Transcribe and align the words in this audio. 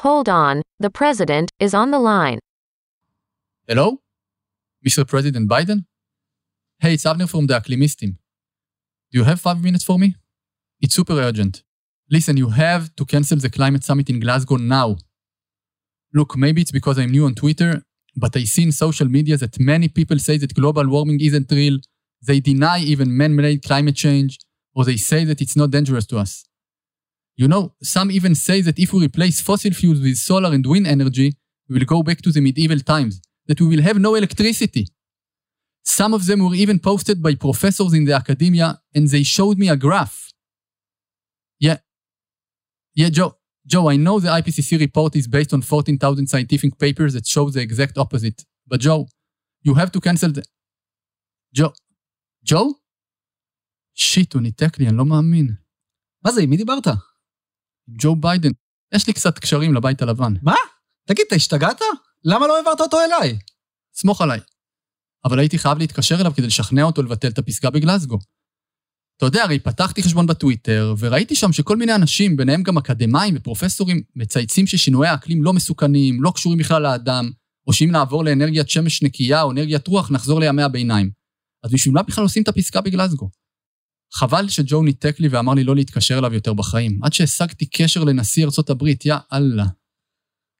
Hold 0.00 0.28
on, 0.28 0.60
the 0.78 0.90
president 0.90 1.50
is 1.58 1.72
on 1.72 1.90
the 1.90 1.98
line. 1.98 2.38
Hello? 3.66 4.02
Mr. 4.86 5.08
President 5.08 5.48
Biden? 5.48 5.86
Hey, 6.80 6.92
it's 6.94 7.04
Avner 7.04 7.26
from 7.26 7.46
the 7.46 7.54
Acclimistim. 7.54 8.18
Do 9.10 9.18
you 9.18 9.24
have 9.24 9.40
five 9.40 9.62
minutes 9.62 9.84
for 9.84 9.98
me? 9.98 10.16
It's 10.82 10.94
super 10.94 11.14
urgent. 11.14 11.62
Listen, 12.10 12.36
you 12.36 12.50
have 12.50 12.94
to 12.96 13.06
cancel 13.06 13.38
the 13.38 13.48
climate 13.48 13.84
summit 13.84 14.10
in 14.10 14.20
Glasgow 14.20 14.56
now. 14.56 14.98
Look, 16.12 16.36
maybe 16.36 16.60
it's 16.60 16.72
because 16.72 16.98
I'm 16.98 17.10
new 17.10 17.24
on 17.24 17.34
Twitter, 17.34 17.82
but 18.14 18.36
I 18.36 18.44
see 18.44 18.64
in 18.64 18.72
social 18.72 19.08
media 19.08 19.38
that 19.38 19.58
many 19.58 19.88
people 19.88 20.18
say 20.18 20.36
that 20.36 20.52
global 20.52 20.86
warming 20.86 21.20
isn't 21.22 21.50
real. 21.50 21.78
They 22.20 22.40
deny 22.40 22.80
even 22.80 23.16
man-made 23.16 23.62
climate 23.62 23.96
change, 23.96 24.38
or 24.74 24.84
they 24.84 24.98
say 24.98 25.24
that 25.24 25.40
it's 25.40 25.56
not 25.56 25.70
dangerous 25.70 26.04
to 26.08 26.18
us. 26.18 26.44
You 27.35 27.47
know, 27.47 27.73
some 27.81 28.11
even 28.11 28.35
say 28.35 28.61
that 28.61 28.77
if 28.77 28.93
we 28.93 29.05
replace 29.05 29.41
fossil 29.41 29.71
fuels 29.71 30.01
with 30.01 30.17
solar 30.17 30.51
and 30.53 30.65
wind 30.65 30.87
energy, 30.87 31.29
we 31.67 31.79
will 31.79 31.85
go 31.85 32.03
back 32.03 32.21
to 32.21 32.31
the 32.31 32.41
medieval 32.41 32.79
times, 32.79 33.21
that 33.47 33.59
we 33.61 33.67
will 33.67 33.81
have 33.81 33.97
no 33.99 34.15
electricity. 34.15 34.87
Some 35.83 36.13
of 36.13 36.25
them 36.27 36.39
were 36.43 36.53
even 36.53 36.79
posted 36.79 37.21
by 37.23 37.35
professors 37.35 37.93
in 37.93 38.05
the 38.05 38.13
academia, 38.13 38.81
and 38.93 39.07
they 39.07 39.23
showed 39.23 39.57
me 39.57 39.69
a 39.69 39.75
graph. 39.75 40.31
Yeah. 41.59 41.77
Yeah, 42.93 43.09
Joe. 43.09 43.37
Joe, 43.65 43.89
I 43.89 43.95
know 43.95 44.19
the 44.19 44.29
IPCC 44.29 44.79
report 44.79 45.15
is 45.15 45.27
based 45.27 45.53
on 45.53 45.61
14,000 45.61 46.27
scientific 46.27 46.77
papers 46.77 47.13
that 47.13 47.27
show 47.27 47.49
the 47.49 47.61
exact 47.61 47.97
opposite. 47.97 48.43
But 48.67 48.81
Joe, 48.81 49.07
you 49.61 49.75
have 49.75 49.91
to 49.91 50.01
cancel 50.01 50.31
the... 50.31 50.43
Joe. 51.53 51.73
Joe? 52.43 52.73
שיט, 53.95 54.33
הוא 54.33 54.41
ניתק 54.41 54.79
לי, 54.79 54.87
אני 54.87 54.97
לא 54.97 55.05
מאמין. 55.05 55.55
מה 56.25 56.31
זה, 56.31 56.41
עם 56.41 56.49
מי 56.49 56.57
דיברת? 56.57 56.87
ג'ו 57.88 58.16
ביידן. 58.16 58.50
יש 58.94 59.06
לי 59.06 59.12
קצת 59.12 59.38
קשרים 59.38 59.74
לבית 59.74 60.02
הלבן. 60.02 60.34
מה? 60.42 60.54
תגיד, 61.08 61.24
אתה 61.26 61.36
השתגעת? 61.36 61.80
למה 62.24 62.46
לא 62.46 62.56
העברת 62.56 62.80
אותו 62.80 62.98
אליי? 63.00 63.38
סמוך 63.94 64.20
עליי. 64.20 64.40
אבל 65.24 65.38
הייתי 65.38 65.58
חייב 65.58 65.78
להתקשר 65.78 66.20
אליו 66.20 66.32
כדי 66.36 66.46
לשכנע 66.46 66.82
אותו 66.82 67.02
לבטל 67.02 67.28
את 67.28 67.38
הפסגה 67.38 67.70
בגלסגו. 67.70 68.18
אתה 69.16 69.26
יודע, 69.26 69.42
הרי 69.42 69.58
פתחתי 69.58 70.02
חשבון 70.02 70.26
בטוויטר, 70.26 70.94
וראיתי 70.98 71.34
שם 71.34 71.52
שכל 71.52 71.76
מיני 71.76 71.94
אנשים, 71.94 72.36
ביניהם 72.36 72.62
גם 72.62 72.78
אקדמאים 72.78 73.34
ופרופסורים, 73.36 74.02
מצייצים 74.16 74.66
ששינויי 74.66 75.10
האקלים 75.10 75.42
לא 75.42 75.52
מסוכנים, 75.52 76.22
לא 76.22 76.32
קשורים 76.34 76.58
בכלל 76.58 76.82
לאדם, 76.82 77.30
או 77.66 77.72
שאם 77.72 77.90
נעבור 77.90 78.24
לאנרגיית 78.24 78.70
שמש 78.70 79.02
נקייה 79.02 79.42
או 79.42 79.50
אנרגיית 79.50 79.86
רוח, 79.86 80.10
נחזור 80.10 80.40
לימי 80.40 80.62
הביניים. 80.62 81.10
אז 81.64 81.72
בשביל 81.72 81.94
מה 81.94 82.02
בכלל 82.02 82.24
עושים 82.24 82.42
את 82.42 82.48
הפסקה 82.48 82.80
בגלסגו? 82.80 83.30
חבל 84.14 84.48
שג'ו 84.48 84.82
ניתק 84.82 85.20
לי 85.20 85.28
ואמר 85.28 85.54
לי 85.54 85.64
לא 85.64 85.74
להתקשר 85.74 86.18
אליו 86.18 86.34
יותר 86.34 86.54
בחיים, 86.54 87.00
עד 87.04 87.12
שהשגתי 87.12 87.66
קשר 87.66 88.04
לנשיא 88.04 88.44
ארצות 88.44 88.70
הברית, 88.70 89.06
יא 89.06 89.14
אללה. 89.32 89.66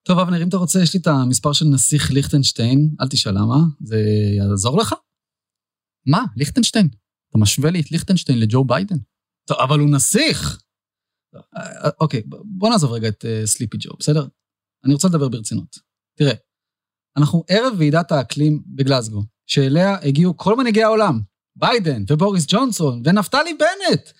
טוב, 0.06 0.18
אבנר, 0.18 0.42
אם 0.42 0.48
אתה 0.48 0.56
רוצה, 0.56 0.82
יש 0.82 0.94
לי 0.94 1.00
את 1.00 1.06
המספר 1.06 1.52
של 1.52 1.64
נסיך 1.64 2.10
ליכטנשטיין, 2.10 2.94
אל 3.00 3.08
תשאל 3.08 3.32
למה, 3.32 3.56
זה 3.80 3.96
יעזור 4.36 4.78
לך? 4.78 4.94
מה, 6.06 6.24
ליכטנשטיין? 6.36 6.88
אתה 7.30 7.38
משווה 7.38 7.70
לי 7.70 7.80
את 7.80 7.90
ליכטנשטיין 7.90 8.38
לג'ו 8.38 8.64
ביידן? 8.64 8.96
טוב, 9.48 9.58
אבל 9.60 9.78
הוא 9.78 9.90
נסיך. 9.90 10.62
אוקיי, 12.00 12.22
בוא 12.44 12.70
נעזוב 12.70 12.92
רגע 12.92 13.08
את 13.08 13.24
סליפי 13.44 13.76
ג'ו, 13.80 13.90
בסדר? 13.98 14.26
אני 14.84 14.94
רוצה 14.94 15.08
לדבר 15.08 15.28
ברצינות. 15.28 15.78
תראה, 16.18 16.34
אנחנו 17.16 17.44
ערב 17.48 17.74
ועידת 17.78 18.12
האקלים 18.12 18.62
בגלסגו, 18.66 19.22
שאליה 19.46 19.96
הגיעו 20.02 20.36
כל 20.36 20.56
מנהיגי 20.56 20.82
העולם, 20.82 21.20
ביידן 21.56 22.02
ובוריס 22.10 22.44
ג'ונסון 22.48 23.02
ונפתלי 23.04 23.54
בנט, 23.54 24.10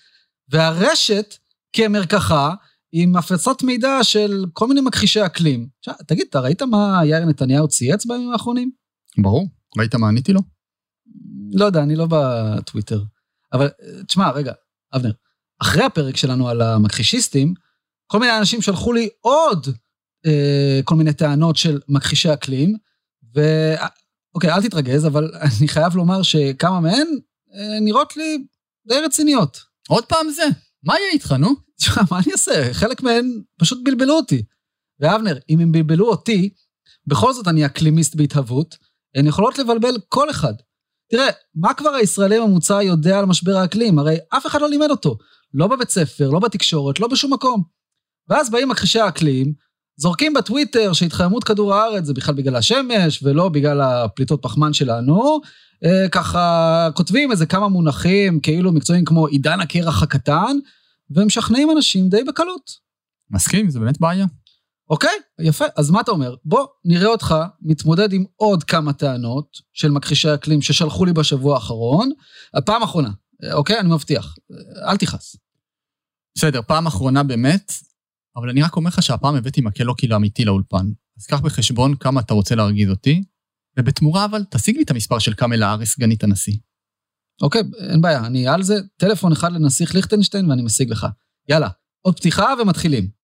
והרשת 0.49 1.35
כמרקחה 1.73 2.53
עם 2.91 3.15
הפצת 3.15 3.63
מידע 3.63 3.99
של 4.03 4.45
כל 4.53 4.67
מיני 4.67 4.81
מכחישי 4.81 5.25
אקלים. 5.25 5.67
עכשיו, 5.79 5.93
תגיד, 6.07 6.25
אתה 6.29 6.39
ראית 6.39 6.61
מה 6.61 7.01
יאיר 7.05 7.25
נתניהו 7.25 7.67
צייץ 7.67 8.05
בימים 8.05 8.31
האחרונים? 8.31 8.71
ברור. 9.17 9.47
ראית 9.77 9.95
מה 9.95 10.07
עניתי 10.07 10.33
לו? 10.33 10.41
לא 11.51 11.65
יודע, 11.65 11.83
אני 11.83 11.95
לא 11.95 12.07
בטוויטר. 12.09 13.03
אבל 13.53 13.69
תשמע, 14.07 14.31
רגע, 14.31 14.53
אבנר, 14.95 15.11
אחרי 15.61 15.83
הפרק 15.83 16.17
שלנו 16.17 16.49
על 16.49 16.61
המכחישיסטים, 16.61 17.53
כל 18.07 18.19
מיני 18.19 18.37
אנשים 18.37 18.61
שלחו 18.61 18.93
לי 18.93 19.09
עוד 19.21 19.67
אה, 20.25 20.79
כל 20.83 20.95
מיני 20.95 21.13
טענות 21.13 21.55
של 21.55 21.79
מכחישי 21.87 22.33
אקלים, 22.33 22.77
ו... 23.35 23.41
אוקיי, 24.35 24.51
אל 24.51 24.61
תתרגז, 24.61 25.07
אבל 25.07 25.31
אני 25.59 25.67
חייב 25.67 25.95
לומר 25.95 26.21
שכמה 26.21 26.79
מהן 26.79 27.07
נראות 27.81 28.17
לי 28.17 28.37
די 28.87 28.99
רציניות. 29.05 29.57
עוד 29.89 30.05
פעם 30.05 30.29
זה? 30.29 30.43
מה 30.83 30.93
יהיה 30.99 31.11
איתך, 31.11 31.31
נו? 31.31 31.55
תשמע, 31.79 32.03
מה 32.11 32.19
אני 32.19 32.31
אעשה? 32.31 32.73
חלק 32.73 33.01
מהן 33.01 33.41
פשוט 33.59 33.79
בלבלו 33.83 34.13
אותי. 34.13 34.43
ואבנר, 34.99 35.37
אם 35.49 35.59
הם 35.59 35.71
בלבלו 35.71 36.09
אותי, 36.09 36.49
בכל 37.07 37.33
זאת 37.33 37.47
אני 37.47 37.65
אקלימיסט 37.65 38.15
בהתהוות, 38.15 38.75
הן 39.15 39.27
יכולות 39.27 39.57
לבלבל 39.57 39.97
כל 40.09 40.29
אחד. 40.29 40.53
תראה, 41.11 41.27
מה 41.55 41.73
כבר 41.73 41.89
הישראלי 41.89 42.35
הממוצע 42.35 42.83
יודע 42.83 43.19
על 43.19 43.25
משבר 43.25 43.57
האקלים? 43.57 43.99
הרי 43.99 44.17
אף 44.29 44.45
אחד 44.45 44.61
לא 44.61 44.69
לימד 44.69 44.89
אותו. 44.89 45.17
לא 45.53 45.67
בבית 45.67 45.89
ספר, 45.89 46.29
לא 46.29 46.39
בתקשורת, 46.39 46.99
לא 46.99 47.07
בשום 47.07 47.33
מקום. 47.33 47.63
ואז 48.29 48.49
באים 48.49 48.69
מכחישי 48.69 48.99
האקלים, 48.99 49.53
זורקים 49.97 50.33
בטוויטר 50.33 50.93
שהתחממות 50.93 51.43
כדור 51.43 51.73
הארץ 51.73 52.05
זה 52.05 52.13
בכלל 52.13 52.35
בגלל 52.35 52.55
השמש, 52.55 53.23
ולא 53.23 53.49
בגלל 53.49 53.81
הפליטות 53.81 54.41
פחמן 54.41 54.73
שלנו. 54.73 55.39
אה, 55.85 56.09
ככה 56.09 56.89
כותבים 56.95 57.31
איזה 57.31 57.45
כמה 57.45 57.67
מונחים, 57.67 58.39
כאילו 58.39 58.71
מקצועיים 58.71 59.05
כמו 59.05 59.27
עידן 59.27 59.59
הקרח 59.59 60.03
הקטן, 60.03 60.57
ומשכנעים 61.11 61.71
אנשים 61.71 62.09
די 62.09 62.23
בקלות. 62.23 62.71
מסכים, 63.31 63.69
זה 63.69 63.79
באמת 63.79 63.99
בעיה. 63.99 64.25
אוקיי, 64.89 65.09
יפה. 65.39 65.65
אז 65.77 65.89
מה 65.91 66.01
אתה 66.01 66.11
אומר? 66.11 66.35
בוא 66.45 66.65
נראה 66.85 67.07
אותך 67.07 67.35
מתמודד 67.61 68.13
עם 68.13 68.23
עוד 68.35 68.63
כמה 68.63 68.93
טענות 68.93 69.57
של 69.73 69.91
מכחישי 69.91 70.33
אקלים 70.33 70.61
ששלחו 70.61 71.05
לי 71.05 71.13
בשבוע 71.13 71.55
האחרון. 71.55 72.11
הפעם 72.53 72.81
האחרונה, 72.81 73.09
אוקיי? 73.53 73.79
אני 73.79 73.89
מבטיח. 73.89 74.35
אל 74.87 74.97
תכעס. 74.97 75.35
בסדר, 76.35 76.61
פעם 76.67 76.87
אחרונה 76.87 77.23
באמת, 77.23 77.71
אבל 78.37 78.49
אני 78.49 78.61
רק 78.61 78.75
אומר 78.75 78.87
לך 78.87 79.03
שהפעם 79.03 79.35
הבאתי 79.35 79.61
מקל 79.61 79.83
לא 79.83 79.93
כאילו 79.97 80.15
אמיתי 80.15 80.45
לאולפן. 80.45 80.85
אז 81.17 81.25
קח 81.25 81.39
בחשבון 81.39 81.95
כמה 81.95 82.21
אתה 82.21 82.33
רוצה 82.33 82.55
להרגיז 82.55 82.89
אותי, 82.89 83.23
ובתמורה 83.79 84.25
אבל 84.25 84.43
תשיג 84.51 84.75
לי 84.77 84.83
את 84.83 84.91
המספר 84.91 85.19
של 85.19 85.33
קאמלה 85.33 85.67
האריס, 85.67 85.93
סגנית 85.93 86.23
הנשיא. 86.23 86.57
אוקיי, 87.41 87.61
אין 87.91 88.01
בעיה, 88.01 88.25
אני 88.25 88.47
על 88.47 88.63
זה, 88.63 88.75
טלפון 88.97 89.31
אחד 89.31 89.51
לנסיך 89.51 89.95
ליכטנשטיין 89.95 90.49
ואני 90.49 90.61
משיג 90.61 90.89
לך. 90.89 91.07
יאללה, 91.49 91.69
עוד 92.01 92.17
פתיחה 92.17 92.53
ומתחילים. 92.61 93.16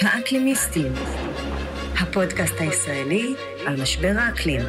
האקלימיסטים, 0.00 0.92
הפודקאסט 2.00 2.54
הישראלי 2.58 3.34
על 3.66 3.82
משבר 3.82 4.14
האקלים, 4.18 4.60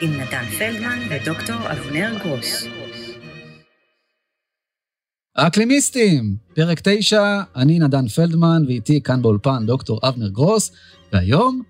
עם 0.00 0.10
נתן 0.20 0.44
פלדמן 0.58 0.98
ודוקטור 1.10 1.72
אבנר 1.72 2.18
גרוס. 2.22 2.64
האקלימיסטים, 5.36 6.36
פרק 6.54 6.80
9, 6.84 7.42
אני 7.56 7.78
נתן 7.78 8.08
פלדמן 8.08 8.62
ואיתי 8.66 9.00
כאן 9.00 9.22
באולפן 9.22 9.66
דוקטור 9.66 10.00
אבנר 10.02 10.28
גרוס, 10.28 10.72
והיום, 11.12 11.62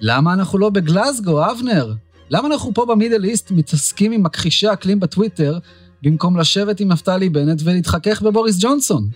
למה 0.00 0.32
אנחנו 0.32 0.58
לא 0.58 0.70
בגלסגו, 0.70 1.50
אבנר? 1.50 1.94
למה 2.30 2.48
אנחנו 2.48 2.74
פה 2.74 2.86
ב 2.86 2.91
Middle 2.91 3.24
East 3.24 3.50
מתעסקים 3.50 4.12
עם 4.12 4.22
מכחישי 4.22 4.72
אקלים 4.72 5.00
בטוויטר, 5.00 5.58
במקום 6.02 6.36
לשבת 6.36 6.80
עם 6.80 6.92
נפתלי 6.92 7.28
בנט 7.28 7.62
ולהתחכך 7.64 8.22
בבוריס 8.22 8.56
ג'ונסון? 8.60 9.08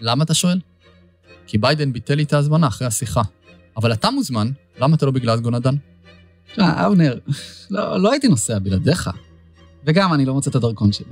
למה 0.00 0.24
אתה 0.24 0.34
שואל? 0.34 0.58
כי 1.46 1.58
ביידן 1.58 1.92
ביטל 1.92 2.14
לי 2.14 2.22
את 2.22 2.32
ההזמנה 2.32 2.66
אחרי 2.66 2.86
השיחה. 2.86 3.22
אבל 3.76 3.92
אתה 3.92 4.10
מוזמן, 4.10 4.50
למה 4.80 4.96
אתה 4.96 5.06
לא 5.06 5.12
בגלסגו 5.12 5.50
נדן? 5.50 5.74
תשמע, 6.52 6.86
אבנר, 6.86 7.18
לא, 7.70 8.00
לא 8.00 8.12
הייתי 8.12 8.28
נוסע 8.28 8.58
בלעדיך. 8.58 9.10
וגם 9.86 10.14
אני 10.14 10.24
לא 10.24 10.34
מוצא 10.34 10.50
את 10.50 10.54
הדרכון 10.54 10.92
שלי. 10.92 11.06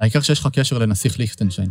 העיקר 0.00 0.20
שיש 0.20 0.40
לך 0.40 0.48
קשר 0.52 0.78
לנסיך 0.78 1.18
ליכטנשיין. 1.18 1.70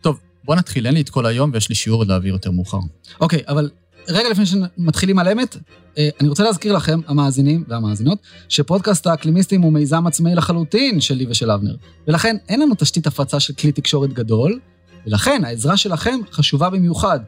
טוב, 0.00 0.20
בוא 0.44 0.54
נתחיל, 0.54 0.86
אין 0.86 0.94
לי 0.94 1.00
את 1.00 1.10
כל 1.10 1.26
היום 1.26 1.50
ויש 1.52 1.68
לי 1.68 1.74
שיעור 1.74 2.00
עוד 2.00 2.08
להעביר 2.08 2.32
יותר 2.32 2.50
מאוחר. 2.50 2.78
אוקיי, 3.20 3.42
אבל 3.48 3.70
רגע 4.08 4.28
לפני 4.30 4.46
שמתחילים 4.46 5.18
על 5.18 5.28
אמת, 5.28 5.56
אה, 5.98 6.08
אני 6.20 6.28
רוצה 6.28 6.44
להזכיר 6.44 6.72
לכם, 6.72 7.00
המאזינים 7.06 7.64
והמאזינות, 7.68 8.18
שפודקאסט 8.48 9.06
האקלימיסטים 9.06 9.62
הוא 9.62 9.72
מיזם 9.72 10.06
עצמאי 10.06 10.34
לחלוטין 10.34 11.00
שלי 11.00 11.26
ושל 11.30 11.50
אבנר. 11.50 11.76
ולכן 12.08 12.36
אין 12.48 12.60
לנו 12.60 12.74
תשתית 12.78 13.06
הפצה 13.06 13.40
של 13.40 13.54
כלי 13.54 13.72
תקשורת 13.72 14.12
גדול, 14.12 14.60
ולכן 15.06 15.44
העזרה 15.44 15.76
שלכם 15.76 16.20
חשובה 16.32 16.70
במיוחד. 16.70 17.20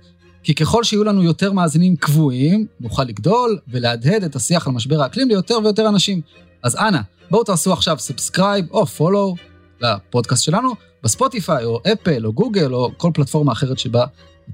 כי 0.43 0.55
ככל 0.55 0.85
שיהיו 0.85 1.05
לנו 1.05 1.23
יותר 1.23 1.53
מאזינים 1.53 1.97
קבועים, 1.97 2.67
נוכל 2.81 3.05
לגדול 3.05 3.59
ולהדהד 3.69 4.25
את 4.25 4.37
השיח 4.37 4.67
על 4.67 4.73
משבר 4.73 5.03
האקלים 5.03 5.29
ליותר 5.29 5.59
ויותר 5.65 5.89
אנשים. 5.89 6.21
אז 6.63 6.77
אנא, 6.77 7.01
בואו 7.31 7.45
תעשו 7.45 7.73
עכשיו 7.73 7.99
subscribe 7.99 8.71
או 8.71 8.87
follow 8.87 9.35
לפודקאסט 9.81 10.45
שלנו, 10.45 10.75
בספוטיפיי, 11.03 11.65
או 11.65 11.81
אפל, 11.93 12.27
או 12.27 12.33
גוגל, 12.33 12.75
או 12.75 12.91
כל 12.97 13.11
פלטפורמה 13.15 13.53
אחרת 13.53 13.79
שבה 13.79 14.05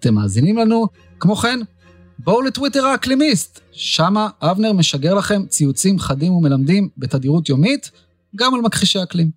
אתם 0.00 0.14
מאזינים 0.14 0.56
לנו. 0.56 0.86
כמו 1.20 1.36
כן, 1.36 1.60
בואו 2.18 2.42
לטוויטר 2.42 2.84
האקלימיסט, 2.84 3.60
שמה 3.72 4.28
אבנר 4.40 4.72
משגר 4.72 5.14
לכם 5.14 5.46
ציוצים 5.46 5.98
חדים 5.98 6.32
ומלמדים 6.32 6.88
בתדירות 6.96 7.48
יומית, 7.48 7.90
גם 8.36 8.54
על 8.54 8.60
מכחישי 8.60 9.02
אקלים. 9.02 9.30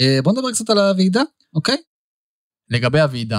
אה, 0.00 0.18
בואו 0.22 0.34
נדבר 0.34 0.52
קצת 0.52 0.70
על 0.70 0.78
הוועידה, 0.78 1.22
אוקיי? 1.54 1.76
לגבי 2.70 3.00
הוועידה, 3.00 3.38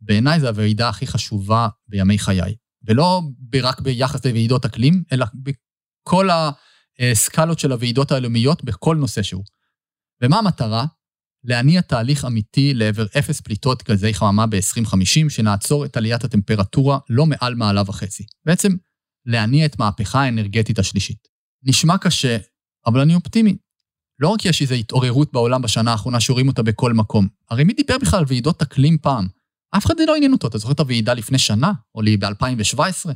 בעיניי 0.00 0.40
זו 0.40 0.48
הוועידה 0.48 0.88
הכי 0.88 1.06
חשובה 1.06 1.68
בימי 1.88 2.18
חיי. 2.18 2.54
ולא 2.86 3.22
רק 3.62 3.80
ביחס 3.80 4.26
לוועידות 4.26 4.64
אקלים, 4.64 5.02
אלא 5.12 5.26
בכל 5.34 6.28
הסקלות 7.00 7.58
של 7.58 7.72
הוועידות 7.72 8.12
הלאומיות 8.12 8.64
בכל 8.64 8.96
נושא 8.96 9.22
שהוא. 9.22 9.44
ומה 10.22 10.38
המטרה? 10.38 10.86
להניע 11.44 11.80
תהליך 11.80 12.24
אמיתי 12.24 12.74
לעבר 12.74 13.06
אפס 13.18 13.40
פליטות 13.40 13.82
גזי 13.88 14.14
חממה 14.14 14.46
ב-2050, 14.46 15.28
שנעצור 15.28 15.84
את 15.84 15.96
עליית 15.96 16.24
הטמפרטורה 16.24 16.98
לא 17.10 17.26
מעל 17.26 17.54
מעלה 17.54 17.82
וחצי. 17.86 18.26
בעצם, 18.46 18.72
להניע 19.26 19.66
את 19.66 19.78
מהפכה 19.78 20.22
האנרגטית 20.22 20.78
השלישית. 20.78 21.28
נשמע 21.62 21.98
קשה, 21.98 22.38
אבל 22.86 23.00
אני 23.00 23.14
אופטימי. 23.14 23.56
לא 24.18 24.28
רק 24.28 24.44
יש 24.44 24.62
איזו 24.62 24.74
התעוררות 24.74 25.32
בעולם 25.32 25.62
בשנה 25.62 25.92
האחרונה 25.92 26.20
שרואים 26.20 26.48
אותה 26.48 26.62
בכל 26.62 26.92
מקום, 26.92 27.28
הרי 27.50 27.64
מי 27.64 27.72
דיבר 27.72 27.98
בכלל 27.98 28.18
על 28.18 28.24
ועידות 28.28 28.62
אקלים 28.62 28.98
פעם? 28.98 29.28
אף 29.76 29.86
אחד 29.86 29.94
לא 30.06 30.16
עניין 30.16 30.32
אותו, 30.32 30.46
אתה 30.46 30.58
זוכר 30.58 30.72
את 30.72 30.80
הוועידה 30.80 31.14
לפני 31.14 31.38
שנה, 31.38 31.72
או 31.94 32.02
לי 32.02 32.16
ב-2017? 32.16 33.10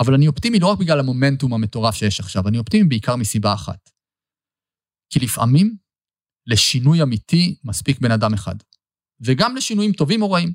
אבל 0.00 0.14
אני 0.14 0.28
אופטימי 0.28 0.58
לא 0.58 0.66
רק 0.66 0.78
בגלל 0.78 1.00
המומנטום 1.00 1.54
המטורף 1.54 1.94
שיש 1.94 2.20
עכשיו, 2.20 2.48
אני 2.48 2.58
אופטימי 2.58 2.88
בעיקר 2.88 3.16
מסיבה 3.16 3.54
אחת. 3.54 3.90
כי 5.12 5.20
לפעמים, 5.20 5.76
לשינוי 6.46 7.02
אמיתי 7.02 7.56
מספיק 7.64 8.00
בן 8.00 8.10
אדם 8.10 8.34
אחד. 8.34 8.54
וגם 9.20 9.56
לשינויים 9.56 9.92
טובים 9.92 10.22
או 10.22 10.30
רעים. 10.30 10.52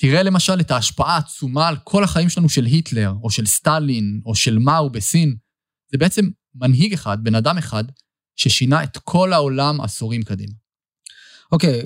תראה 0.00 0.22
למשל 0.22 0.60
את 0.60 0.70
ההשפעה 0.70 1.14
העצומה 1.14 1.68
על 1.68 1.76
כל 1.84 2.04
החיים 2.04 2.28
שלנו 2.28 2.48
של 2.48 2.64
היטלר, 2.64 3.12
או 3.22 3.30
של 3.30 3.46
סטלין, 3.46 4.20
או 4.26 4.34
של 4.34 4.58
מאו 4.58 4.90
בסין. 4.90 5.36
זה 5.92 5.98
בעצם 5.98 6.30
מנהיג 6.54 6.92
אחד, 6.92 7.24
בן 7.24 7.34
אדם 7.34 7.58
אחד, 7.58 7.84
ששינה 8.36 8.84
את 8.84 8.98
כל 9.04 9.32
העולם 9.32 9.80
עשורים 9.80 10.22
קדימה. 10.22 10.52
אוקיי, 11.52 11.82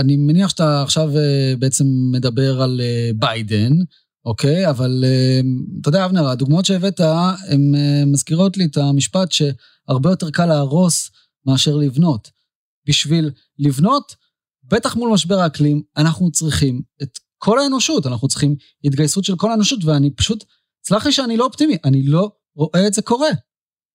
אני 0.00 0.16
מניח 0.16 0.48
שאתה 0.48 0.82
עכשיו 0.82 1.18
אה, 1.18 1.54
בעצם 1.58 1.84
מדבר 2.12 2.62
על 2.62 2.80
אה, 2.80 3.10
ביידן, 3.16 3.72
אוקיי? 4.24 4.70
אבל 4.70 5.04
אה, 5.06 5.40
אתה 5.80 5.88
יודע, 5.88 6.04
אבנר, 6.04 6.28
הדוגמאות 6.28 6.64
שהבאת, 6.64 7.00
הן 7.48 7.74
מזכירות 8.06 8.56
לי 8.56 8.64
את 8.64 8.76
המשפט 8.76 9.32
שהרבה 9.32 10.10
יותר 10.10 10.30
קל 10.30 10.46
להרוס 10.46 11.10
מאשר 11.46 11.76
לבנות. 11.76 12.30
בשביל 12.88 13.30
לבנות, 13.58 14.14
בטח 14.64 14.96
מול 14.96 15.10
משבר 15.12 15.38
האקלים, 15.38 15.82
אנחנו 15.96 16.30
צריכים 16.30 16.82
את 17.02 17.18
כל 17.38 17.58
האנושות, 17.58 18.06
אנחנו 18.06 18.28
צריכים 18.28 18.56
התגייסות 18.84 19.24
של 19.24 19.36
כל 19.36 19.50
האנושות, 19.50 19.84
ואני 19.84 20.10
פשוט, 20.10 20.44
סלח 20.86 21.06
לי 21.06 21.12
שאני 21.12 21.36
לא 21.36 21.44
אופטימי, 21.44 21.76
אני 21.84 22.02
לא 22.02 22.30
רואה 22.56 22.86
את 22.86 22.94
זה 22.94 23.02
קורה. 23.02 23.28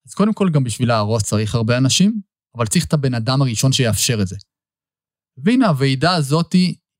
אז 0.07 0.13
קודם 0.13 0.33
כל, 0.33 0.49
גם 0.49 0.63
בשביל 0.63 0.87
להרוס 0.87 1.23
צריך 1.23 1.55
הרבה 1.55 1.77
אנשים, 1.77 2.21
אבל 2.57 2.67
צריך 2.67 2.85
את 2.85 2.93
הבן 2.93 3.13
אדם 3.13 3.41
הראשון 3.41 3.71
שיאפשר 3.71 4.21
את 4.21 4.27
זה. 4.27 4.35
והנה, 5.45 5.67
הוועידה 5.67 6.15
הזאת 6.15 6.53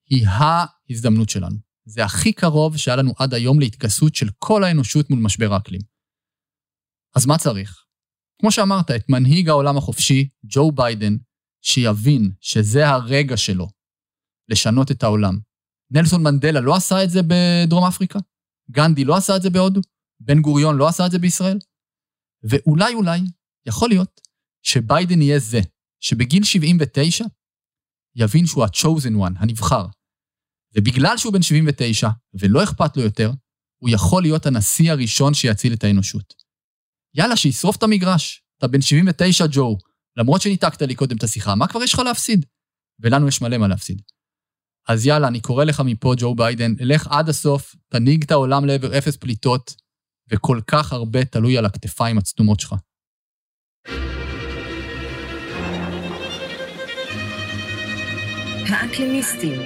היא 0.09 0.27
ההזדמנות 0.27 1.29
שלנו. 1.29 1.55
זה 1.85 2.03
הכי 2.03 2.33
קרוב 2.33 2.77
שהיה 2.77 2.95
לנו 2.97 3.13
עד 3.17 3.33
היום 3.33 3.59
להתגייסות 3.59 4.15
של 4.15 4.29
כל 4.37 4.63
האנושות 4.63 5.09
מול 5.09 5.19
משבר 5.19 5.53
האקלים. 5.53 5.81
אז 7.15 7.25
מה 7.25 7.37
צריך? 7.37 7.85
כמו 8.41 8.51
שאמרת, 8.51 8.91
את 8.91 9.09
מנהיג 9.09 9.49
העולם 9.49 9.77
החופשי, 9.77 10.29
ג'ו 10.45 10.71
ביידן, 10.71 11.17
שיבין 11.61 12.31
שזה 12.41 12.87
הרגע 12.87 13.37
שלו 13.37 13.67
לשנות 14.49 14.91
את 14.91 15.03
העולם. 15.03 15.39
נלסון 15.91 16.23
מנדלה 16.23 16.59
לא 16.59 16.75
עשה 16.75 17.03
את 17.03 17.09
זה 17.09 17.19
בדרום 17.27 17.83
אפריקה? 17.83 18.19
גנדי 18.71 19.05
לא 19.05 19.15
עשה 19.15 19.35
את 19.35 19.41
זה 19.41 19.49
בהודו? 19.49 19.81
בן 20.19 20.41
גוריון 20.41 20.77
לא 20.77 20.87
עשה 20.87 21.05
את 21.05 21.11
זה 21.11 21.19
בישראל? 21.19 21.59
ואולי 22.43 22.93
אולי, 22.93 23.19
יכול 23.65 23.89
להיות, 23.89 24.21
שביידן 24.63 25.21
יהיה 25.21 25.39
זה, 25.39 25.59
שבגיל 25.99 26.43
79 26.43 27.25
יבין 28.15 28.45
שהוא 28.45 28.63
ה-chosen 28.63 29.15
one, 29.15 29.33
הנבחר. 29.37 29.85
ובגלל 30.75 31.17
שהוא 31.17 31.33
בן 31.33 31.41
79 31.41 32.09
ולא 32.33 32.63
אכפת 32.63 32.97
לו 32.97 33.03
יותר, 33.03 33.31
הוא 33.81 33.89
יכול 33.89 34.21
להיות 34.21 34.45
הנשיא 34.45 34.91
הראשון 34.91 35.33
שיציל 35.33 35.73
את 35.73 35.83
האנושות. 35.83 36.33
יאללה, 37.13 37.35
שישרוף 37.35 37.75
את 37.75 37.83
המגרש. 37.83 38.43
אתה 38.57 38.67
בן 38.67 38.81
79, 38.81 39.45
ג'ו, 39.51 39.77
למרות 40.17 40.41
שניתקת 40.41 40.81
לי 40.81 40.95
קודם 40.95 41.17
את 41.17 41.23
השיחה, 41.23 41.55
מה 41.55 41.67
כבר 41.67 41.83
יש 41.83 41.93
לך 41.93 41.99
להפסיד? 41.99 42.45
ולנו 42.99 43.27
יש 43.27 43.41
מלא 43.41 43.57
מה 43.57 43.67
להפסיד. 43.67 44.01
אז 44.87 45.05
יאללה, 45.05 45.27
אני 45.27 45.41
קורא 45.41 45.63
לך 45.63 45.79
מפה, 45.85 46.13
ג'ו 46.17 46.35
ביידן, 46.35 46.73
לך 46.79 47.07
עד 47.07 47.29
הסוף, 47.29 47.75
תנהיג 47.89 48.23
את 48.23 48.31
העולם 48.31 48.65
לעבר 48.65 48.97
אפס 48.97 49.17
פליטות, 49.17 49.75
וכל 50.33 50.59
כך 50.67 50.93
הרבה 50.93 51.25
תלוי 51.25 51.57
על 51.57 51.65
הכתפיים 51.65 52.17
הצדומות 52.17 52.59
שלך. 52.59 52.75
האקלימיסטים. 58.69 59.61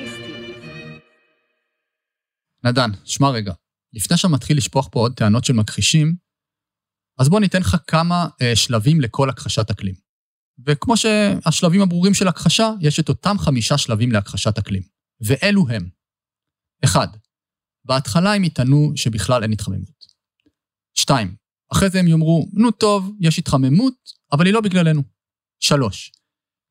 נדן, 2.64 2.90
שמע 3.04 3.30
רגע, 3.30 3.54
לפני 3.94 4.18
שאתה 4.18 4.34
מתחיל 4.34 4.58
לשפוך 4.58 4.90
פה 4.92 5.00
עוד 5.00 5.14
טענות 5.14 5.46
של 5.46 5.54
מכחישים, 5.54 6.16
אז 7.20 7.30
בוא 7.30 7.40
ניתן 7.40 7.60
לך 7.60 7.78
כמה 7.88 8.28
אה, 8.42 8.56
שלבים 8.56 9.02
לכל 9.02 9.30
הכחשת 9.30 9.70
אקלים. 9.70 9.96
וכמו 10.66 10.98
שהשלבים 10.98 11.82
הברורים 11.82 12.14
של 12.14 12.28
הכחשה, 12.28 12.70
יש 12.82 13.00
את 13.00 13.10
אותם 13.10 13.36
חמישה 13.40 13.78
שלבים 13.78 14.12
להכחשת 14.12 14.58
אקלים. 14.58 14.84
ואלו 15.22 15.66
הם. 15.70 15.90
אחד, 16.84 17.08
בהתחלה 17.86 18.34
הם 18.34 18.44
יטענו 18.44 18.92
שבכלל 18.96 19.44
אין 19.44 19.52
התחממות. 19.52 20.15
שתיים, 20.96 21.36
אחרי 21.72 21.90
זה 21.90 22.00
הם 22.00 22.08
יאמרו, 22.08 22.48
נו 22.54 22.72
טוב, 22.72 23.12
יש 23.20 23.40
התחממות, 23.40 23.94
אבל 24.32 24.46
היא 24.46 24.54
לא 24.54 24.62
בגללנו. 24.62 25.02
שלוש, 25.60 26.12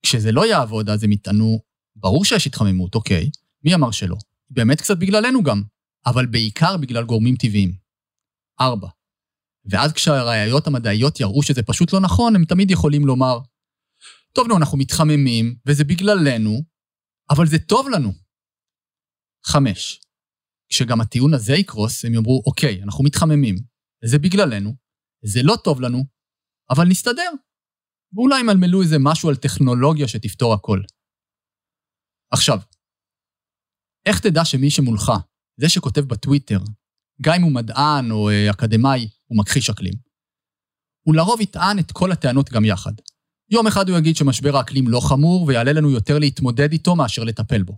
כשזה 0.03 0.33
לא 0.33 0.47
יעבוד, 0.47 0.91
אז 0.91 1.05
הם 1.05 1.13
יטענו, 1.13 1.59
ברור 1.97 2.25
שיש 2.25 2.47
התחממות, 2.47 2.95
אוקיי, 2.95 3.31
מי 3.65 3.75
אמר 3.75 3.91
שלא? 3.91 4.17
באמת 4.51 4.81
קצת 4.81 4.99
בגללנו 4.99 5.43
גם, 5.43 5.63
אבל 6.07 6.27
בעיקר 6.27 6.77
בגלל 6.77 7.05
גורמים 7.05 7.37
טבעיים. 7.37 7.75
ארבע, 8.61 8.89
ואז 9.71 9.93
כשהראיות 9.93 10.67
המדעיות 10.67 11.21
יראו 11.21 11.43
שזה 11.43 11.63
פשוט 11.63 11.93
לא 11.93 12.01
נכון, 12.01 12.37
הם 12.37 12.45
תמיד 12.45 12.71
יכולים 12.71 13.07
לומר, 13.07 13.39
טוב, 14.33 14.49
נו, 14.49 14.57
אנחנו 14.57 14.79
מתחממים, 14.79 15.57
וזה 15.67 15.85
בגללנו, 15.85 16.63
אבל 17.31 17.47
זה 17.47 17.59
טוב 17.59 17.89
לנו. 17.89 18.13
חמש, 19.47 20.01
כשגם 20.69 21.01
הטיעון 21.01 21.35
הזה 21.35 21.53
יקרוס, 21.53 22.05
הם 22.05 22.15
יאמרו, 22.15 22.43
אוקיי, 22.47 22.83
אנחנו 22.83 23.05
מתחממים, 23.05 23.57
זה 24.07 24.19
בגללנו, 24.19 24.75
זה 25.25 25.41
לא 25.43 25.55
טוב 25.65 25.81
לנו, 25.81 26.05
אבל 26.71 26.85
נסתדר. 26.89 27.31
ואולי 28.15 28.41
ימלמלו 28.41 28.83
איזה 28.83 28.97
משהו 29.01 29.29
על 29.29 29.37
טכנולוגיה 29.37 30.09
שתפתור 30.09 30.55
הכל. 30.55 30.81
עכשיו, 32.33 32.59
איך 34.07 34.21
תדע 34.21 34.45
שמי 34.45 34.71
שמולך, 34.71 35.13
זה 35.61 35.69
שכותב 35.69 36.01
בטוויטר, 36.01 36.59
גם 37.23 37.35
אם 37.35 37.43
הוא 37.43 37.53
מדען 37.53 38.11
או 38.11 38.31
אה, 38.31 38.51
אקדמאי, 38.51 39.09
הוא 39.25 39.39
מכחיש 39.39 39.71
אקלים, 39.71 39.95
הוא 41.07 41.15
לרוב 41.15 41.41
יטען 41.41 41.79
את 41.79 41.93
כל 41.93 42.13
הטענות 42.13 42.51
גם 42.51 42.65
יחד. 42.65 42.93
יום 43.51 43.67
אחד 43.67 43.89
הוא 43.89 43.99
יגיד 43.99 44.17
שמשבר 44.17 44.57
האקלים 44.57 44.89
לא 44.89 45.01
חמור 45.09 45.45
ויעלה 45.47 45.73
לנו 45.73 45.91
יותר 45.91 46.19
להתמודד 46.19 46.73
איתו 46.73 46.97
מאשר 46.97 47.25
לטפל 47.25 47.63
בו. 47.63 47.77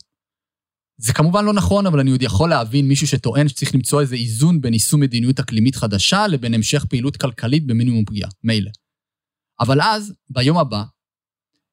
זה 0.98 1.12
כמובן 1.12 1.44
לא 1.44 1.52
נכון, 1.52 1.86
אבל 1.86 2.00
אני 2.00 2.10
עוד 2.10 2.22
יכול 2.22 2.50
להבין 2.50 2.88
מישהו 2.88 3.06
שטוען 3.06 3.48
שצריך 3.48 3.74
למצוא 3.74 4.00
איזה 4.00 4.14
איזון 4.14 4.60
בין 4.60 4.72
יישום 4.72 5.00
מדיניות 5.00 5.38
אקלימית 5.38 5.76
חדשה 5.76 6.26
לבין 6.26 6.54
המשך 6.54 6.84
פעילות 6.84 7.16
כלכלית 7.16 7.66
במינימום 7.66 8.04
פגיעה, 8.04 8.30
מילא. 8.44 8.70
אבל 9.60 9.80
אז, 9.80 10.12
ביום 10.30 10.58
הבא, 10.58 10.82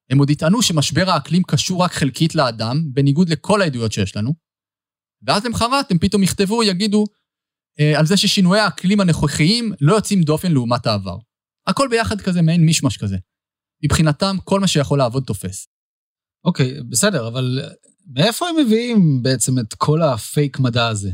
הם 0.10 0.20
עוד 0.20 0.30
יטענו 0.30 0.62
שמשבר 0.62 1.10
האקלים 1.10 1.44
קשור 1.44 1.84
רק 1.84 1.92
חלקית 1.92 2.36
לאדם, 2.36 2.82
בניגוד 2.94 3.30
לכל 3.30 3.62
העדויות 3.62 3.92
שיש 3.92 4.16
לנו, 4.16 4.34
ואז 5.28 5.46
למחרת 5.46 5.92
הם 5.92 5.98
פתאום 5.98 6.24
יכתבו, 6.24 6.64
יגידו, 6.64 7.06
אה, 7.80 8.00
על 8.00 8.06
זה 8.06 8.18
ששינויי 8.18 8.62
האקלים 8.62 9.00
הנוכחיים 9.00 9.72
לא 9.82 9.96
יוצאים 9.96 10.24
דופן 10.24 10.52
לעומת 10.52 10.88
העבר. 10.88 11.18
הכל 11.68 11.88
ביחד 11.92 12.22
כזה, 12.22 12.42
מעין 12.42 12.66
מישמש 12.66 12.98
כזה. 12.98 13.18
מבחינתם, 13.84 14.36
כל 14.44 14.60
מה 14.60 14.68
שיכול 14.68 14.98
לעבוד 14.98 15.24
תופס. 15.24 15.68
אוקיי, 16.46 16.80
okay, 16.80 16.84
בסדר, 16.90 17.28
אבל 17.28 17.62
מאיפה 18.08 18.48
הם 18.50 18.56
מביאים 18.66 19.24
בעצם 19.24 19.60
את 19.60 19.74
כל 19.74 20.02
הפייק 20.02 20.60
מדע 20.60 20.88
הזה? 20.88 21.12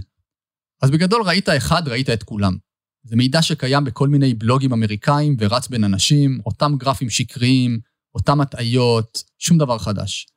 אז 0.82 0.92
בגדול 0.92 1.22
ראית 1.22 1.50
אחד, 1.50 1.88
ראית 1.88 2.10
את 2.10 2.24
כולם. 2.24 2.58
זה 3.04 3.16
מידע 3.16 3.42
שקיים 3.42 3.84
בכל 3.84 4.08
מיני 4.08 4.34
בלוגים 4.34 4.74
אמריקאים 4.74 5.36
ורץ 5.40 5.68
בין 5.68 5.84
אנשים, 5.84 6.40
אותם 6.46 6.76
גרפים 6.78 7.10
שקריים, 7.10 7.80
אותם 8.16 8.42
הטעיות, 8.42 9.24
שום 9.40 9.58
דבר 9.58 9.78
חדש. 9.78 10.28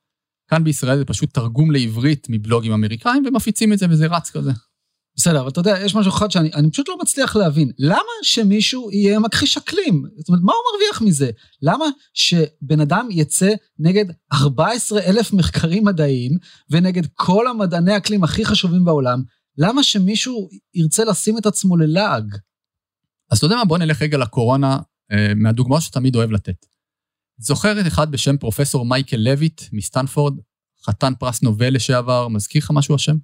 כאן 0.51 0.65
בישראל 0.65 0.99
זה 0.99 1.05
פשוט 1.05 1.35
תרגום 1.35 1.71
לעברית 1.71 2.27
מבלוגים 2.31 2.73
אמריקאים 2.73 3.25
ומפיצים 3.27 3.73
את 3.73 3.79
זה 3.79 3.87
וזה 3.91 4.07
רץ 4.07 4.31
כזה. 4.31 4.51
בסדר, 5.17 5.41
אבל 5.41 5.49
אתה 5.49 5.61
יודע, 5.61 5.79
יש 5.85 5.95
משהו 5.95 6.13
אחד 6.13 6.31
שאני 6.31 6.51
אני 6.55 6.71
פשוט 6.71 6.89
לא 6.89 6.99
מצליח 7.01 7.37
להבין. 7.37 7.71
למה 7.79 8.13
שמישהו 8.23 8.91
יהיה 8.93 9.19
מכחיש 9.19 9.57
אקלים? 9.57 10.05
זאת 10.19 10.29
אומרת, 10.29 10.43
מה 10.43 10.53
הוא 10.53 10.63
מרוויח 10.73 11.03
מזה? 11.03 11.31
למה 11.63 11.85
שבן 12.15 12.81
אדם 12.81 13.09
יצא 13.11 13.51
נגד 13.79 14.05
14 14.33 15.01
אלף 15.01 15.33
מחקרים 15.33 15.85
מדעיים 15.85 16.33
ונגד 16.71 17.03
כל 17.15 17.47
המדעני 17.47 17.97
אקלים 17.97 18.25
הכי 18.25 18.45
חשובים 18.45 18.85
בעולם? 18.85 19.23
למה 19.59 19.83
שמישהו 19.83 20.49
ירצה 20.75 21.05
לשים 21.05 21.39
את 21.39 21.47
עצמו 21.47 21.77
ללעג? 21.77 22.37
אז 23.31 23.39
אתה 23.39 23.47
יודע 23.47 23.57
מה, 23.57 23.65
בוא 23.65 23.79
נלך 23.79 24.03
רגע 24.03 24.19
לקורונה, 24.19 24.79
אה, 25.13 25.35
מהדוגמאות 25.37 25.83
שתמיד 25.83 26.17
אוהב 26.17 26.31
לתת. 26.31 26.67
זוכר 27.39 27.81
את 27.81 27.87
אחד 27.87 28.11
בשם 28.11 28.37
פרופסור 28.37 28.87
מייקל 28.87 29.17
לויט 29.17 29.63
מסטנפורד, 29.73 30.35
חתן 30.87 31.13
פרס 31.19 31.43
נובל 31.43 31.75
לשעבר, 31.75 32.29
מזכיר 32.29 32.63
לך 32.65 32.71
משהו 32.75 32.95
השם? 32.95 33.17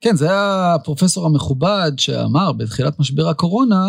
כן, 0.00 0.16
זה 0.16 0.24
היה 0.24 0.74
הפרופסור 0.74 1.26
המכובד 1.26 1.92
שאמר 1.98 2.52
בתחילת 2.52 2.98
משבר 2.98 3.28
הקורונה, 3.28 3.86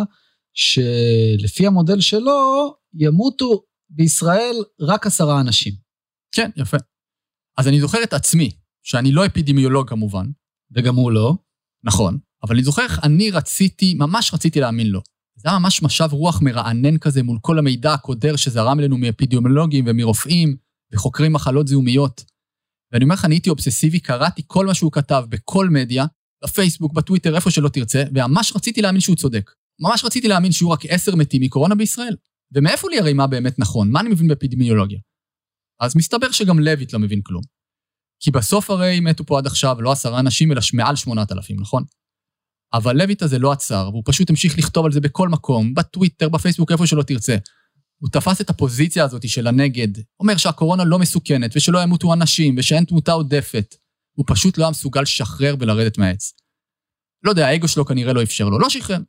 שלפי 0.53 1.67
המודל 1.67 2.01
שלו, 2.01 2.73
ימותו 2.93 3.63
בישראל 3.89 4.55
רק 4.81 5.07
עשרה 5.07 5.41
אנשים. 5.41 5.73
כן, 6.31 6.49
יפה. 6.55 6.77
אז 7.57 7.67
אני 7.67 7.81
זוכר 7.81 8.03
את 8.03 8.13
עצמי, 8.13 8.51
שאני 8.83 9.11
לא 9.11 9.25
אפידמיולוג 9.25 9.89
כמובן. 9.89 10.25
וגם 10.75 10.95
הוא 10.95 11.11
לא. 11.11 11.33
נכון, 11.83 12.17
אבל 12.43 12.55
אני 12.55 12.63
זוכר 12.63 12.81
איך 12.81 12.99
אני 13.03 13.31
רציתי, 13.31 13.93
ממש 13.93 14.33
רציתי 14.33 14.59
להאמין 14.59 14.87
לו. 14.87 15.01
זה 15.35 15.49
היה 15.49 15.59
ממש 15.59 15.83
משב 15.83 16.09
רוח 16.11 16.41
מרענן 16.41 16.97
כזה 16.97 17.23
מול 17.23 17.37
כל 17.41 17.59
המידע 17.59 17.93
הקודר 17.93 18.35
שזרם 18.35 18.79
אלינו 18.79 18.97
מאפידמיולוגים 18.97 19.85
ומרופאים 19.87 20.57
וחוקרי 20.93 21.29
מחלות 21.29 21.67
זיהומיות. 21.67 22.23
ואני 22.91 23.03
אומר 23.03 23.15
לך, 23.15 23.25
אני 23.25 23.35
הייתי 23.35 23.49
אובססיבי, 23.49 23.99
קראתי 23.99 24.41
כל 24.47 24.65
מה 24.65 24.73
שהוא 24.73 24.91
כתב 24.91 25.23
בכל 25.29 25.69
מדיה, 25.69 26.05
בפייסבוק, 26.43 26.93
בטוויטר, 26.93 27.35
איפה 27.35 27.51
שלא 27.51 27.69
תרצה, 27.69 28.03
וממש 28.15 28.53
רציתי 28.55 28.81
להאמין 28.81 29.01
שהוא 29.01 29.15
צודק. 29.15 29.51
ממש 29.79 30.05
רציתי 30.05 30.27
להאמין 30.27 30.51
שיהיו 30.51 30.71
רק 30.71 30.85
עשר 30.85 31.15
מתים 31.15 31.41
מקורונה 31.41 31.75
בישראל. 31.75 32.15
ומאיפה 32.55 32.89
לי 32.89 32.99
הרי 32.99 33.13
מה 33.13 33.27
באמת 33.27 33.59
נכון? 33.59 33.91
מה 33.91 33.99
אני 33.99 34.09
מבין 34.09 34.27
באפידמיולוגיה? 34.27 34.99
אז 35.79 35.95
מסתבר 35.95 36.31
שגם 36.31 36.59
לויט 36.59 36.93
לא 36.93 36.99
מבין 36.99 37.21
כלום. 37.23 37.41
כי 38.19 38.31
בסוף 38.31 38.69
הרי 38.69 38.99
מתו 38.99 39.25
פה 39.25 39.37
עד 39.37 39.47
עכשיו 39.47 39.81
לא 39.81 39.91
עשרה 39.91 40.19
אנשים, 40.19 40.51
אלא 40.51 40.61
מעל 40.73 40.95
שמונת 40.95 41.31
אלפים, 41.31 41.59
נכון? 41.59 41.83
אבל 42.73 42.97
לויט 42.97 43.21
הזה 43.21 43.39
לא 43.39 43.51
עצר, 43.51 43.89
והוא 43.91 44.03
פשוט 44.05 44.29
המשיך 44.29 44.57
לכתוב 44.57 44.85
על 44.85 44.91
זה 44.91 45.01
בכל 45.01 45.29
מקום, 45.29 45.73
בטוויטר, 45.73 46.29
בפייסבוק, 46.29 46.71
איפה 46.71 46.87
שלא 46.87 47.03
תרצה. 47.03 47.37
הוא 48.01 48.09
תפס 48.09 48.41
את 48.41 48.49
הפוזיציה 48.49 49.03
הזאת 49.03 49.29
של 49.29 49.47
הנגד, 49.47 49.87
אומר 50.19 50.37
שהקורונה 50.37 50.83
לא 50.83 50.99
מסוכנת, 50.99 51.51
ושלא 51.55 51.83
ימותו 51.83 52.13
אנשים, 52.13 52.55
ושאין 52.57 52.85
תמותה 52.85 53.11
עודפת. 53.11 53.75
הוא 54.17 54.25
פשוט 54.27 54.57
לא 54.57 54.63
היה 54.63 54.71
מסוגל 54.71 55.01
לשחרר 55.01 55.55
ולרדת 55.59 55.97
מהעץ. 55.97 56.33
לא 57.23 57.29
יודע, 57.29 57.47
האגו 57.47 57.67
שלו 57.67 57.85
כנראה 57.85 58.13
לא 58.13 58.23
אפשר 58.23 58.49
לו, 58.49 58.59
לא 58.59 58.69
שחרר. 58.69 58.99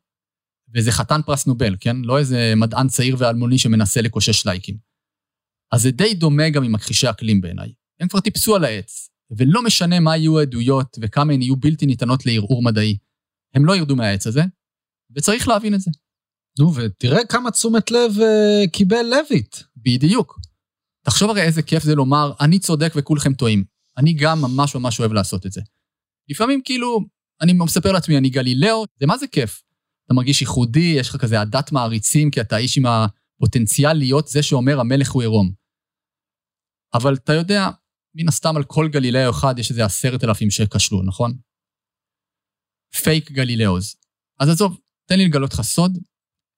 וזה 0.75 0.93
חתן 0.93 1.21
פרס 1.27 1.47
נובל, 1.47 1.77
כן? 1.81 1.97
לא 1.97 2.19
איזה 2.19 2.53
מדען 2.57 2.89
צעיר 2.89 3.17
ואלמוני 3.19 3.59
שמנסה 3.59 4.01
לקושש 4.01 4.47
לייקים. 4.47 4.77
אז 5.73 5.83
זה 5.83 5.91
די 5.91 6.15
דומה 6.15 6.51
גם 6.51 6.65
עם 6.65 6.73
מכחישי 6.73 7.11
אקלים 7.11 7.41
בעיניי. 7.41 7.73
הם 8.01 8.09
כבר 8.09 8.21
טיפסו 8.21 8.57
על 8.57 8.65
העץ, 8.65 9.11
ולא 9.31 9.65
משנה 9.65 10.01
מה 10.01 10.17
יהיו 10.17 10.39
העדויות 10.39 10.97
וכמה 11.01 11.33
הן 11.33 11.43
יהיו 11.43 11.57
בלתי 11.57 11.87
ניתנות 11.87 12.27
לערעור 12.27 12.63
מדעי. 12.63 12.99
הם 13.55 13.65
לא 13.65 13.77
ירדו 13.77 13.97
מהעץ 13.97 14.27
הזה, 14.27 14.43
וצריך 15.17 15.49
להבין 15.49 15.75
את 15.75 15.81
זה. 15.81 15.91
נו, 16.61 16.75
ותראה 16.75 17.27
כמה 17.27 17.51
תשומת 17.51 17.91
לב 17.91 18.11
uh, 18.19 18.71
קיבל 18.71 19.03
לויט. 19.03 19.57
בדיוק. 19.77 20.41
תחשוב 21.05 21.31
הרי 21.31 21.43
איזה 21.43 21.63
כיף 21.63 21.83
זה 21.83 21.95
לומר, 21.95 22.33
אני 22.41 22.59
צודק 22.59 22.93
וכולכם 22.97 23.35
טועים. 23.35 23.65
אני 23.97 24.13
גם 24.13 24.39
ממש 24.43 24.75
ממש 24.75 25.01
אוהב 25.01 25.13
לעשות 25.13 25.47
את 25.47 25.53
זה. 25.53 25.61
לפעמים 26.29 26.61
כאילו, 26.65 27.01
אני 27.41 27.53
מספר 27.53 27.93
לעצמי, 27.93 28.19
אני 28.19 28.31
גלילאו, 28.31 28.85
זה 29.01 29.07
מה 29.07 29.19
זה 29.19 29.27
כיף. 29.27 29.63
אתה 30.07 30.15
מרגיש 30.15 30.41
ייחודי, 30.41 30.95
יש 30.99 31.09
לך 31.09 31.17
כזה 31.17 31.41
עדת 31.41 31.73
מעריצים, 31.73 32.31
כי 32.31 32.41
אתה 32.41 32.57
איש 32.57 32.79
עם 32.79 32.85
הפוטנציאל 32.87 33.93
להיות 33.93 34.29
זה 34.29 34.43
שאומר 34.43 34.81
המלך 34.81 35.11
הוא 35.11 35.23
עירום. 35.23 35.53
אבל 36.95 37.15
אתה 37.15 37.33
יודע, 37.33 37.69
מן 38.15 38.29
הסתם 38.29 38.57
על 38.57 38.65
כל 38.65 38.89
גלילאו 38.93 39.31
אחד 39.31 39.59
יש 39.59 39.71
איזה 39.71 39.85
עשרת 39.85 40.25
אלפים 40.25 40.51
שכשלו, 40.51 41.03
נכון? 41.03 41.33
פייק 43.05 43.31
גלילאוז. 43.31 43.97
אז 44.41 44.49
עזוב, 44.49 44.81
תן 45.09 45.17
לי 45.17 45.25
לגלות 45.25 45.55
לך 45.55 45.61
סוד, 45.61 45.99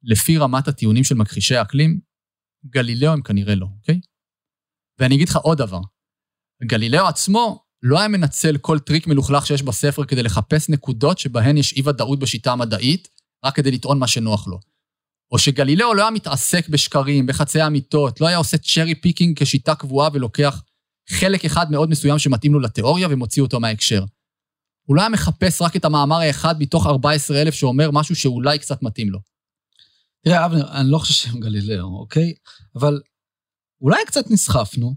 לפי 0.04 0.38
רמת 0.38 0.68
הטיעונים 0.68 1.04
של 1.04 1.14
מכחישי 1.14 1.56
האקלים, 1.56 2.00
גלילאו 2.66 3.12
הם 3.12 3.22
כנראה 3.22 3.54
לא, 3.54 3.66
אוקיי? 3.78 4.00
ואני 4.98 5.14
אגיד 5.14 5.28
לך 5.28 5.36
עוד 5.36 5.58
דבר, 5.58 5.80
גלילאו 6.64 7.06
עצמו 7.06 7.64
לא 7.82 7.98
היה 7.98 8.08
מנצל 8.08 8.58
כל 8.58 8.78
טריק 8.78 9.06
מלוכלך 9.06 9.46
שיש 9.46 9.62
בספר 9.62 10.04
כדי 10.04 10.22
לחפש 10.22 10.68
נקודות 10.68 11.18
שבהן 11.18 11.56
יש 11.56 11.72
אי-ודאות 11.72 12.18
בשיטה 12.18 12.52
המדעית, 12.52 13.08
רק 13.44 13.56
כדי 13.56 13.70
לטעון 13.70 13.98
מה 13.98 14.06
שנוח 14.06 14.48
לו. 14.48 14.58
או 15.32 15.38
שגלילאו 15.38 15.94
לא 15.94 16.02
היה 16.02 16.10
מתעסק 16.10 16.68
בשקרים, 16.68 17.26
בחצאי 17.26 17.66
אמיתות, 17.66 18.20
לא 18.20 18.26
היה 18.26 18.36
עושה 18.36 18.58
cherry 18.58 18.94
picking 18.94 19.42
כשיטה 19.42 19.74
קבועה 19.74 20.08
ולוקח 20.12 20.62
חלק 21.10 21.44
אחד 21.44 21.70
מאוד 21.70 21.90
מסוים 21.90 22.18
שמתאים 22.18 22.54
לו 22.54 22.60
לתיאוריה 22.60 23.08
ומוציא 23.10 23.42
אותו 23.42 23.60
מההקשר. 23.60 24.04
הוא 24.86 24.96
לא 24.96 25.00
היה 25.00 25.08
מחפש 25.08 25.62
רק 25.62 25.76
את 25.76 25.84
המאמר 25.84 26.16
האחד 26.16 26.54
מתוך 26.58 26.86
14,000 26.86 27.54
שאומר 27.54 27.90
משהו 27.90 28.16
שאולי 28.16 28.58
קצת 28.58 28.82
מתאים 28.82 29.10
לו. 29.10 29.18
תראה, 30.24 30.46
אבנר, 30.46 30.80
אני 30.80 30.90
לא 30.90 30.98
חושב 30.98 31.14
שהם 31.14 31.40
גלילאו, 31.40 31.98
אוקיי? 31.98 32.34
אבל 32.76 33.00
אולי 33.80 33.98
קצת 34.06 34.30
נסחפנו, 34.30 34.94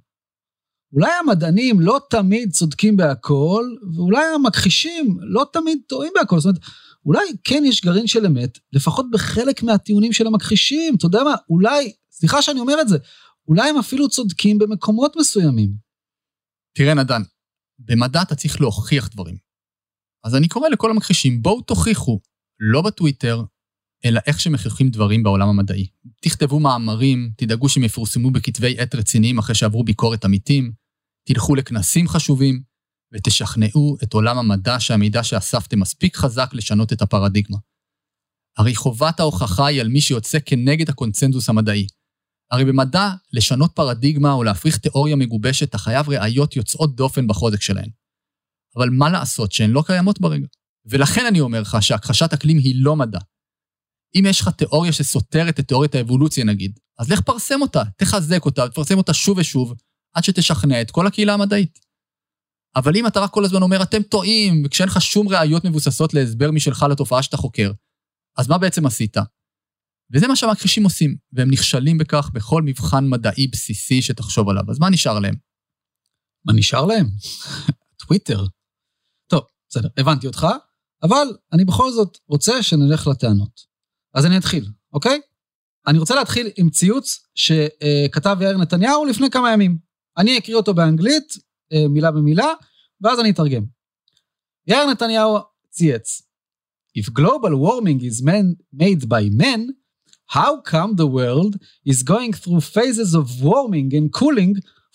אולי 0.93 1.11
המדענים 1.19 1.79
לא 1.79 1.99
תמיד 2.09 2.51
צודקים 2.51 2.97
בהכל, 2.97 3.63
ואולי 3.95 4.25
המכחישים 4.35 5.17
לא 5.21 5.45
תמיד 5.53 5.79
טועים 5.87 6.11
בהכל. 6.15 6.39
זאת 6.39 6.45
אומרת, 6.45 6.61
אולי 7.05 7.21
כן 7.43 7.63
יש 7.65 7.85
גרעין 7.85 8.07
של 8.07 8.25
אמת, 8.25 8.57
לפחות 8.73 9.05
בחלק 9.11 9.63
מהטיעונים 9.63 10.13
של 10.13 10.27
המכחישים. 10.27 10.95
אתה 10.95 11.05
יודע 11.05 11.23
מה, 11.23 11.35
אולי, 11.49 11.93
סליחה 12.11 12.41
שאני 12.41 12.59
אומר 12.59 12.81
את 12.81 12.87
זה, 12.87 12.97
אולי 13.47 13.69
הם 13.69 13.77
אפילו 13.77 14.09
צודקים 14.09 14.57
במקומות 14.57 15.15
מסוימים. 15.17 15.73
תראה, 16.77 16.93
נדן, 16.93 17.21
במדע 17.79 18.21
אתה 18.21 18.35
צריך 18.35 18.61
להוכיח 18.61 19.07
דברים. 19.07 19.37
אז 20.23 20.35
אני 20.35 20.47
קורא 20.47 20.69
לכל 20.69 20.91
המכחישים, 20.91 21.41
בואו 21.41 21.61
תוכיחו, 21.61 22.19
לא 22.59 22.81
בטוויטר, 22.81 23.43
אלא 24.05 24.21
איך 24.27 24.39
שמכריחים 24.39 24.89
דברים 24.89 25.23
בעולם 25.23 25.47
המדעי. 25.47 25.87
תכתבו 26.21 26.59
מאמרים, 26.59 27.31
תדאגו 27.37 27.69
שהם 27.69 27.83
יפורסמו 27.83 28.31
בכתבי 28.31 28.79
עת 28.79 28.95
רציניים 28.95 29.37
אחרי 29.37 29.55
שעברו 29.55 29.83
ביקורת 29.83 30.25
עמיתים, 30.25 30.71
תלכו 31.27 31.55
לכנסים 31.55 32.07
חשובים, 32.07 32.61
ותשכנעו 33.13 33.97
את 34.03 34.13
עולם 34.13 34.37
המדע 34.37 34.79
שהמידע 34.79 35.23
שאספתם 35.23 35.79
מספיק 35.79 36.15
חזק 36.15 36.49
לשנות 36.53 36.93
את 36.93 37.01
הפרדיגמה. 37.01 37.57
הרי 38.57 38.75
חובת 38.75 39.19
ההוכחה 39.19 39.67
היא 39.67 39.81
על 39.81 39.87
מי 39.87 40.01
שיוצא 40.01 40.37
כנגד 40.45 40.89
הקונצנזוס 40.89 41.49
המדעי. 41.49 41.87
הרי 42.51 42.65
במדע, 42.65 43.09
לשנות 43.33 43.71
פרדיגמה 43.75 44.33
או 44.33 44.43
להפריך 44.43 44.77
תיאוריה 44.77 45.15
מגובשת, 45.15 45.69
אתה 45.69 45.77
חייב 45.77 46.09
ראיות 46.09 46.55
יוצאות 46.55 46.95
דופן 46.95 47.27
בחוזק 47.27 47.61
שלהן. 47.61 47.89
אבל 48.75 48.89
מה 48.89 49.09
לעשות 49.09 49.51
שהן 49.51 49.71
לא 49.71 49.83
קיימות 49.87 50.21
ברגע? 50.21 50.45
ולכן 50.85 51.25
אני 51.25 51.39
אומר 51.39 51.61
לך 51.61 51.77
שהכחשת 51.81 52.33
אקלים 52.33 52.57
היא 52.57 52.75
לא 52.77 52.95
מדע. 52.95 53.19
אם 54.15 54.25
יש 54.29 54.41
לך 54.41 54.49
תיאוריה 54.49 54.93
שסותרת 54.93 55.59
את 55.59 55.67
תיאוריית 55.67 55.95
האבולוציה 55.95 56.45
נגיד, 56.45 56.79
אז 56.99 57.11
לך 57.11 57.21
פרסם 57.21 57.61
אותה, 57.61 57.83
תחזק 57.97 58.45
אותה, 58.45 58.69
תפרסם 58.69 58.97
אותה 58.97 59.13
שוב 59.13 59.37
ושוב, 59.37 59.73
עד 60.13 60.23
שתשכנע 60.23 60.81
את 60.81 60.91
כל 60.91 61.07
הקהילה 61.07 61.33
המדעית. 61.33 61.79
אבל 62.75 62.97
אם 62.97 63.07
אתה 63.07 63.19
רק 63.19 63.31
כל 63.31 63.45
הזמן 63.45 63.61
אומר, 63.61 63.83
אתם 63.83 64.01
טועים, 64.03 64.63
וכשאין 64.65 64.89
לך 64.89 65.01
שום 65.01 65.29
ראיות 65.29 65.65
מבוססות 65.65 66.13
להסבר 66.13 66.51
משלך 66.51 66.85
לתופעה 66.91 67.23
שאתה 67.23 67.37
חוקר, 67.37 67.71
אז 68.37 68.47
מה 68.47 68.57
בעצם 68.57 68.85
עשית? 68.85 69.17
וזה 70.13 70.27
מה 70.27 70.35
שהמכחישים 70.35 70.83
עושים, 70.83 71.15
והם 71.33 71.51
נכשלים 71.51 71.97
בכך 71.97 72.29
בכל 72.33 72.61
מבחן 72.61 73.07
מדעי 73.07 73.47
בסיסי 73.47 74.01
שתחשוב 74.01 74.49
עליו. 74.49 74.63
אז 74.69 74.79
מה 74.79 74.89
נשאר 74.89 75.19
להם? 75.19 75.35
מה 76.45 76.53
נשאר 76.53 76.85
להם? 76.85 77.09
טוויטר. 78.05 78.45
טוב, 79.29 79.41
בסדר, 79.69 79.87
הבנתי 79.97 80.27
אותך, 80.27 80.47
אבל 81.03 81.27
אני 81.53 81.65
בכל 81.65 81.91
זאת 81.91 82.17
רוצה 82.27 82.63
שנלך 82.63 83.07
לטענות. 83.07 83.74
אז 84.15 84.25
אני 84.25 84.37
אתחיל, 84.37 84.67
אוקיי? 84.93 85.21
אני 85.87 85.97
רוצה 85.97 86.15
להתחיל 86.15 86.49
עם 86.57 86.69
ציוץ 86.69 87.27
שכתב 87.35 88.37
יאיר 88.41 88.57
נתניהו 88.57 89.05
לפני 89.05 89.29
כמה 89.29 89.51
ימים. 89.51 89.77
אני 90.17 90.37
אקריא 90.37 90.57
אותו 90.57 90.73
באנגלית, 90.73 91.33
אה, 91.73 91.87
מילה 91.87 92.11
במילה, 92.11 92.53
ואז 93.01 93.19
אני 93.19 93.29
אתרגם. 93.29 93.65
יאיר 94.67 94.85
נתניהו 94.85 95.37
צייץ, 95.69 96.21
If 96.97 97.13
global 97.13 97.53
warming 97.57 97.99
is 98.09 98.23
man, 98.23 98.55
made 98.71 99.09
by 99.09 99.23
men, 99.29 99.75
how 100.27 100.61
come 100.61 100.95
the 100.95 101.09
world 101.17 101.53
is 101.85 102.03
going 102.03 102.31
through 102.31 102.61
phases 102.61 103.13
of 103.13 103.43
warming 103.43 103.93
and 103.97 104.13
cooling 104.13 104.53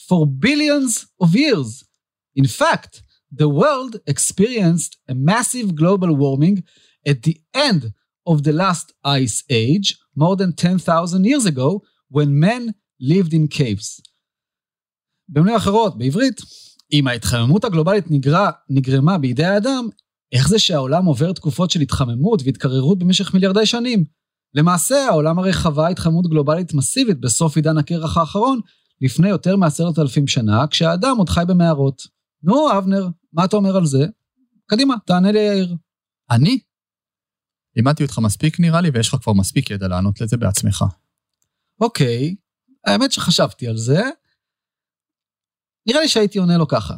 for 0.09 0.27
billions 0.27 1.07
of 1.23 1.37
years? 1.37 1.85
In 2.35 2.47
fact, 2.47 3.03
the 3.41 3.51
world 3.61 3.93
experienced 4.07 4.93
a 5.13 5.15
massive 5.15 5.69
global 5.75 6.13
warming 6.25 6.57
at 7.07 7.19
the 7.27 7.37
end 7.69 7.93
of 8.31 8.43
the 8.43 8.53
last 8.53 8.93
ice 9.05 9.43
age, 9.51 9.97
more 10.17 10.37
than 10.37 10.53
10,000 10.53 11.25
years 11.25 11.47
ago, 11.47 11.81
when 12.11 12.39
men 12.41 12.75
lived 13.01 13.33
in 13.33 13.49
caves. 13.49 14.01
במילים 15.29 15.57
אחרות, 15.57 15.99
בעברית, 15.99 16.41
אם 16.93 17.07
ההתחממות 17.07 17.65
הגלובלית 17.65 18.11
נגרה, 18.11 18.51
נגרמה 18.69 19.19
בידי 19.19 19.45
האדם, 19.45 19.89
איך 20.33 20.49
זה 20.49 20.59
שהעולם 20.59 21.05
עובר 21.05 21.33
תקופות 21.33 21.71
של 21.71 21.81
התחממות 21.81 22.43
והתקררות 22.45 22.99
במשך 22.99 23.35
מיליארדי 23.35 23.67
שנים? 23.67 24.05
למעשה, 24.55 25.07
העולם 25.09 25.39
הרי 25.39 25.53
חווה 25.53 25.89
התחממות 25.89 26.27
גלובלית 26.27 26.75
מסיבית 26.75 27.21
בסוף 27.21 27.57
עידן 27.57 27.79
הקרח 27.79 28.17
האחרון, 28.17 28.61
לפני 29.01 29.29
יותר 29.29 29.57
מעשרת 29.57 29.99
אלפים 29.99 30.27
שנה, 30.27 30.67
כשהאדם 30.67 31.17
עוד 31.19 31.29
חי 31.29 31.43
במערות. 31.47 32.03
נו, 32.43 32.79
אבנר, 32.79 33.09
מה 33.33 33.45
אתה 33.45 33.57
אומר 33.57 33.77
על 33.77 33.87
זה? 33.87 34.07
קדימה, 34.67 34.95
תענה 35.07 35.33
לי 35.33 35.39
יאיר. 35.39 35.77
אני? 36.31 36.59
לימדתי 37.77 38.03
אותך 38.03 38.19
מספיק 38.19 38.61
נראה 38.61 38.81
לי, 38.81 38.91
ויש 38.95 39.09
לך 39.09 39.15
כבר 39.23 39.33
מספיק 39.33 39.71
ידע 39.71 39.89
לענות 39.89 40.21
לזה 40.21 40.37
בעצמך. 40.37 40.85
אוקיי, 41.81 42.37
האמת 42.87 43.13
שחשבתי 43.13 43.67
על 43.67 43.77
זה. 43.77 44.03
נראה 45.89 46.01
לי 46.01 46.09
שהייתי 46.09 46.39
עונה 46.39 46.57
לו 46.57 46.69
ככה. 46.69 46.95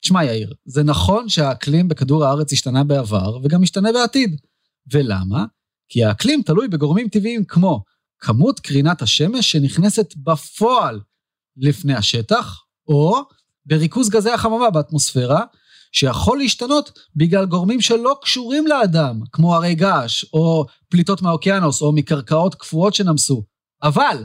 תשמע, 0.00 0.24
יאיר, 0.24 0.54
זה 0.64 0.82
נכון 0.82 1.28
שהאקלים 1.28 1.88
בכדור 1.88 2.24
הארץ 2.24 2.52
השתנה 2.52 2.84
בעבר 2.84 3.38
וגם 3.42 3.62
ישתנה 3.62 3.92
בעתיד. 3.92 4.40
ולמה? 4.92 5.44
כי 5.88 6.04
האקלים 6.04 6.42
תלוי 6.42 6.68
בגורמים 6.68 7.08
טבעיים 7.08 7.44
כמו 7.44 7.84
כמות 8.18 8.60
קרינת 8.60 9.02
השמש 9.02 9.52
שנכנסת 9.52 10.14
בפועל 10.16 11.00
לפני 11.56 11.94
השטח, 11.94 12.64
או 12.88 13.22
בריכוז 13.66 14.10
גזי 14.10 14.30
החממה 14.30 14.70
באטמוספירה, 14.70 15.44
שיכול 15.92 16.38
להשתנות 16.38 16.98
בגלל 17.16 17.46
גורמים 17.46 17.80
שלא 17.80 18.18
קשורים 18.22 18.66
לאדם, 18.66 19.20
כמו 19.32 19.54
הרי 19.54 19.74
געש, 19.74 20.24
או 20.32 20.66
פליטות 20.88 21.22
מהאוקיינוס, 21.22 21.82
או 21.82 21.92
מקרקעות 21.92 22.54
קפואות 22.54 22.94
שנמסו. 22.94 23.44
אבל, 23.82 24.24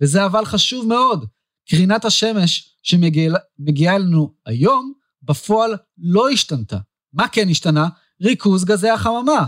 וזה 0.00 0.26
אבל 0.26 0.44
חשוב 0.44 0.86
מאוד, 0.86 1.26
קרינת 1.68 2.04
השמש 2.04 2.76
שמגיעה 2.82 3.96
אלינו 3.96 4.34
היום, 4.46 4.92
בפועל 5.22 5.76
לא 5.98 6.28
השתנתה. 6.28 6.78
מה 7.12 7.28
כן 7.28 7.48
השתנה? 7.48 7.88
ריכוז 8.22 8.64
גזי 8.64 8.90
החממה. 8.90 9.46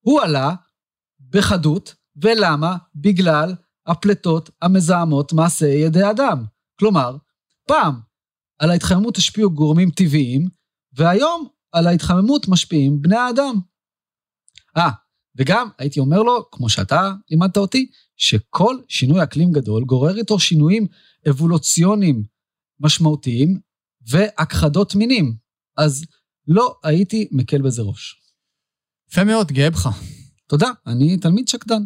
הוא 0.00 0.20
עלה 0.20 0.54
בחדות, 1.30 1.94
ולמה? 2.16 2.76
בגלל 2.94 3.54
הפליטות 3.86 4.50
המזהמות 4.62 5.32
מעשה 5.32 5.66
ידי 5.66 6.10
אדם. 6.10 6.44
כלומר, 6.78 7.16
פעם 7.68 8.00
על 8.58 8.70
ההתחממות 8.70 9.16
השפיעו 9.16 9.50
גורמים 9.50 9.90
טבעיים, 9.90 10.48
והיום 10.96 11.48
על 11.72 11.86
ההתחממות 11.86 12.48
משפיעים 12.48 13.02
בני 13.02 13.16
האדם. 13.16 13.54
אה, 14.76 14.90
וגם 15.36 15.68
הייתי 15.78 16.00
אומר 16.00 16.22
לו, 16.22 16.50
כמו 16.52 16.68
שאתה 16.68 17.12
לימדת 17.30 17.56
אותי, 17.56 17.90
שכל 18.16 18.76
שינוי 18.88 19.22
אקלים 19.22 19.52
גדול 19.52 19.84
גורר 19.84 20.16
איתו 20.16 20.38
שינויים 20.38 20.86
אבולוציוניים 21.30 22.22
משמעותיים 22.80 23.60
והכחדות 24.10 24.94
מינים. 24.94 25.36
אז 25.76 26.04
לא 26.48 26.76
הייתי 26.82 27.28
מקל 27.32 27.62
בזה 27.62 27.82
ראש. 27.82 28.22
יפה 29.10 29.24
מאוד, 29.24 29.52
גאה 29.52 29.70
בך. 29.70 29.88
תודה, 30.46 30.70
אני 30.86 31.16
תלמיד 31.16 31.48
שקדן. 31.48 31.82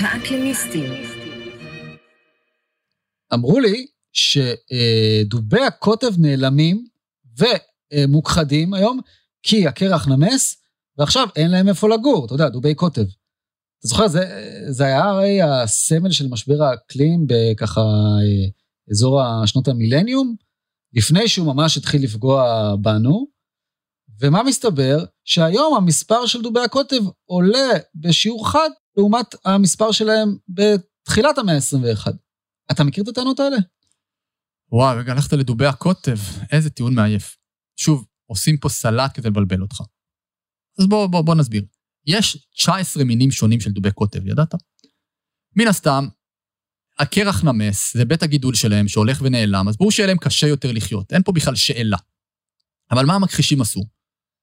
האקלימיסטים, 0.00 0.92
אמרו 3.36 3.60
לי 3.60 3.86
שדובי 4.12 5.60
הקוטב 5.60 6.18
נעלמים 6.18 6.86
ומוכחדים 7.38 8.74
היום 8.74 9.00
כי 9.42 9.66
הקרח 9.66 10.08
נמס, 10.08 10.56
ועכשיו 10.98 11.28
אין 11.36 11.50
להם 11.50 11.68
איפה 11.68 11.88
לגור, 11.88 12.26
אתה 12.26 12.34
יודע, 12.34 12.48
דובי 12.48 12.74
קוטב. 12.74 13.04
אתה 13.78 13.88
זוכר, 13.88 14.08
זה, 14.08 14.20
זה 14.68 14.84
היה 14.84 15.04
הרי 15.04 15.42
הסמל 15.42 16.10
של 16.10 16.28
משבר 16.28 16.62
האקלים 16.62 17.26
בככה 17.26 17.80
אה, 17.80 18.48
אזור 18.90 19.22
השנות 19.22 19.68
המילניום, 19.68 20.34
לפני 20.92 21.28
שהוא 21.28 21.46
ממש 21.54 21.76
התחיל 21.76 22.04
לפגוע 22.04 22.74
בנו, 22.80 23.26
ומה 24.20 24.42
מסתבר? 24.42 25.04
שהיום 25.24 25.74
המספר 25.76 26.26
של 26.26 26.42
דובי 26.42 26.60
הקוטב 26.60 27.02
עולה 27.24 27.70
בשיעור 27.94 28.48
חד 28.48 28.70
לעומת 28.96 29.26
המספר 29.44 29.92
שלהם 29.92 30.36
בתחילת 30.48 31.38
המאה 31.38 31.54
ה-21. 31.54 32.12
אתה 32.70 32.84
מכיר 32.84 33.04
את 33.04 33.08
הטענות 33.08 33.40
האלה? 33.40 33.56
וואו, 34.72 34.98
רגע, 34.98 35.12
הלכת 35.12 35.32
לדובי 35.32 35.66
הקוטב, 35.66 36.16
איזה 36.52 36.70
טיעון 36.70 36.94
מעייף. 36.94 37.36
שוב, 37.76 38.06
עושים 38.26 38.56
פה 38.58 38.68
סלט 38.68 39.10
כדי 39.14 39.28
לבלבל 39.28 39.62
אותך. 39.62 39.80
אז 40.80 40.86
בוא, 40.88 41.06
בוא, 41.06 41.22
בוא 41.22 41.34
נסביר. 41.34 41.64
יש 42.06 42.48
19 42.56 43.04
מינים 43.04 43.30
שונים 43.30 43.60
של 43.60 43.70
דובי 43.70 43.92
קוטב, 43.92 44.26
ידעת? 44.26 44.54
מן 45.56 45.66
הסתם, 45.66 46.08
הקרח 46.98 47.44
נמס, 47.44 47.96
זה 47.96 48.04
בית 48.04 48.22
הגידול 48.22 48.54
שלהם 48.54 48.88
שהולך 48.88 49.18
ונעלם, 49.22 49.68
אז 49.68 49.76
ברור 49.76 49.90
שיהיה 49.90 50.06
להם 50.06 50.18
קשה 50.18 50.46
יותר 50.46 50.72
לחיות, 50.72 51.12
אין 51.12 51.22
פה 51.22 51.32
בכלל 51.32 51.54
שאלה. 51.54 51.96
אבל 52.90 53.06
מה 53.06 53.14
המכחישים 53.14 53.60
עשו? 53.60 53.80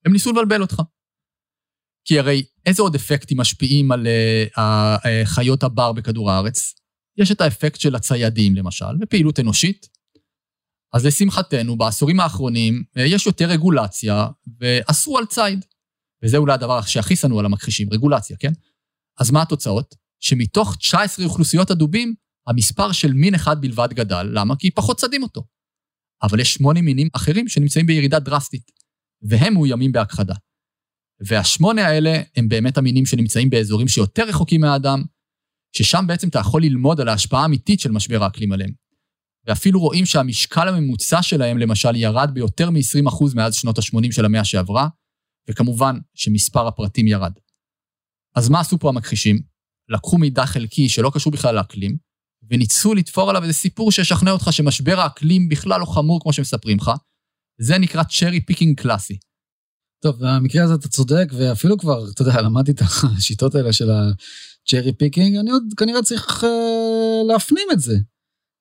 הם 0.06 0.14
ניסו 0.14 0.32
לבלבל 0.32 0.62
אותך. 0.62 0.82
כי 2.06 2.20
הרי 2.20 2.46
איזה 2.66 2.82
עוד 2.82 2.96
אפקטים 2.96 3.40
משפיעים 3.40 3.92
על 3.92 4.08
uh, 4.08 4.58
uh, 4.58 5.26
חיות 5.26 5.64
הבר 5.64 5.94
בכדור 5.94 6.32
הארץ? 6.32 6.74
יש 7.18 7.32
את 7.32 7.42
האפקט 7.42 7.80
של 7.80 7.96
הציידים, 7.96 8.56
למשל, 8.56 8.86
ופעילות 9.02 9.40
אנושית. 9.40 9.90
אז 10.94 11.06
לשמחתנו, 11.06 11.78
בעשורים 11.78 12.20
האחרונים 12.20 12.84
uh, 12.98 13.02
יש 13.02 13.26
יותר 13.26 13.46
רגולציה, 13.46 14.28
ואסרו 14.60 15.18
על 15.18 15.26
ציד. 15.26 15.66
וזה 16.24 16.38
אולי 16.38 16.54
הדבר 16.54 16.82
שהכי 16.82 17.16
שנוא 17.16 17.40
על 17.40 17.46
המכחישים, 17.46 17.88
רגולציה, 17.92 18.38
כן? 18.38 18.52
אז 19.20 19.32
מה 19.32 19.42
התוצאות? 19.42 19.96
שמתוך 20.20 20.76
19 20.76 21.26
אוכלוסיות 21.26 21.72
הדובים, 21.72 22.16
המספר 22.48 22.92
של 22.92 23.14
מין 23.14 23.36
אחד 23.36 23.62
בלבד 23.62 23.94
גדל. 23.94 24.30
למה? 24.34 24.56
כי 24.56 24.72
פחות 24.72 24.98
צדים 24.98 25.24
אותו. 25.24 25.44
אבל 26.24 26.40
יש 26.40 26.54
שמונה 26.54 26.82
מינים 26.82 27.08
אחרים 27.14 27.48
שנמצאים 27.48 27.86
בירידה 27.86 28.20
דרסטית, 28.20 28.72
והם 29.22 29.54
מאוימים 29.54 29.92
בהכחדה. 29.92 30.34
והשמונה 31.28 31.88
האלה 31.88 32.22
הם 32.36 32.48
באמת 32.48 32.78
המינים 32.78 33.06
שנמצאים 33.06 33.50
באזורים 33.50 33.88
שיותר 33.88 34.24
רחוקים 34.28 34.62
מהאדם, 34.62 35.04
ששם 35.76 36.04
בעצם 36.08 36.28
אתה 36.28 36.40
יכול 36.40 36.62
ללמוד 36.62 37.02
על 37.02 37.08
ההשפעה 37.08 37.42
האמיתית 37.42 37.80
של 37.80 37.92
משבר 37.92 38.24
האקלים 38.24 38.52
עליהם. 38.52 38.72
ואפילו 39.48 39.80
רואים 39.80 40.06
שהמשקל 40.06 40.68
הממוצע 40.68 41.22
שלהם, 41.22 41.58
למשל, 41.58 41.96
ירד 41.96 42.30
ביותר 42.34 42.70
מ-20% 42.70 43.36
מאז 43.36 43.56
שנות 43.56 43.78
ה-80 43.78 44.12
של 44.12 44.26
המאה 44.26 44.46
שעברה, 44.46 44.88
וכמובן 45.50 46.00
שמספר 46.14 46.68
הפרטים 46.68 47.08
ירד. 47.08 47.32
אז 48.36 48.50
מה 48.50 48.60
עשו 48.60 48.80
פה 48.80 48.90
המכחישים? 48.90 49.40
לקחו 49.90 50.18
מידע 50.18 50.46
חלקי 50.46 50.90
שלא 50.90 51.12
קשור 51.14 51.34
בכלל 51.34 51.56
לאקלים, 51.56 51.98
וניסו 52.50 52.94
לתפור 52.94 53.30
עליו 53.30 53.44
איזה 53.44 53.54
סיפור 53.54 53.92
שישכנע 53.92 54.32
אותך 54.32 54.48
שמשבר 54.52 55.00
האקלים 55.00 55.50
בכלל 55.50 55.80
לא 55.80 55.86
חמור 55.86 56.22
כמו 56.22 56.34
שמספרים 56.34 56.78
לך. 56.78 56.92
זה 57.62 57.78
נקרא 57.78 58.04
cherry 58.04 58.42
picking 58.42 58.82
קלאסי. 58.82 59.18
טוב, 60.04 60.16
במקרה 60.20 60.64
הזה 60.64 60.74
אתה 60.74 60.88
צודק, 60.88 61.26
ואפילו 61.38 61.78
כבר, 61.78 62.10
אתה 62.10 62.22
יודע, 62.22 62.42
למדתי 62.42 62.72
את 62.72 62.82
השיטות 63.04 63.56
האלה 63.56 63.74
של 63.74 63.90
ה 64.64 64.68
cherry 64.68 64.94
picking, 64.94 65.36
אני 65.36 65.52
עוד 65.52 65.64
כנראה 65.78 66.04
צריך 66.04 66.44
אה, 66.44 67.28
להפנים 67.28 67.68
את 67.72 67.80
זה. 67.80 67.94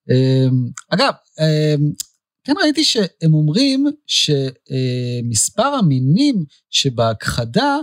אה, 0.09 0.53
אגב, 0.89 1.13
אה, 1.39 2.03
כן 2.43 2.53
ראיתי 2.63 2.83
שהם 2.83 3.33
אומרים 3.33 3.85
שמספר 4.07 5.73
uh, 5.73 5.79
המינים 5.79 6.45
שבהכחדה 6.69 7.77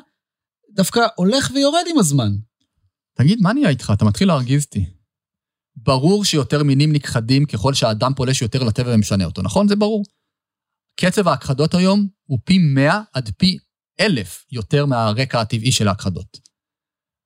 דווקא 0.70 1.00
הולך 1.16 1.50
ויורד 1.54 1.85
עם 1.90 1.98
הזמן. 1.98 2.30
תגיד, 3.16 3.38
מה 3.40 3.52
נהיה 3.52 3.68
איתך? 3.68 3.92
אתה 3.96 4.04
מתחיל 4.04 4.28
להרגיז 4.28 4.64
אותי. 4.64 4.87
ברור 5.76 6.24
שיותר 6.24 6.62
מינים 6.62 6.92
נכחדים 6.92 7.46
ככל 7.46 7.74
שהאדם 7.74 8.12
פולש 8.16 8.42
יותר 8.42 8.62
לטבע 8.62 8.94
ומשנה 8.94 9.24
אותו, 9.24 9.42
נכון? 9.42 9.68
זה 9.68 9.76
ברור. 9.76 10.04
קצב 11.00 11.28
ההכחדות 11.28 11.74
היום 11.74 12.09
הוא 12.26 12.38
פי 12.44 12.59
100 12.59 13.02
עד 13.12 13.30
פי 13.38 13.59
1,000 14.00 14.44
יותר 14.52 14.87
מהרקע 14.87 15.40
הטבעי 15.40 15.72
של 15.72 15.88
ההכחדות. 15.88 16.49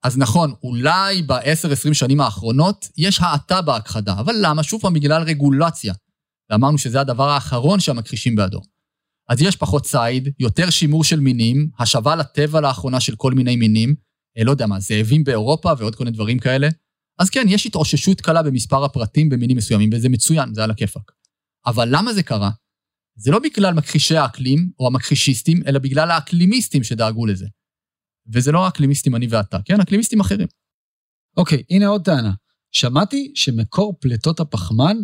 אז 0.04 0.18
נכון, 0.18 0.52
אולי 0.62 1.22
ב-10-20 1.22 1.94
שנים 1.94 2.20
האחרונות 2.20 2.88
יש 2.96 3.20
האטה 3.20 3.62
בהכחדה, 3.62 4.20
אבל 4.20 4.34
למה? 4.40 4.62
שוב 4.62 4.80
פעם, 4.82 4.94
בגלל 4.94 5.22
רגולציה. 5.22 5.94
ואמרנו 6.50 6.78
שזה 6.78 7.00
הדבר 7.00 7.28
האחרון 7.28 7.80
שהמכחישים 7.80 8.36
בעדו. 8.36 8.60
אז 9.28 9.42
יש 9.42 9.56
פחות 9.56 9.84
ציד, 9.84 10.28
יותר 10.38 10.70
שימור 10.70 11.04
של 11.04 11.20
מינים, 11.20 11.68
השבה 11.78 12.16
לטבע 12.16 12.60
לאחרונה 12.60 13.00
של 13.00 13.16
כל 13.16 13.32
מיני 13.32 13.56
מינים, 13.56 13.94
אה, 14.38 14.44
לא 14.44 14.50
יודע 14.50 14.66
מה, 14.66 14.80
זאבים 14.80 15.24
באירופה 15.24 15.72
ועוד 15.78 15.94
כל 15.94 16.04
מיני 16.04 16.14
דברים 16.14 16.38
כאלה. 16.38 16.68
אז 17.18 17.30
כן, 17.30 17.46
יש 17.48 17.66
התאוששות 17.66 18.20
קלה 18.20 18.42
במספר 18.42 18.84
הפרטים 18.84 19.28
במינים 19.28 19.56
מסוימים, 19.56 19.90
וזה 19.92 20.08
מצוין, 20.08 20.54
זה 20.54 20.64
על 20.64 20.70
הכיפאק. 20.70 21.12
אבל 21.66 21.88
למה 21.90 22.12
זה 22.12 22.22
קרה? 22.22 22.50
זה 23.16 23.30
לא 23.30 23.38
בגלל 23.38 23.74
מכחישי 23.74 24.16
האקלים 24.16 24.70
או 24.78 24.86
המכחישיסטים, 24.86 25.62
אלא 25.66 25.78
בגלל 25.78 26.10
האקלימיסטים 26.10 26.84
שדאגו 26.84 27.26
לזה. 27.26 27.46
וזה 28.32 28.52
לא 28.52 28.64
האקלימיסטים 28.64 29.16
אני 29.16 29.26
ואתה, 29.26 29.58
כן? 29.64 29.80
אקלימיסטים 29.80 30.20
אחרים. 30.20 30.48
אוקיי, 31.36 31.62
הנה 31.70 31.86
עוד 31.86 32.04
טענה. 32.04 32.32
שמעתי 32.72 33.32
שמקור 33.34 33.96
פליטות 34.00 34.40
הפחמן 34.40 34.96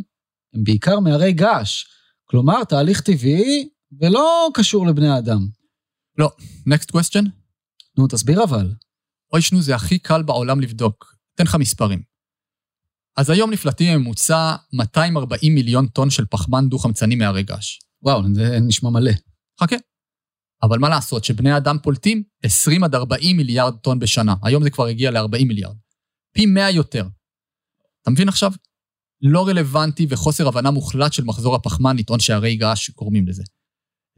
הם 0.54 0.64
בעיקר 0.64 1.00
מהרי 1.00 1.32
געש. 1.32 1.84
כלומר, 2.24 2.64
תהליך 2.64 3.00
טבעי 3.00 3.68
ולא 4.00 4.48
קשור 4.54 4.86
לבני 4.86 5.08
האדם. 5.08 5.46
לא. 6.18 6.30
next 6.68 6.96
question? 6.96 7.28
נו, 7.98 8.06
תסביר 8.06 8.44
אבל. 8.44 8.74
אוי, 9.32 9.42
שנו, 9.42 9.62
זה 9.62 9.74
הכי 9.74 9.98
קל 9.98 10.22
בעולם 10.22 10.60
לבדוק. 10.60 11.14
אתן 11.34 11.44
לך 11.44 11.54
מספרים. 11.54 12.02
אז 13.16 13.30
היום 13.30 13.50
נפלטים 13.50 13.94
בממוצע 13.94 14.56
240 14.72 15.54
מיליון 15.54 15.86
טון 15.86 16.10
של 16.10 16.26
פחמן 16.26 16.68
דו-חמצני 16.68 17.14
מהרי 17.16 17.42
געש. 17.42 17.78
וואו, 18.02 18.22
זה 18.34 18.58
נשמע 18.60 18.90
מלא. 18.90 19.12
חכה. 19.60 19.76
אבל 20.62 20.78
מה 20.78 20.88
לעשות 20.88 21.24
שבני 21.24 21.56
אדם 21.56 21.76
פולטים 21.82 22.22
20 22.42 22.84
עד 22.84 22.94
40 22.94 23.36
מיליארד 23.36 23.74
טון 23.76 23.98
בשנה. 23.98 24.34
היום 24.42 24.62
זה 24.62 24.70
כבר 24.70 24.86
הגיע 24.86 25.10
ל-40 25.10 25.44
מיליארד. 25.44 25.76
פי 26.34 26.46
100 26.46 26.70
יותר. 26.70 27.06
אתה 28.02 28.10
מבין 28.10 28.28
עכשיו? 28.28 28.52
לא 29.22 29.48
רלוונטי 29.48 30.06
וחוסר 30.08 30.48
הבנה 30.48 30.70
מוחלט 30.70 31.12
של 31.12 31.24
מחזור 31.24 31.54
הפחמן 31.54 31.96
לטעון 31.96 32.20
שהרי 32.20 32.56
געש 32.56 32.90
גורמים 32.90 33.28
לזה. 33.28 33.42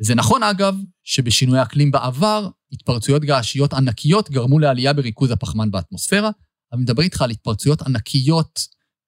זה 0.01 0.15
נכון, 0.15 0.43
אגב, 0.43 0.77
שבשינוי 1.05 1.63
אקלים 1.63 1.91
בעבר, 1.91 2.49
התפרצויות 2.73 3.23
געשיות 3.23 3.73
ענקיות 3.73 4.31
גרמו 4.31 4.59
לעלייה 4.59 4.93
בריכוז 4.93 5.31
הפחמן 5.31 5.71
באטמוספירה, 5.71 6.29
אבל 6.29 6.35
אני 6.73 6.83
מדבר 6.83 7.03
איתך 7.03 7.23
על 7.23 7.31
התפרצויות 7.31 7.83
ענקיות 7.83 8.61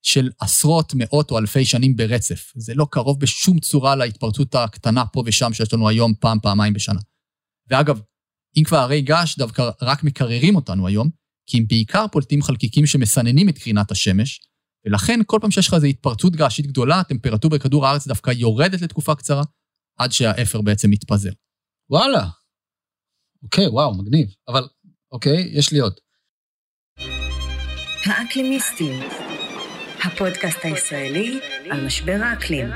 של 0.02 0.30
עשרות, 0.40 0.92
מאות 0.96 1.30
או 1.30 1.38
אלפי 1.38 1.64
שנים 1.64 1.96
ברצף. 1.96 2.52
זה 2.56 2.74
לא 2.74 2.86
קרוב 2.90 3.20
בשום 3.20 3.60
צורה 3.60 3.96
להתפרצות 3.96 4.54
הקטנה 4.54 5.06
פה 5.06 5.22
ושם 5.26 5.52
שיש 5.52 5.74
לנו 5.74 5.88
היום 5.88 6.12
פעם, 6.20 6.38
פעמיים 6.42 6.72
בשנה. 6.72 7.00
ואגב, 7.70 8.00
אם 8.56 8.62
כבר 8.64 8.76
הרי 8.76 9.00
געש 9.00 9.38
דווקא 9.38 9.70
רק 9.82 10.04
מקררים 10.04 10.56
אותנו 10.56 10.86
היום, 10.86 11.08
כי 11.46 11.58
הם 11.58 11.64
בעיקר 11.68 12.06
פולטים 12.12 12.42
חלקיקים 12.42 12.86
שמסננים 12.86 13.48
את 13.48 13.58
קרינת 13.58 13.90
השמש, 13.90 14.40
ולכן 14.86 15.20
כל 15.26 15.38
פעם 15.40 15.50
שיש 15.50 15.68
לך 15.68 15.74
איזו 15.74 15.86
התפרצות 15.86 16.36
געשית 16.36 16.66
גדולה, 16.66 17.00
הטמפרטורה 17.00 17.58
בכדור 17.58 17.86
הארץ 17.86 18.06
דווקא 18.06 18.30
יורדת 18.30 18.80
לתקופה 18.80 19.14
קצרה, 19.14 19.42
עד 19.98 20.12
שהאפר 20.12 20.60
בעצם 20.60 20.90
מתפזר. 20.90 21.30
וואלה. 21.90 22.24
אוקיי, 23.42 23.68
וואו, 23.68 23.94
מגניב. 23.94 24.28
אבל, 24.48 24.68
אוקיי, 25.12 25.50
יש 25.52 25.72
לי 25.72 25.78
עוד. 25.78 25.94
האקלימיסטים, 28.04 29.00
הפודקאסט 30.04 30.58
הישראלי 30.62 31.40
על 31.70 31.86
משבר 31.86 32.18
האקלים. 32.22 32.68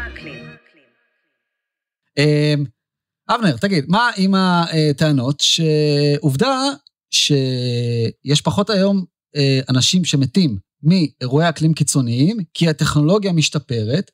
אבנר, 3.30 3.56
תגיד, 3.56 3.84
מה 3.88 4.10
עם 4.16 4.34
הטענות 4.34 5.40
שעובדה 5.40 6.62
שיש 7.10 8.40
פחות 8.40 8.70
היום 8.70 9.04
אה, 9.36 9.60
אנשים 9.68 10.04
שמתים 10.04 10.58
מאירועי 10.82 11.48
אקלים 11.48 11.74
קיצוניים, 11.74 12.36
כי 12.54 12.68
הטכנולוגיה 12.68 13.32
משתפרת, 13.32 14.10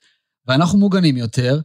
ואנחנו 0.47 0.79
מוגנים 0.79 1.17
יותר, 1.17 1.61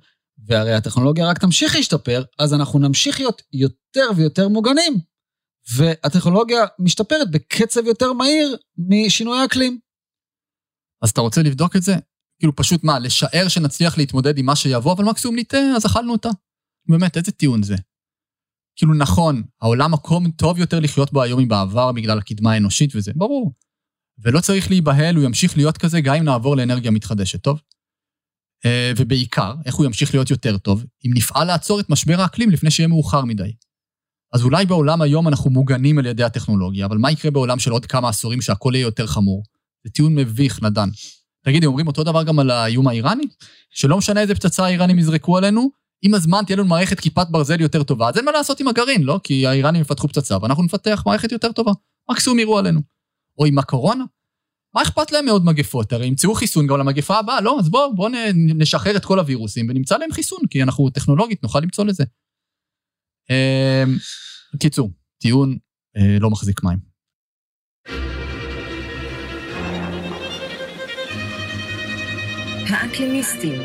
והרי 0.47 0.73
הטכנולוגיה 0.73 1.27
רק 1.29 1.37
תמשיך 1.37 1.75
להשתפר, 1.75 2.23
אז 2.39 2.53
אנחנו 2.53 2.79
נמשיך 2.79 3.19
להיות 3.19 3.41
יותר 3.53 4.07
ויותר 4.15 4.47
מוגנים. 4.47 4.99
והטכנולוגיה 5.75 6.65
משתפרת 6.79 7.31
בקצב 7.31 7.85
יותר 7.85 8.13
מהיר 8.13 8.57
משינוי 8.77 9.39
האקלים. 9.39 9.79
אז 11.01 11.09
אתה 11.09 11.21
רוצה 11.21 11.41
לבדוק 11.41 11.75
את 11.75 11.81
זה? 11.81 11.95
כאילו 12.39 12.55
פשוט 12.55 12.83
מה, 12.83 12.99
לשער 12.99 13.47
שנצליח 13.47 13.97
להתמודד 13.97 14.37
עם 14.37 14.45
מה 14.45 14.55
שיבוא, 14.55 14.93
אבל 14.93 15.03
מקסימום 15.05 15.39
נטעה, 15.39 15.75
אז 15.75 15.85
אכלנו 15.85 16.11
אותה. 16.11 16.29
באמת, 16.89 17.17
איזה 17.17 17.31
טיעון 17.31 17.63
זה? 17.63 17.75
כאילו 18.75 18.93
נכון, 18.93 19.43
העולם 19.61 19.91
מקום 19.91 20.31
טוב 20.31 20.59
יותר 20.59 20.79
לחיות 20.79 21.13
בו 21.13 21.21
היום 21.23 21.41
מבעבר 21.41 21.91
בגלל 21.91 22.17
הקדמה 22.17 22.51
האנושית 22.53 22.95
וזה, 22.95 23.11
ברור. 23.15 23.53
ולא 24.19 24.39
צריך 24.39 24.69
להיבהל, 24.69 25.15
הוא 25.15 25.23
ימשיך 25.25 25.57
להיות 25.57 25.77
כזה 25.77 26.01
גם 26.01 26.15
אם 26.15 26.23
נעבור 26.23 26.57
לאנרגיה 26.57 26.91
מתחדשת, 26.91 27.43
טוב? 27.43 27.59
אה, 28.65 28.91
ובעיקר, 28.97 29.53
איך 29.65 29.75
הוא 29.75 29.85
ימשיך 29.85 30.13
להיות 30.13 30.29
יותר 30.29 30.57
טוב, 30.57 30.85
אם 31.05 31.11
נפעל 31.13 31.47
לעצור 31.47 31.79
את 31.79 31.89
משבר 31.89 32.21
האקלים 32.21 32.49
לפני 32.49 32.71
שיהיה 32.71 32.87
מאוחר 32.87 33.25
מדי. 33.25 33.53
אז 34.33 34.43
אולי 34.43 34.65
בעולם 34.65 35.01
היום 35.01 35.27
אנחנו 35.27 35.49
מוגנים 35.49 35.99
על 35.99 36.05
ידי 36.05 36.23
הטכנולוגיה, 36.23 36.85
אבל 36.85 36.97
מה 36.97 37.11
יקרה 37.11 37.31
בעולם 37.31 37.59
של 37.59 37.71
עוד 37.71 37.85
כמה 37.85 38.09
עשורים 38.09 38.41
שהכל 38.41 38.71
יהיה 38.75 38.83
יותר 38.83 39.07
חמור? 39.07 39.43
זה 39.83 39.89
טיעון 39.89 40.15
מביך, 40.15 40.63
נדן. 40.63 40.89
תגידי, 41.43 41.65
אומרים 41.65 41.87
אותו 41.87 42.03
דבר 42.03 42.23
גם 42.23 42.39
על 42.39 42.51
האיום 42.51 42.87
האיראני? 42.87 43.23
שלא 43.69 43.97
משנה 43.97 44.21
איזה 44.21 44.35
פצצה 44.35 44.65
האיראנים 44.65 44.99
יזרקו 44.99 45.37
עלינו, 45.37 45.69
עם 46.01 46.13
הזמן 46.13 46.41
תהיה 46.45 46.57
לנו 46.57 46.67
מערכת 46.67 46.99
כיפת 46.99 47.27
ברזל 47.29 47.61
יותר 47.61 47.83
טובה, 47.83 48.09
אז 48.09 48.17
אין 48.17 48.25
מה 48.25 48.31
לעשות 48.31 48.59
עם 48.59 48.67
הגרעין, 48.67 49.03
לא? 49.03 49.19
כי 49.23 49.47
האיראנים 49.47 49.81
יפתחו 49.81 50.07
פצצה 50.07 50.37
ואנחנו 50.41 50.63
נפתח 50.63 51.03
מערכת 51.05 51.31
יותר 51.31 51.51
טובה. 51.51 51.71
מקסימום 52.11 52.39
יראו 52.39 52.57
עלינו. 52.57 52.81
או 53.37 53.45
עם 53.45 53.59
הקורונה, 53.59 54.03
מה 54.75 54.81
אכפת 54.81 55.11
להם 55.11 55.25
מעוד 55.25 55.45
מגפות? 55.45 55.93
הרי 55.93 56.07
ימצאו 56.07 56.33
חיסון 56.33 56.67
גם 56.67 56.79
למגפה 56.79 57.17
הבאה, 57.17 57.41
לא? 57.41 57.57
אז 57.59 57.69
בואו 57.69 57.95
בוא 57.95 58.09
נשחרר 58.35 58.97
את 58.97 59.05
כל 59.05 59.19
הווירוסים 59.19 59.69
ונמצא 59.69 59.97
להם 59.97 60.11
חיסון, 60.11 60.39
כי 60.49 60.63
אנחנו 60.63 60.89
טכנולוגית 60.89 61.43
נוכל 61.43 61.59
למצוא 61.59 61.85
לזה. 61.85 62.03
אמ, 63.29 63.97
טיעון 65.17 65.57
אה, 65.97 66.17
לא 66.19 66.29
מחזיק 66.29 66.63
מים. 66.63 66.79
האקלימיסטים, 72.69 73.61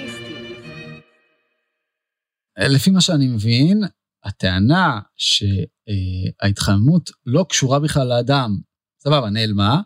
לפי 2.59 2.91
מה 2.91 3.01
שאני 3.01 3.27
מבין, 3.27 3.85
הטענה 4.25 5.01
שההתחממות 5.17 7.11
לא 7.27 7.47
קשורה 7.49 7.81
בכלל 7.81 8.09
לאדם, 8.09 8.59
סבבה, 9.03 9.31
נעלמה, 9.31 9.81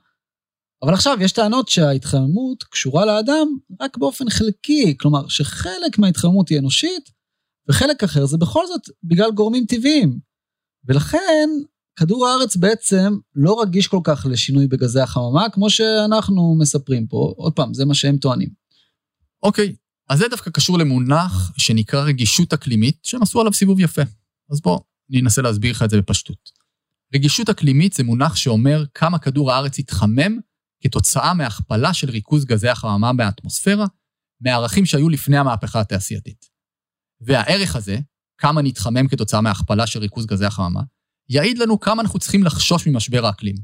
אבל 0.82 0.94
עכשיו 0.94 1.18
יש 1.20 1.32
טענות 1.32 1.68
שההתחממות 1.68 2.62
קשורה 2.62 3.06
לאדם 3.06 3.48
רק 3.80 3.96
באופן 3.96 4.30
חלקי, 4.30 4.96
כלומר 5.00 5.28
שחלק 5.28 5.98
מההתחממות 5.98 6.48
היא 6.48 6.58
אנושית, 6.58 7.10
וחלק 7.68 8.04
אחר 8.04 8.26
זה 8.26 8.38
בכל 8.38 8.66
זאת 8.66 8.82
בגלל 9.04 9.30
גורמים 9.30 9.64
טבעיים. 9.66 10.18
ולכן 10.84 11.48
כדור 11.96 12.26
הארץ 12.26 12.56
בעצם 12.56 13.16
לא 13.34 13.62
רגיש 13.62 13.86
כל 13.86 14.00
כך 14.04 14.26
לשינוי 14.30 14.66
בגזי 14.66 15.00
החממה, 15.00 15.50
כמו 15.52 15.70
שאנחנו 15.70 16.56
מספרים 16.58 17.06
פה. 17.06 17.34
עוד 17.36 17.52
פעם, 17.52 17.74
זה 17.74 17.84
מה 17.84 17.94
שהם 17.94 18.16
טוענים. 18.16 18.48
אוקיי, 19.42 19.76
אז 20.08 20.18
זה 20.18 20.28
דווקא 20.30 20.50
קשור 20.50 20.78
למונח 20.78 21.52
שנקרא 21.56 22.00
רגישות 22.00 22.52
אקלימית, 22.52 22.98
שהם 23.02 23.22
עשו 23.22 23.40
עליו 23.40 23.52
סיבוב 23.52 23.80
יפה. 23.80 24.02
אז 24.50 24.60
בוא, 24.60 24.80
אני 25.10 25.20
אנסה 25.20 25.42
להסביר 25.42 25.70
לך 25.70 25.82
את 25.82 25.90
זה 25.90 25.98
בפשטות. 25.98 26.50
רגישות 27.14 27.48
אקלימית 27.48 27.92
זה 27.92 28.04
מונח 28.04 28.36
שאומר 28.36 28.84
כמה 28.94 29.18
כדור 29.18 29.52
הארץ 29.52 29.78
יתחמם 29.78 30.38
כתוצאה 30.82 31.34
מהכפלה 31.34 31.94
של 31.94 32.10
ריכוז 32.10 32.44
גזי 32.44 32.68
החממה 32.68 33.12
באטמוספירה, 33.12 33.86
מערכים 34.40 34.86
שהיו 34.86 35.08
לפני 35.08 35.38
המהפכה 35.38 35.80
התעשייתית. 35.80 36.46
והערך 37.20 37.76
הזה, 37.76 37.98
כמה 38.40 38.62
נתחמם 38.62 39.08
כתוצאה 39.08 39.40
מהכפלה 39.40 39.86
של 39.86 39.98
ריכוז 39.98 40.26
גזי 40.26 40.46
החממה, 40.46 40.82
יעיד 41.28 41.58
לנו 41.58 41.80
כמה 41.80 42.02
אנחנו 42.02 42.18
צריכים 42.18 42.44
לחשוש 42.44 42.86
ממשבר 42.86 43.26
האקלים. 43.26 43.56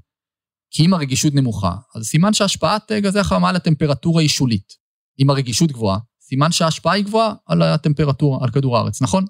כי 0.71 0.87
אם 0.87 0.95
הרגישות 0.95 1.35
נמוכה, 1.35 1.77
אז 1.95 2.07
סימן 2.07 2.33
שהשפעת 2.33 2.93
גזי 2.93 3.19
החממה 3.19 3.49
על 3.49 3.57
הטמפרטורה 3.57 4.23
היא 4.23 4.29
שולית. 4.29 4.73
אם 5.19 5.31
הרגישות 5.31 5.73
גבוהה, 5.73 5.99
סימן 6.29 6.53
שההשפעה 6.53 6.93
היא 6.93 7.05
גבוהה 7.05 7.35
על 7.47 7.63
הטמפרטורה, 7.63 8.39
על 8.45 8.51
כדור 8.51 8.77
הארץ, 8.77 9.03
נכון? 9.03 9.25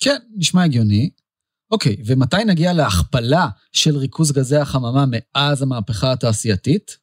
כן, 0.00 0.16
נשמע 0.36 0.64
הגיוני. 0.64 1.10
אוקיי, 1.70 1.96
ומתי 2.06 2.44
נגיע 2.46 2.72
להכפלה 2.72 3.48
של 3.72 3.96
ריכוז 3.96 4.32
גזי 4.32 4.56
החממה 4.56 5.04
מאז 5.10 5.62
המהפכה 5.62 6.12
התעשייתית? 6.12 6.96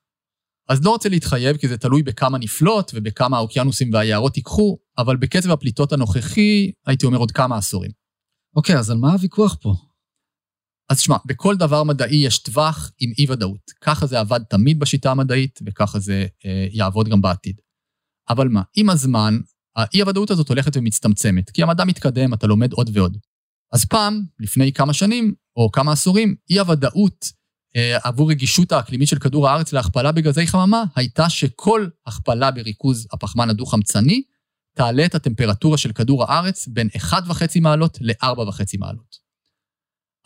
אז 0.69 0.83
לא 0.83 0.89
רוצה 0.89 1.09
להתחייב, 1.09 1.57
כי 1.57 1.67
זה 1.67 1.77
תלוי 1.77 2.03
בכמה 2.03 2.37
נפלוט 2.37 2.91
ובכמה 2.95 3.37
האוקיינוסים 3.37 3.93
והיערות 3.93 4.37
ייקחו, 4.37 4.77
אבל 4.97 5.17
בקצב 5.17 5.51
הפליטות 5.51 5.93
הנוכחי, 5.93 6.71
הייתי 6.87 7.05
אומר 7.05 7.17
עוד 7.17 7.31
כמה 7.31 7.57
עשורים. 7.57 7.91
אוקיי, 8.55 8.77
אז 8.77 8.89
על 8.89 8.97
מה 8.97 9.11
הוויכוח 9.11 9.57
פה? 9.61 9.75
אז 10.89 10.99
שמע, 10.99 11.17
בכל 11.25 11.55
דבר 11.55 11.83
מדעי 11.83 12.25
יש 12.25 12.39
טווח 12.39 12.91
עם 12.99 13.11
אי-ודאות. 13.17 13.71
ככה 13.81 14.05
זה 14.05 14.19
עבד 14.19 14.39
תמיד 14.49 14.79
בשיטה 14.79 15.11
המדעית, 15.11 15.59
וככה 15.65 15.99
זה 15.99 16.25
אה, 16.45 16.67
יעבוד 16.71 17.09
גם 17.09 17.21
בעתיד. 17.21 17.55
אבל 18.29 18.47
מה, 18.47 18.61
עם 18.75 18.89
הזמן, 18.89 19.39
האי-הוודאות 19.75 20.31
הזאת 20.31 20.49
הולכת 20.49 20.77
ומצטמצמת, 20.77 21.49
כי 21.49 21.63
המדע 21.63 21.85
מתקדם, 21.85 22.33
אתה 22.33 22.47
לומד 22.47 22.73
עוד 22.73 22.89
ועוד. 22.93 23.17
אז 23.73 23.85
פעם, 23.85 24.23
לפני 24.39 24.73
כמה 24.73 24.93
שנים, 24.93 25.33
או 25.55 25.71
כמה 25.71 25.91
עשורים, 25.91 26.35
אי-הוודאות 26.49 27.31
אה, 27.75 27.97
עבור 28.03 28.29
רגישות 28.29 28.71
האקלימית 28.71 29.07
של 29.07 29.19
כדור 29.19 29.49
הארץ 29.49 29.73
להכפלה 29.73 30.11
בגזי 30.11 30.47
חממה, 30.47 30.83
הייתה 30.95 31.29
שכל 31.29 31.87
הכפלה 32.07 32.51
בריכוז 32.51 33.07
הפחמן 33.13 33.49
הדו-חמצני 33.49 34.23
תעלה 34.75 35.05
את 35.05 35.15
הטמפרטורה 35.15 35.77
של 35.77 35.91
כדור 35.91 36.23
הארץ 36.23 36.67
בין 36.67 36.89
1.5 36.97 37.61
מעלות 37.61 37.97
ל-4.5 38.01 38.77
מעלות. 38.79 39.27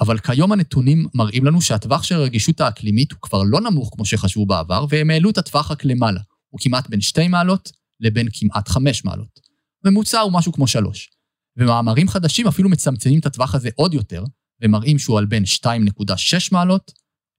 אבל 0.02 0.18
כיום 0.18 0.52
הנתונים 0.52 1.08
מראים 1.14 1.46
לנו 1.46 1.62
שהטווח 1.62 2.04
של 2.04 2.16
הרגישות 2.16 2.62
האקלימית 2.62 3.12
הוא 3.12 3.20
כבר 3.22 3.44
לא 3.44 3.62
נמוך 3.62 3.90
כמו 3.94 4.06
שחשבו 4.06 4.46
בעבר, 4.46 4.86
והם 4.90 5.10
העלו 5.10 5.30
את 5.30 5.38
הטווח 5.38 5.72
רק 5.72 5.86
למעלה. 5.86 6.22
הוא 6.50 6.60
כמעט 6.64 6.90
בין 6.90 7.02
2 7.02 7.32
מעלות 7.32 7.72
לבין 8.02 8.28
כמעט 8.34 8.68
5 8.68 9.06
מעלות. 9.06 9.40
ממוצע 9.86 10.20
הוא 10.20 10.34
משהו 10.34 10.54
כמו 10.54 10.68
3. 10.68 11.10
ומאמרים 11.58 12.08
חדשים 12.08 12.48
אפילו 12.48 12.70
מצמצמים 12.70 13.20
את 13.20 13.26
הטווח 13.26 13.56
הזה 13.56 13.70
עוד 13.76 13.94
יותר, 13.94 14.24
ומראים 14.62 15.00
שהוא 15.00 15.18
על 15.18 15.26
בין 15.26 15.44
2.6 15.44 16.08
מעלות 16.52 16.92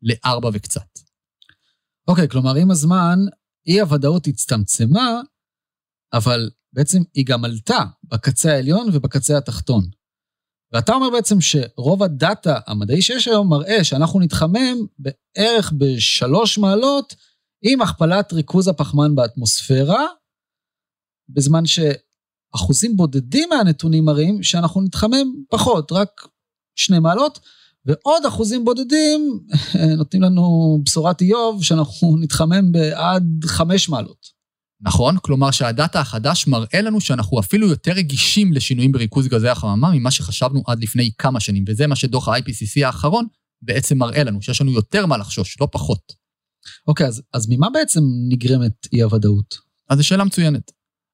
ל-4 0.03 0.47
וקצת. 0.53 0.99
אוקיי, 2.09 2.29
כלומר, 2.29 2.55
עם 2.55 2.71
הזמן, 2.71 3.19
אי-הוודאות 3.67 4.27
הצטמצמה, 4.27 5.21
אבל 6.13 6.51
בעצם 6.73 6.99
היא 7.15 7.27
גם 7.27 7.45
עלתה 7.45 7.85
בקצה 8.05 8.53
העליון 8.53 8.89
ובקצה 8.93 9.39
התחתון. 9.39 9.85
ואתה 10.73 10.93
אומר 10.93 11.11
בעצם 11.11 11.41
שרוב 11.41 12.03
הדאטה 12.03 12.59
המדעי 12.67 13.03
שיש 13.03 13.29
היום 13.29 13.51
מראה 13.51 13.85
שאנחנו 13.85 14.21
נתחמם 14.21 14.77
בערך 14.99 15.73
בשלוש 15.79 16.59
מעלות, 16.59 17.15
עם 17.63 17.83
הכפלת 17.83 18.33
ריכוז 18.33 18.69
הפחמן 18.69 19.15
באטמוספירה, 19.15 20.07
בזמן 21.29 21.63
שאחוזים 21.67 22.97
בודדים 22.97 23.49
מהנתונים 23.49 24.05
מראים 24.05 24.43
שאנחנו 24.43 24.81
נתחמם 24.81 25.27
פחות, 25.51 25.93
רק 25.93 26.09
שני 26.77 26.99
מעלות, 26.99 27.39
ועוד 27.87 28.27
אחוזים 28.27 28.65
בודדים 28.65 29.41
נותנים 29.99 30.23
לנו 30.23 30.79
בשורת 30.85 31.21
איוב 31.21 31.65
שאנחנו 31.65 32.17
נתחמם 32.23 32.73
בעד 32.73 33.25
חמש 33.45 33.89
מעלות. 33.89 34.43
נכון? 34.81 35.17
כלומר 35.23 35.51
שהדאטה 35.51 36.01
החדש 36.01 36.47
מראה 36.47 36.83
לנו 36.83 37.01
שאנחנו 37.01 37.41
אפילו 37.41 37.69
יותר 37.69 37.93
רגישים 37.93 38.53
לשינויים 38.53 38.93
בריכוז 38.93 39.29
גזי 39.29 39.49
החממה 39.49 39.91
ממה 39.95 40.11
שחשבנו 40.11 40.63
עד 40.67 40.83
לפני 40.83 41.11
כמה 41.19 41.41
שנים, 41.41 41.65
וזה 41.69 41.87
מה 41.87 41.97
שדוח 41.97 42.29
ה-IPCC 42.29 42.87
האחרון 42.87 43.27
בעצם 43.63 43.99
מראה 43.99 44.25
לנו, 44.25 44.43
שיש 44.43 44.61
לנו 44.61 44.71
יותר 44.71 45.07
מה 45.07 45.17
לחשוש, 45.17 45.61
לא 45.61 45.69
פחות. 45.73 46.13
אוקיי, 46.87 47.07
אז, 47.07 47.23
אז 47.35 47.47
ממה 47.49 47.71
בעצם 47.71 48.01
נגרמת 48.29 48.87
אי-הוודאות? 48.93 49.55
אז 49.91 49.99
זו 49.99 50.05
שאלה 50.05 50.25
מצוינת. 50.25 50.71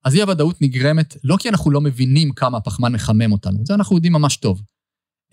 אז 0.08 0.14
אי-הוודאות 0.14 0.62
נגרמת 0.62 1.16
לא 1.24 1.36
כי 1.40 1.48
אנחנו 1.48 1.70
לא 1.70 1.80
מבינים 1.80 2.32
כמה 2.32 2.58
הפחמן 2.58 2.92
מחמם 2.92 3.32
אותנו, 3.32 3.66
זה 3.66 3.74
אנחנו 3.74 3.96
יודעים 3.96 4.12
ממש 4.12 4.36
טוב, 4.36 4.62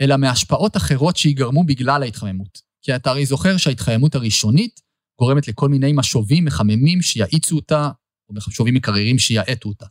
אלא 0.01 0.17
מהשפעות 0.17 0.77
אחרות 0.77 1.17
שיגרמו 1.17 1.63
בגלל 1.63 2.03
ההתחממות. 2.03 2.61
כי 2.81 2.95
אתה 2.95 3.09
הרי 3.09 3.25
זוכר 3.25 3.57
שההתחממות 3.57 4.15
הראשונית 4.15 4.81
גורמת 5.19 5.47
לכל 5.47 5.69
מיני 5.69 5.93
משובים 5.93 6.45
מחממים 6.45 7.01
שיאיצו 7.01 7.55
אותה, 7.55 7.89
או 8.29 8.35
משובים 8.35 8.73
מקררים 8.73 9.19
שיאטו 9.19 9.69
אותה. 9.69 9.85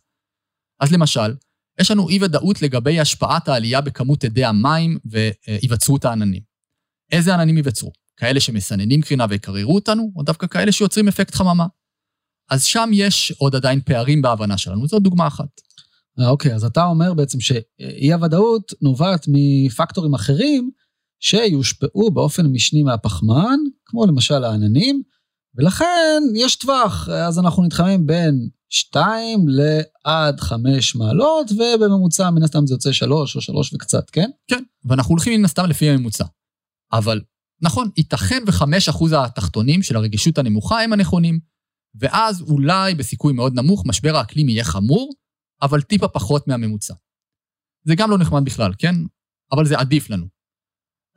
אז 0.81 0.93
למשל, 0.93 1.35
יש 1.81 1.91
לנו 1.91 2.09
אי-ודאות 2.09 2.63
לגבי 2.63 3.01
השפעת 3.01 3.49
העלייה 3.49 3.81
בכמות 3.81 4.25
אדי 4.25 4.45
המים 4.45 4.99
והיווצרות 5.05 6.05
העננים. 6.05 6.43
איזה 7.13 7.35
עננים 7.35 7.57
ייווצרו? 7.57 7.93
כאלה 8.17 8.41
שמסננים 8.41 9.03
קרינה 9.03 9.27
ויקררו 9.29 9.75
אותנו, 9.75 10.13
או 10.17 10.23
דווקא 10.23 10.47
כאלה 10.47 10.73
שיוצרים 10.73 11.09
אפקט 11.09 11.35
חממה? 11.35 11.67
אז 12.51 12.65
שם 12.65 12.91
יש 12.93 13.33
עוד 13.39 13.57
עדיין 13.57 13.81
פערים 13.81 14.23
בהבנה 14.23 14.59
שלנו, 14.59 14.87
זו 14.87 14.99
דוגמה 14.99 15.27
אחת. 15.27 15.61
אה, 16.21 16.29
אוקיי, 16.29 16.55
אז 16.55 16.65
אתה 16.65 16.85
אומר 16.85 17.15
בעצם 17.15 17.41
שאי 17.41 18.13
הוודאות 18.13 18.73
נובעת 18.83 19.27
מפקטורים 19.29 20.15
אחרים 20.15 20.71
שיושפעו 21.21 22.11
באופן 22.11 22.47
משני 22.47 22.83
מהפחמן, 22.83 23.59
כמו 23.87 24.07
למשל 24.07 24.45
העננים, 24.45 25.03
ולכן 25.55 26.23
יש 26.35 26.57
טווח, 26.57 27.09
אז 27.09 27.39
אנחנו 27.39 27.65
נתחמם 27.65 28.07
בין 28.07 28.49
2 28.69 29.47
לעד 29.49 30.41
5 30.41 30.97
מעלות, 30.97 31.51
ובממוצע 31.53 32.31
מן 32.31 32.43
הסתם 32.43 32.67
זה 32.67 32.75
יוצא 32.75 32.93
3 32.93 33.37
או 33.37 33.41
3 33.41 33.75
וקצת, 33.75 34.11
כן? 34.11 34.31
כן, 34.49 34.63
ואנחנו 34.85 35.11
הולכים 35.11 35.41
מן 35.41 35.45
הסתם 35.45 35.67
לפי 35.67 35.91
הממוצע. 35.91 36.25
אבל 36.93 37.21
נכון, 37.63 37.91
ייתכן 37.97 38.43
ו-5% 38.47 39.17
התחתונים 39.17 39.83
של 39.83 39.97
הרגישות 39.97 40.39
הנמוכה 40.39 40.83
הם 40.83 40.93
הנכונים, 40.93 41.41
ואז 42.01 42.43
אולי 42.43 42.95
בסיכוי 42.95 43.33
מאוד 43.33 43.55
נמוך 43.55 43.83
משבר 43.87 44.17
האקלים 44.17 44.49
יהיה 44.49 44.65
חמור, 44.65 45.13
אבל 45.63 45.83
טיפה 45.83 46.09
פחות 46.09 46.49
מהממוצע. 46.49 46.95
זה 47.85 47.95
גם 47.95 48.11
לא 48.11 48.19
נחמד 48.19 48.45
בכלל, 48.45 48.73
כן? 48.79 48.95
אבל 49.53 49.67
זה 49.67 49.79
עדיף 49.79 50.11
לנו. 50.11 50.27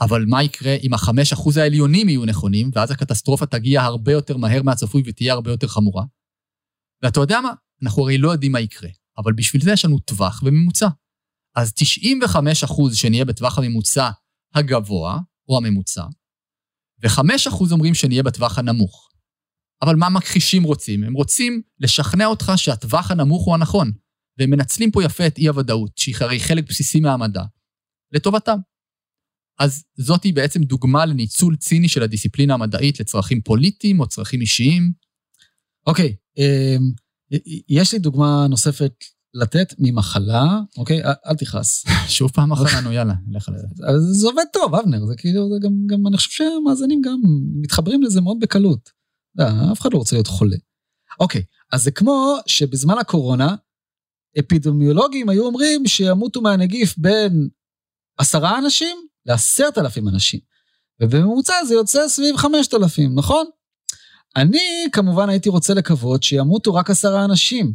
אבל 0.02 0.26
מה 0.26 0.44
יקרה 0.44 0.76
אם 0.84 0.94
החמש 0.94 1.34
אחוז 1.34 1.58
העליונים 1.58 2.10
יהיו 2.10 2.26
נכונים, 2.26 2.70
ואז 2.74 2.92
הקטסטרופה 2.92 3.46
תגיע 3.46 3.82
הרבה 3.82 4.12
יותר 4.12 4.38
מהר 4.38 4.63
מהצפוי 4.63 5.04
ותהיה 5.06 5.34
הרבה 5.34 5.52
יותר 5.52 5.68
חמורה? 5.68 6.04
ואתה 7.04 7.20
יודע 7.20 7.42
מה? 7.42 7.52
אנחנו 7.84 8.04
הרי 8.04 8.18
לא 8.18 8.32
יודעים 8.32 8.52
מה 8.52 8.60
יקרה, 8.60 8.90
אבל 9.18 9.34
בשביל 9.34 9.62
זה 9.62 9.72
יש 9.72 9.86
לנו 9.86 10.00
טווח 10.00 10.42
וממוצע. 10.46 10.88
אז 11.56 11.74
95 11.74 12.63
אחוז 12.63 12.96
שנהיה 12.96 13.26
בטווח 13.26 13.58
הממוצע 13.58 14.10
הגבוה, 14.56 15.20
או 15.50 15.58
הממוצע, 15.58 16.04
ו-5 17.04 17.50
אחוז 17.50 17.72
אומרים 17.72 17.94
שנהיה 17.94 18.24
בטווח 18.24 18.58
הנמוך. 18.58 19.07
אבל 19.82 19.96
מה 19.96 20.10
מכחישים 20.10 20.63
רוצים? 20.63 21.04
הם 21.04 21.13
רוצים 21.13 21.62
לשכנע 21.80 22.26
אותך 22.26 22.52
שהטווח 22.56 23.12
הנמוך 23.12 23.46
הוא 23.46 23.54
הנכון, 23.56 23.92
והם 24.40 24.50
מנצלים 24.50 24.92
פה 24.92 25.04
יפה 25.04 25.28
את 25.28 25.38
אי-הוודאות, 25.38 25.98
שהיא 25.98 26.16
הרי 26.20 26.40
חלק 26.40 26.70
בסיסי 26.70 27.00
מהמדע, 27.00 27.44
לטובתם. 28.12 28.58
אז 29.60 29.84
זאת 29.98 30.24
היא 30.24 30.34
בעצם 30.34 30.63
דוגמה 30.63 31.06
לניצול 31.06 31.56
ציני 31.56 31.90
של 31.90 32.04
הדיסציפלינה 32.04 32.54
המדעית 32.54 33.00
לצרכים 33.00 33.42
פוליטיים 33.42 34.00
או 34.00 34.08
צרכים 34.08 34.42
אישיים. 34.42 34.92
אוקיי, 35.88 36.16
אמ, 36.38 36.92
יש 37.70 37.94
לי 37.94 38.00
דוגמה 38.00 38.48
נוספת 38.50 38.94
לתת 39.34 39.74
ממחלה, 39.80 40.44
אוקיי? 40.78 41.04
אל 41.04 41.36
תכעס. 41.38 41.86
שוב 42.18 42.32
פעם 42.32 42.52
אחת 42.52 42.66
לנו, 42.78 42.92
יאללה, 42.92 43.13
לך 43.32 43.50
לזה. 43.50 43.68
זה 44.00 44.28
עובד 44.28 44.44
טוב, 44.54 44.76
אבנר, 44.76 45.06
זה 45.06 45.13
כאילו, 45.18 45.50
זה 45.50 45.56
גם, 45.68 45.72
גם, 45.88 46.08
אני 46.08 46.18
חושב 46.18 46.32
שהמאזינים 46.32 47.02
גם 47.02 47.22
מתחברים 47.62 48.04
לזה 48.04 48.22
מאוד 48.22 48.38
בקלות. 48.42 48.97
לא, 49.38 49.45
אף 49.71 49.82
אחד 49.82 49.93
לא 49.93 49.97
רוצה 49.97 50.15
להיות 50.15 50.28
חולה. 50.28 50.58
אוקיי, 51.19 51.43
אז 51.71 51.84
זה 51.84 51.91
כמו 51.91 52.38
שבזמן 52.45 52.97
הקורונה, 52.97 53.56
אפידמיולוגים 54.39 55.30
היו 55.30 55.45
אומרים 55.45 55.88
שימותו 55.88 56.41
מהנגיף 56.41 56.97
בין 56.97 57.50
עשרה 58.17 58.58
אנשים 58.58 58.97
לעשרת 59.26 59.78
אלפים 59.78 60.08
אנשים. 60.08 60.39
ובממוצע 61.02 61.54
זה 61.67 61.73
יוצא 61.73 62.08
סביב 62.08 62.38
חמשת 62.38 62.73
אלפים, 62.73 63.15
נכון? 63.15 63.45
אני 64.36 64.88
כמובן 64.91 65.30
הייתי 65.30 65.50
רוצה 65.50 65.73
לקוות 65.73 66.23
שימותו 66.23 66.73
רק 66.73 66.89
עשרה 66.89 67.26
אנשים, 67.26 67.73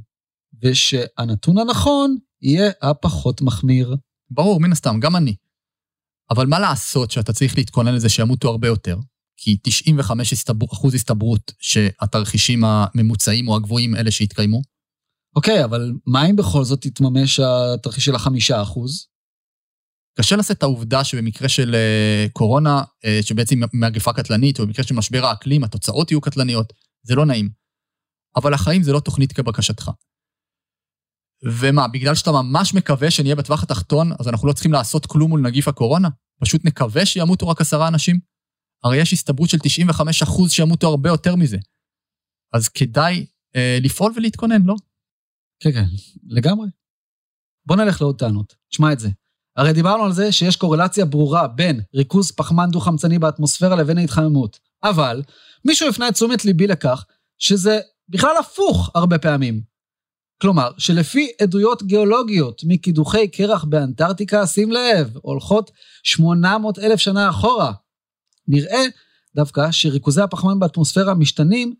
ושהנתון 0.62 1.58
הנכון 1.58 2.16
יהיה 2.42 2.70
הפחות 2.82 3.42
מחמיר. 3.42 3.96
ברור, 4.30 4.60
מן 4.60 4.72
הסתם, 4.72 5.00
גם 5.00 5.16
אני. 5.16 5.36
אבל 6.30 6.46
מה 6.46 6.58
לעשות 6.58 7.10
שאתה 7.10 7.32
צריך 7.32 7.56
להתכונן 7.56 7.94
לזה 7.94 8.08
שימותו 8.08 8.48
הרבה 8.48 8.68
יותר? 8.68 8.96
כי 9.36 9.56
95 9.62 10.32
הסתבר, 10.32 10.66
אחוז 10.72 10.94
הסתברות 10.94 11.52
שהתרחישים 11.58 12.64
הממוצעים 12.64 13.48
או 13.48 13.56
הגבוהים 13.56 13.96
אלה 13.96 14.10
שהתקיימו. 14.10 14.62
אוקיי, 15.36 15.64
אבל 15.64 15.92
מה 16.06 16.26
אם 16.30 16.36
בכל 16.36 16.64
זאת 16.64 16.86
יתממש 16.86 17.40
התרחיש 17.40 18.04
של 18.04 18.14
החמישה 18.14 18.62
אחוז? 18.62 19.06
קשה 20.18 20.36
לשאת 20.36 20.56
את 20.56 20.62
העובדה 20.62 21.04
שבמקרה 21.04 21.48
של 21.48 21.74
אה, 21.74 22.26
קורונה, 22.32 22.82
אה, 23.04 23.18
שבעצם 23.22 23.60
מגפה 23.72 24.12
קטלנית, 24.12 24.60
או 24.60 24.66
במקרה 24.66 24.84
של 24.84 24.94
משבר 24.94 25.26
האקלים, 25.26 25.64
התוצאות 25.64 26.10
יהיו 26.10 26.20
קטלניות, 26.20 26.72
זה 27.02 27.14
לא 27.14 27.26
נעים. 27.26 27.48
אבל 28.36 28.54
החיים 28.54 28.82
זה 28.82 28.92
לא 28.92 29.00
תוכנית 29.00 29.32
כבקשתך. 29.32 29.90
ומה, 31.60 31.88
בגלל 31.88 32.14
שאתה 32.14 32.32
ממש 32.32 32.74
מקווה 32.74 33.10
שנהיה 33.10 33.36
בטווח 33.36 33.62
התחתון, 33.62 34.12
אז 34.20 34.28
אנחנו 34.28 34.48
לא 34.48 34.52
צריכים 34.52 34.72
לעשות 34.72 35.06
כלום 35.06 35.30
מול 35.30 35.40
נגיף 35.40 35.68
הקורונה? 35.68 36.08
פשוט 36.40 36.64
נקווה 36.64 37.06
שימותו 37.06 37.48
רק 37.48 37.60
עשרה 37.60 37.88
אנשים? 37.88 38.18
הרי 38.84 38.96
יש 38.96 39.12
הסתברות 39.12 39.48
של 39.50 39.58
95 39.62 40.22
אחוז 40.22 40.50
שימותו 40.50 40.88
הרבה 40.88 41.08
יותר 41.08 41.36
מזה. 41.36 41.56
אז 42.52 42.68
כדאי 42.68 43.26
אה, 43.56 43.78
לפעול 43.82 44.12
ולהתכונן, 44.16 44.62
לא? 44.62 44.74
כן, 45.60 45.72
כן, 45.72 45.84
לגמרי. 46.26 46.68
בוא 47.66 47.76
נלך 47.76 48.00
לעוד 48.00 48.18
טענות. 48.18 48.54
תשמע 48.70 48.92
את 48.92 48.98
זה. 48.98 49.08
הרי 49.56 49.72
דיברנו 49.72 50.04
על 50.04 50.12
זה 50.12 50.32
שיש 50.32 50.56
קורלציה 50.56 51.04
ברורה 51.04 51.48
בין 51.48 51.80
ריכוז 51.94 52.30
פחמן 52.30 52.70
דו-חמצני 52.70 53.18
באטמוספירה 53.18 53.76
לבין 53.76 53.98
ההתחממות. 53.98 54.58
אבל 54.82 55.22
מישהו 55.64 55.88
הפנה 55.88 56.08
את 56.08 56.14
תשומת 56.14 56.44
ליבי 56.44 56.66
לכך 56.66 57.04
שזה 57.38 57.80
בכלל 58.08 58.36
הפוך 58.40 58.90
הרבה 58.94 59.18
פעמים. 59.18 59.62
כלומר, 60.42 60.70
שלפי 60.78 61.28
עדויות 61.42 61.82
גיאולוגיות 61.82 62.62
מקידוחי 62.64 63.28
קרח 63.28 63.64
באנטארקטיקה, 63.64 64.46
שים 64.46 64.72
לב, 64.72 65.16
הולכות 65.22 65.70
800 66.02 66.78
אלף 66.78 67.00
שנה 67.00 67.30
אחורה, 67.30 67.72
נראה 68.52 68.82
דווקא 69.34 69.70
שריכוזי 69.70 70.22
הפחמן 70.22 70.58
באטמוספירה 70.58 71.14
משתנים 71.14 71.74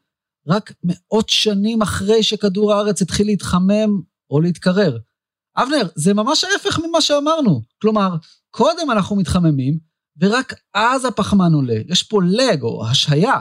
רק 0.46 0.72
מאות 0.84 1.28
שנים 1.28 1.82
אחרי 1.82 2.22
שכדור 2.22 2.72
הארץ 2.72 3.02
התחיל 3.02 3.26
להתחמם 3.26 4.00
או 4.30 4.40
להתקרר. 4.40 4.98
אבנר, 5.56 5.88
זה 5.94 6.14
ממש 6.14 6.44
ההפך 6.44 6.78
ממה 6.78 7.00
שאמרנו. 7.00 7.62
כלומר, 7.82 8.16
קודם 8.50 8.90
אנחנו 8.90 9.16
מתחממים, 9.16 9.78
ורק 10.20 10.54
אז 10.74 11.04
הפחמן 11.04 11.52
עולה. 11.52 11.80
יש 11.88 12.02
פה 12.02 12.20
לג 12.22 12.62
או 12.62 12.86
השהיה. 12.86 13.40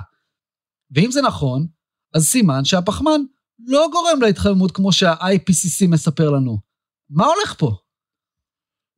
ואם 0.91 1.11
זה 1.11 1.21
נכון, 1.21 1.67
אז 2.13 2.25
סימן 2.25 2.65
שהפחמן 2.65 3.21
לא 3.67 3.87
גורם 3.91 4.21
להתחממות 4.21 4.71
כמו 4.71 4.91
שה-IPCC 4.91 5.87
מספר 5.87 6.29
לנו. 6.29 6.57
מה 7.09 7.25
הולך 7.25 7.55
פה? 7.57 7.71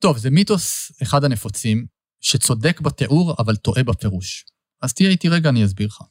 טוב, 0.02 0.18
זה 0.18 0.30
מיתוס 0.30 0.92
אחד 1.02 1.24
הנפוצים, 1.24 1.86
שצודק 2.24 2.82
בתיאור, 2.82 3.36
אבל 3.40 3.56
טועה 3.56 3.84
בפירוש. 3.84 4.46
אז 4.82 4.94
תהיה 4.94 5.10
איתי 5.10 5.30
רגע, 5.30 5.50
אני 5.50 5.66
אסביר 5.66 5.88
לך. 5.88 6.02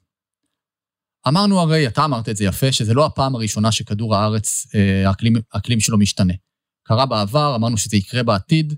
אמרנו 1.29 1.61
הרי, 1.61 1.88
אתה 1.88 2.05
אמרת 2.05 2.29
את 2.29 2.37
זה 2.37 2.44
יפה, 2.44 2.72
שזה 2.72 2.94
לא 2.94 3.07
הפעם 3.07 3.35
הראשונה 3.35 3.72
שכדור 3.72 4.14
הארץ, 4.14 4.66
אה, 4.75 5.09
האקלים, 5.09 5.33
האקלים 5.53 5.81
שלו 5.81 5.98
משתנה. 5.98 6.35
קרה 6.87 7.07
בעבר, 7.07 7.57
אמרנו 7.57 7.79
שזה 7.79 7.96
יקרה 7.96 8.22
בעתיד. 8.22 8.75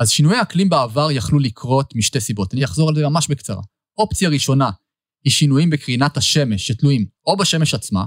אז 0.00 0.10
שינויי 0.10 0.38
האקלים 0.38 0.68
בעבר 0.68 1.10
יכלו 1.10 1.38
לקרות 1.38 1.96
משתי 1.96 2.20
סיבות. 2.20 2.54
אני 2.54 2.64
אחזור 2.64 2.88
על 2.88 2.94
זה 2.94 3.08
ממש 3.08 3.28
בקצרה. 3.28 3.62
אופציה 3.98 4.28
ראשונה 4.28 4.70
היא 5.24 5.32
שינויים 5.32 5.70
בקרינת 5.70 6.16
השמש 6.16 6.66
שתלויים 6.66 7.06
או 7.26 7.36
בשמש 7.36 7.74
עצמה, 7.74 8.04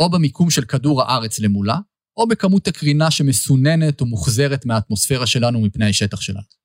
או 0.00 0.10
במיקום 0.10 0.50
של 0.50 0.64
כדור 0.64 1.02
הארץ 1.02 1.38
למולה, 1.38 1.78
או 2.16 2.28
בכמות 2.28 2.68
הקרינה 2.68 3.10
שמסוננת 3.10 4.00
או 4.00 4.06
מוחזרת 4.06 4.66
מהאטמוספירה 4.66 5.26
שלנו 5.26 5.60
מפני 5.60 5.88
השטח 5.88 6.20
שלנו. 6.20 6.63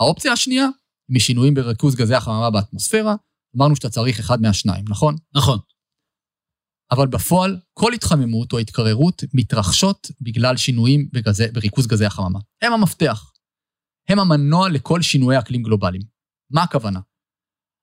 האופציה 0.00 0.32
השנייה, 0.32 0.66
משינויים 1.08 1.54
בריכוז 1.54 1.96
גזי 1.96 2.14
החממה 2.14 2.50
באטמוספירה, 2.50 3.14
אמרנו 3.56 3.76
שאתה 3.76 3.90
צריך 3.90 4.20
אחד 4.20 4.42
מהשניים, 4.42 4.84
נכון? 4.88 5.16
נכון. 5.34 5.58
אבל 6.90 7.06
בפועל, 7.06 7.60
כל 7.74 7.92
התחממות 7.92 8.52
או 8.52 8.58
התקררות 8.58 9.22
מתרחשות 9.34 10.10
בגלל 10.20 10.56
שינויים 10.56 11.08
בגזי, 11.12 11.48
בריכוז 11.52 11.86
גזי 11.86 12.04
החממה. 12.04 12.38
הם 12.62 12.72
המפתח. 12.72 13.32
הם 14.08 14.18
המנוע 14.18 14.68
לכל 14.68 15.02
שינויי 15.02 15.38
אקלים 15.38 15.62
גלובליים. 15.62 16.02
מה 16.50 16.62
הכוונה? 16.62 17.00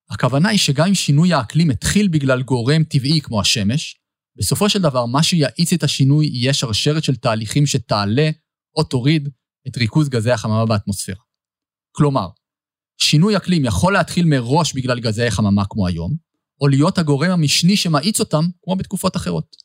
הכוונה 0.09 0.49
היא 0.49 0.59
שגם 0.59 0.87
אם 0.87 0.95
שינוי 0.95 1.33
האקלים 1.33 1.69
התחיל 1.69 2.07
בגלל 2.07 2.43
גורם 2.43 2.83
טבעי 2.83 3.21
כמו 3.21 3.41
השמש, 3.41 3.99
בסופו 4.37 4.69
של 4.69 4.81
דבר 4.81 5.05
מה 5.05 5.23
שיאיץ 5.23 5.73
את 5.73 5.83
השינוי 5.83 6.27
יהיה 6.27 6.53
שרשרת 6.53 7.03
של 7.03 7.15
תהליכים 7.15 7.65
שתעלה 7.65 8.29
או 8.75 8.83
תוריד 8.83 9.29
את 9.67 9.77
ריכוז 9.77 10.09
גזי 10.09 10.31
החממה 10.31 10.65
באטמוספירה. 10.65 11.26
כלומר, 11.97 12.27
שינוי 12.97 13.37
אקלים 13.37 13.65
יכול 13.65 13.93
להתחיל 13.93 14.25
מראש 14.25 14.73
בגלל 14.73 14.99
גזי 14.99 15.31
חממה 15.31 15.63
כמו 15.69 15.87
היום, 15.87 16.15
או 16.61 16.67
להיות 16.67 16.97
הגורם 16.97 17.31
המשני 17.31 17.77
שמאיץ 17.77 18.19
אותם, 18.19 18.45
כמו 18.63 18.75
בתקופות 18.75 19.15
אחרות. 19.15 19.55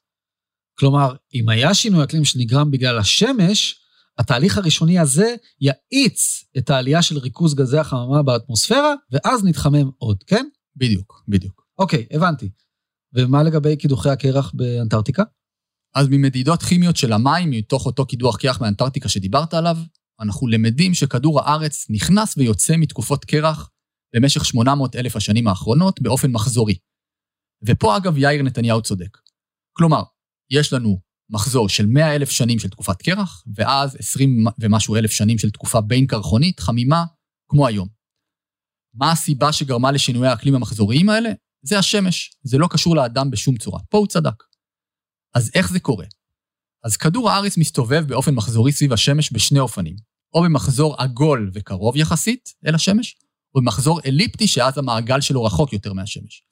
כלומר, 0.78 1.14
אם 1.34 1.48
היה 1.48 1.74
שינוי 1.74 2.04
אקלים 2.04 2.24
שנגרם 2.24 2.70
בגלל 2.70 2.98
השמש, 2.98 3.80
התהליך 4.18 4.58
הראשוני 4.58 4.98
הזה 4.98 5.34
יאיץ 5.60 6.44
את 6.58 6.70
העלייה 6.70 7.02
של 7.02 7.18
ריכוז 7.18 7.54
גזי 7.54 7.78
החממה 7.78 8.22
באטמוספירה, 8.22 8.94
ואז 9.10 9.44
נתחמם 9.44 9.90
עוד, 9.98 10.22
כן? 10.26 10.46
בדיוק, 10.76 11.24
בדיוק. 11.28 11.66
אוקיי, 11.78 12.06
הבנתי. 12.10 12.50
ומה 13.14 13.42
לגבי 13.42 13.76
קידוחי 13.76 14.10
הקרח 14.10 14.52
באנטארקטיקה? 14.54 15.22
אז 15.94 16.06
ממדידות 16.10 16.62
כימיות 16.62 16.96
של 16.96 17.12
המים, 17.12 17.50
מתוך 17.50 17.86
אותו 17.86 18.06
קידוח 18.06 18.36
קרח 18.36 18.60
מאנטארקטיקה 18.60 19.08
שדיברת 19.08 19.54
עליו, 19.54 19.76
אנחנו 20.20 20.48
למדים 20.48 20.94
שכדור 20.94 21.40
הארץ 21.40 21.86
נכנס 21.90 22.36
ויוצא 22.36 22.74
מתקופות 22.76 23.24
קרח 23.24 23.70
במשך 24.14 24.44
800 24.44 24.96
אלף 24.96 25.16
השנים 25.16 25.48
האחרונות 25.48 26.02
באופן 26.02 26.30
מחזורי. 26.30 26.78
ופה 27.66 27.96
אגב 27.96 28.18
יאיר 28.18 28.42
נתניהו 28.42 28.82
צודק. 28.82 29.18
כלומר, 29.72 30.02
יש 30.50 30.72
לנו 30.72 31.00
מחזור 31.30 31.68
של 31.68 31.86
100 31.86 32.14
אלף 32.14 32.30
שנים 32.30 32.58
של 32.58 32.68
תקופת 32.68 33.02
קרח, 33.02 33.44
ואז 33.54 33.96
20 33.98 34.44
ומשהו 34.58 34.96
אלף 34.96 35.10
שנים 35.10 35.38
של 35.38 35.50
תקופה 35.50 35.80
בין 35.80 36.06
קרחונית, 36.06 36.60
חמימה, 36.60 37.04
כמו 37.48 37.66
היום. 37.66 37.88
מה 38.94 39.12
הסיבה 39.12 39.52
שגרמה 39.52 39.92
לשינויי 39.92 40.30
האקלים 40.30 40.54
המחזוריים 40.54 41.08
האלה? 41.08 41.30
זה 41.62 41.78
השמש, 41.78 42.36
זה 42.42 42.58
לא 42.58 42.68
קשור 42.70 42.96
לאדם 42.96 43.30
בשום 43.30 43.56
צורה. 43.56 43.80
פה 43.90 43.98
הוא 43.98 44.06
צדק. 44.06 44.42
אז 45.34 45.50
איך 45.54 45.72
זה 45.72 45.80
קורה? 45.80 46.06
אז 46.84 46.96
כדור 46.96 47.30
הארץ 47.30 47.58
מסתובב 47.58 48.04
באופן 48.06 48.34
מחזורי 48.34 48.72
סביב 48.72 48.92
השמש 48.92 49.32
בשני 49.32 49.58
אופנים, 49.58 49.96
או 50.34 50.42
במחזור 50.42 50.94
עגול 50.98 51.50
וקרוב 51.54 51.96
יחסית 51.96 52.48
אל 52.66 52.74
השמש, 52.74 53.16
או 53.54 53.60
במחזור 53.60 54.00
אליפטי 54.06 54.46
שאז 54.46 54.78
המעגל 54.78 55.20
שלו 55.20 55.44
רחוק 55.44 55.72
יותר 55.72 55.92
מהשמש. 55.92 56.42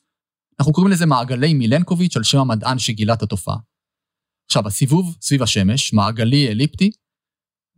אנחנו 0.61 0.73
קוראים 0.73 0.93
לזה 0.93 1.07
מעגלי 1.07 1.55
מילנקוביץ' 1.55 2.17
על 2.17 2.23
שם 2.23 2.39
המדען 2.39 2.79
שגילה 2.79 3.15
את 3.15 3.23
התופעה. 3.23 3.57
עכשיו, 4.47 4.67
הסיבוב 4.67 5.17
סביב 5.23 5.43
השמש, 5.43 5.93
מעגלי 5.93 6.49
אליפטי, 6.49 6.91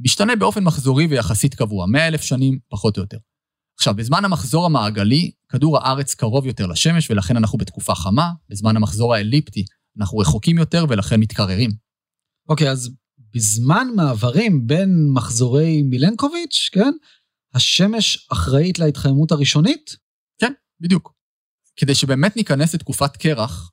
משתנה 0.00 0.36
באופן 0.36 0.64
מחזורי 0.64 1.06
ויחסית 1.06 1.54
קבוע, 1.54 1.86
100 1.86 2.08
אלף 2.08 2.22
שנים 2.22 2.58
פחות 2.68 2.96
או 2.96 3.02
יותר. 3.02 3.18
עכשיו, 3.78 3.94
בזמן 3.94 4.24
המחזור 4.24 4.66
המעגלי, 4.66 5.30
כדור 5.48 5.78
הארץ 5.78 6.14
קרוב 6.14 6.46
יותר 6.46 6.66
לשמש 6.66 7.10
ולכן 7.10 7.36
אנחנו 7.36 7.58
בתקופה 7.58 7.94
חמה, 7.94 8.30
בזמן 8.48 8.76
המחזור 8.76 9.14
האליפטי 9.14 9.64
אנחנו 9.98 10.18
רחוקים 10.18 10.58
יותר 10.58 10.84
ולכן 10.88 11.20
מתקררים. 11.20 11.70
אוקיי, 12.52 12.70
אז 12.70 12.90
בזמן 13.34 13.88
מעברים 13.96 14.66
בין 14.66 15.08
מחזורי 15.14 15.82
מילנקוביץ', 15.82 16.70
כן? 16.72 16.92
השמש 17.54 18.28
אחראית 18.32 18.78
להתחממות 18.78 19.32
הראשונית? 19.32 19.96
כן, 20.40 20.52
בדיוק. 20.80 21.14
כדי 21.76 21.94
שבאמת 21.94 22.36
ניכנס 22.36 22.74
לתקופת 22.74 23.16
קרח, 23.16 23.70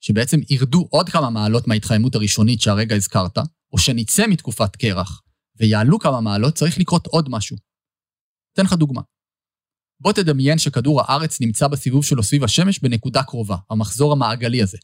שבעצם 0.00 0.36
ירדו 0.50 0.88
עוד 0.90 1.08
כמה 1.08 1.30
מעלות 1.30 1.66
מההתחממות 1.68 2.14
הראשונית 2.14 2.60
שהרגע 2.60 2.96
הזכרת, 2.96 3.38
או 3.72 3.78
שנצא 3.78 4.26
מתקופת 4.26 4.76
קרח 4.76 5.22
ויעלו 5.56 5.98
כמה 5.98 6.20
מעלות, 6.20 6.54
צריך 6.54 6.78
לקרות 6.78 7.06
עוד 7.06 7.28
משהו. 7.28 7.56
אתן 8.52 8.64
לך 8.64 8.72
דוגמה. 8.72 9.00
בוא 10.00 10.12
תדמיין 10.12 10.58
שכדור 10.58 11.00
הארץ 11.02 11.40
נמצא 11.40 11.68
בסיבוב 11.68 12.04
שלו 12.04 12.22
סביב 12.22 12.44
השמש 12.44 12.78
בנקודה 12.78 13.22
קרובה, 13.22 13.56
המחזור 13.70 14.12
המעגלי 14.12 14.62
הזה. 14.62 14.78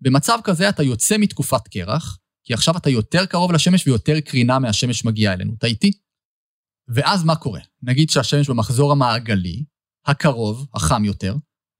במצב 0.00 0.38
כזה 0.44 0.68
אתה 0.68 0.82
יוצא 0.82 1.16
מתקופת 1.18 1.68
קרח, 1.68 2.18
כי 2.44 2.54
עכשיו 2.54 2.76
אתה 2.76 2.90
יותר 2.90 3.26
קרוב 3.26 3.52
לשמש 3.52 3.86
ויותר 3.86 4.20
קרינה 4.20 4.58
מהשמש 4.58 5.04
מגיעה 5.04 5.32
אלינו. 5.34 5.54
אתה 5.58 5.66
איתי? 5.66 5.92
ואז 6.94 7.24
מה 7.24 7.36
קורה? 7.36 7.60
נגיד 7.82 8.10
שהשמש 8.10 8.50
במחזור 8.50 8.92
המעגלי, 8.92 9.64
הקרוב, 10.06 10.66
החם 10.74 11.04
יותר, 11.04 11.34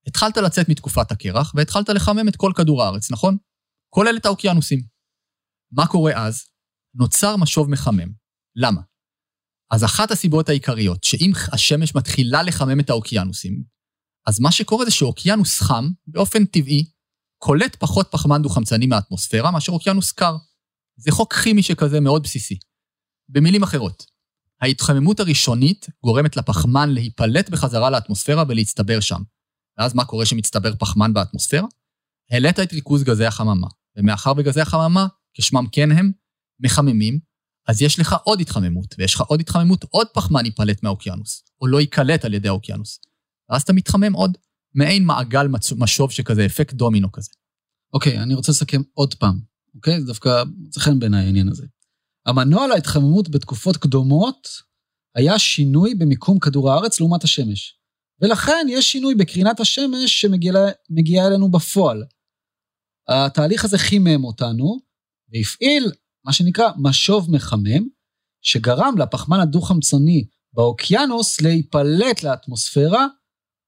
התחלת 0.06 0.36
לצאת 0.36 0.68
מתקופת 0.68 1.12
הקרח 1.12 1.52
והתחלת 1.54 1.88
לחמם 1.88 2.28
את 2.28 2.36
כל 2.36 2.52
כדור 2.56 2.82
הארץ, 2.82 3.10
נכון? 3.10 3.36
כולל 3.94 4.16
את 4.16 4.26
האוקיינוסים. 4.26 4.82
מה 5.72 5.86
קורה 5.86 6.26
אז? 6.26 6.42
נוצר 6.94 7.36
משוב 7.36 7.70
מחמם. 7.70 8.12
למה? 8.56 8.80
אז 9.70 9.84
אחת 9.84 10.10
הסיבות 10.10 10.48
העיקריות, 10.48 11.04
שאם 11.04 11.32
השמש 11.52 11.94
מתחילה 11.94 12.42
לחמם 12.42 12.80
את 12.80 12.90
האוקיינוסים, 12.90 13.62
אז 14.26 14.40
מה 14.40 14.52
שקורה 14.52 14.84
זה 14.84 14.90
שאוקיינוס 14.90 15.60
חם, 15.60 15.84
באופן 16.06 16.44
טבעי, 16.44 16.84
קולט 17.38 17.76
פחות 17.76 18.08
פחמן 18.10 18.42
דו-חמצני 18.42 18.86
מהאטמוספירה 18.86 19.50
מאשר 19.50 19.72
אוקיינוס 19.72 20.12
קר. 20.12 20.36
זה 20.96 21.12
חוק 21.12 21.34
כימי 21.34 21.62
שכזה 21.62 22.00
מאוד 22.00 22.22
בסיסי. 22.22 22.58
במילים 23.28 23.62
אחרות, 23.62 24.06
ההתחממות 24.60 25.20
הראשונית 25.20 25.86
גורמת 26.04 26.36
לפחמן 26.36 26.90
להיפלט 26.90 27.50
בחזרה 27.50 27.90
לאטמוספירה 27.90 28.44
ולהצטבר 28.48 29.00
שם. 29.00 29.22
ואז 29.78 29.94
מה 29.94 30.04
קורה 30.04 30.26
שמצטבר 30.26 30.74
פחמן 30.78 31.12
באטמוספירה? 31.12 31.66
העלית 32.30 32.60
את 32.60 32.72
ריכוז 32.72 33.04
גזי 33.04 33.26
החממה, 33.26 33.66
ומאחר 33.96 34.32
וגזי 34.36 34.60
החממה, 34.60 35.06
כשמם 35.34 35.64
כן 35.72 35.92
הם, 35.92 36.12
מחממים, 36.60 37.18
אז 37.68 37.82
יש 37.82 37.98
לך 37.98 38.14
עוד 38.24 38.40
התחממות, 38.40 38.94
ויש 38.98 39.14
לך 39.14 39.20
עוד 39.20 39.40
התחממות, 39.40 39.84
עוד 39.90 40.06
פחמן 40.14 40.44
ייפלט 40.44 40.82
מהאוקיינוס, 40.82 41.44
או 41.60 41.66
לא 41.66 41.80
ייקלט 41.80 42.24
על 42.24 42.34
ידי 42.34 42.48
האוקיינוס. 42.48 43.00
ואז 43.50 43.62
אתה 43.62 43.72
מתחמם 43.72 44.12
עוד, 44.12 44.36
מעין 44.74 45.04
מעגל 45.04 45.46
משוב 45.76 46.10
שכזה, 46.10 46.46
אפקט 46.46 46.74
דומינו 46.74 47.12
כזה. 47.12 47.30
אוקיי, 47.92 48.22
אני 48.22 48.34
רוצה 48.34 48.52
לסכם 48.52 48.82
עוד 48.92 49.14
פעם, 49.14 49.40
אוקיי? 49.74 50.00
זה 50.00 50.06
דווקא 50.06 50.42
מוצא 50.56 50.80
חן 50.80 50.98
בעיניי 50.98 51.24
העניין 51.24 51.48
הזה. 51.48 51.66
המנוע 52.26 52.66
להתחממות 52.66 53.28
בתקופות 53.28 53.76
קדומות 53.76 54.48
היה 55.14 55.38
שינוי 55.38 55.94
במיקום 55.94 56.38
כדור 56.38 56.72
הארץ 56.72 57.00
לעומת 57.00 57.24
השמש. 57.24 57.78
ולכן 58.20 58.66
יש 58.70 58.92
שינוי 58.92 59.14
בקרינת 59.14 59.60
השמש 59.60 60.20
שמגיעה 60.20 61.26
אלינו 61.26 61.50
בפועל. 61.50 62.04
התהליך 63.08 63.64
הזה 63.64 63.78
חימם 63.78 64.24
אותנו, 64.24 64.78
והפעיל 65.32 65.92
מה 66.24 66.32
שנקרא 66.32 66.70
משוב 66.76 67.30
מחמם, 67.30 67.88
שגרם 68.42 68.94
לפחמן 68.98 69.40
הדו-חמצני 69.40 70.26
באוקיינוס 70.52 71.40
להיפלט 71.40 72.22
לאטמוספירה, 72.22 73.06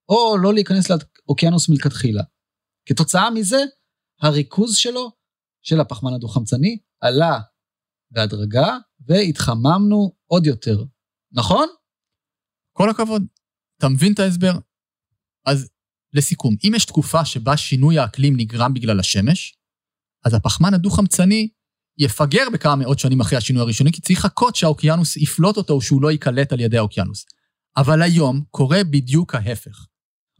או 0.08 0.36
לא 0.38 0.54
להיכנס 0.54 0.90
לאוקיינוס 0.90 1.68
מלכתחילה. 1.68 2.22
כתוצאה 2.88 3.30
מזה, 3.30 3.64
הריכוז 4.22 4.76
שלו, 4.76 5.12
של 5.66 5.80
הפחמן 5.80 6.14
הדו-חמצני, 6.14 6.78
עלה 7.00 7.40
בהדרגה, 8.10 8.76
והתחממנו 9.06 10.12
עוד 10.26 10.46
יותר. 10.46 10.84
נכון? 11.32 11.68
כל 12.72 12.90
הכבוד. 12.90 13.22
אתה 13.78 13.88
מבין 13.88 14.12
את 14.12 14.18
ההסבר? 14.18 14.52
אז 15.46 15.68
לסיכום, 16.12 16.56
אם 16.64 16.72
יש 16.76 16.84
תקופה 16.84 17.24
שבה 17.24 17.56
שינוי 17.56 17.98
האקלים 17.98 18.36
נגרם 18.36 18.74
בגלל 18.74 19.00
השמש, 19.00 19.56
אז 20.24 20.34
הפחמן 20.34 20.74
הדו-חמצני 20.74 21.48
יפגר 21.98 22.44
בכמה 22.52 22.76
מאות 22.76 22.98
שנים 22.98 23.20
אחרי 23.20 23.38
השינוי 23.38 23.62
הראשוני, 23.62 23.92
כי 23.92 24.00
צריך 24.00 24.18
לחכות 24.18 24.56
שהאוקיינוס 24.56 25.16
יפלוט 25.16 25.56
אותו, 25.56 25.80
שהוא 25.80 26.02
לא 26.02 26.10
ייקלט 26.10 26.52
על 26.52 26.60
ידי 26.60 26.78
האוקיינוס. 26.78 27.24
אבל 27.76 28.02
היום 28.02 28.44
קורה 28.50 28.84
בדיוק 28.84 29.34
ההפך. 29.34 29.86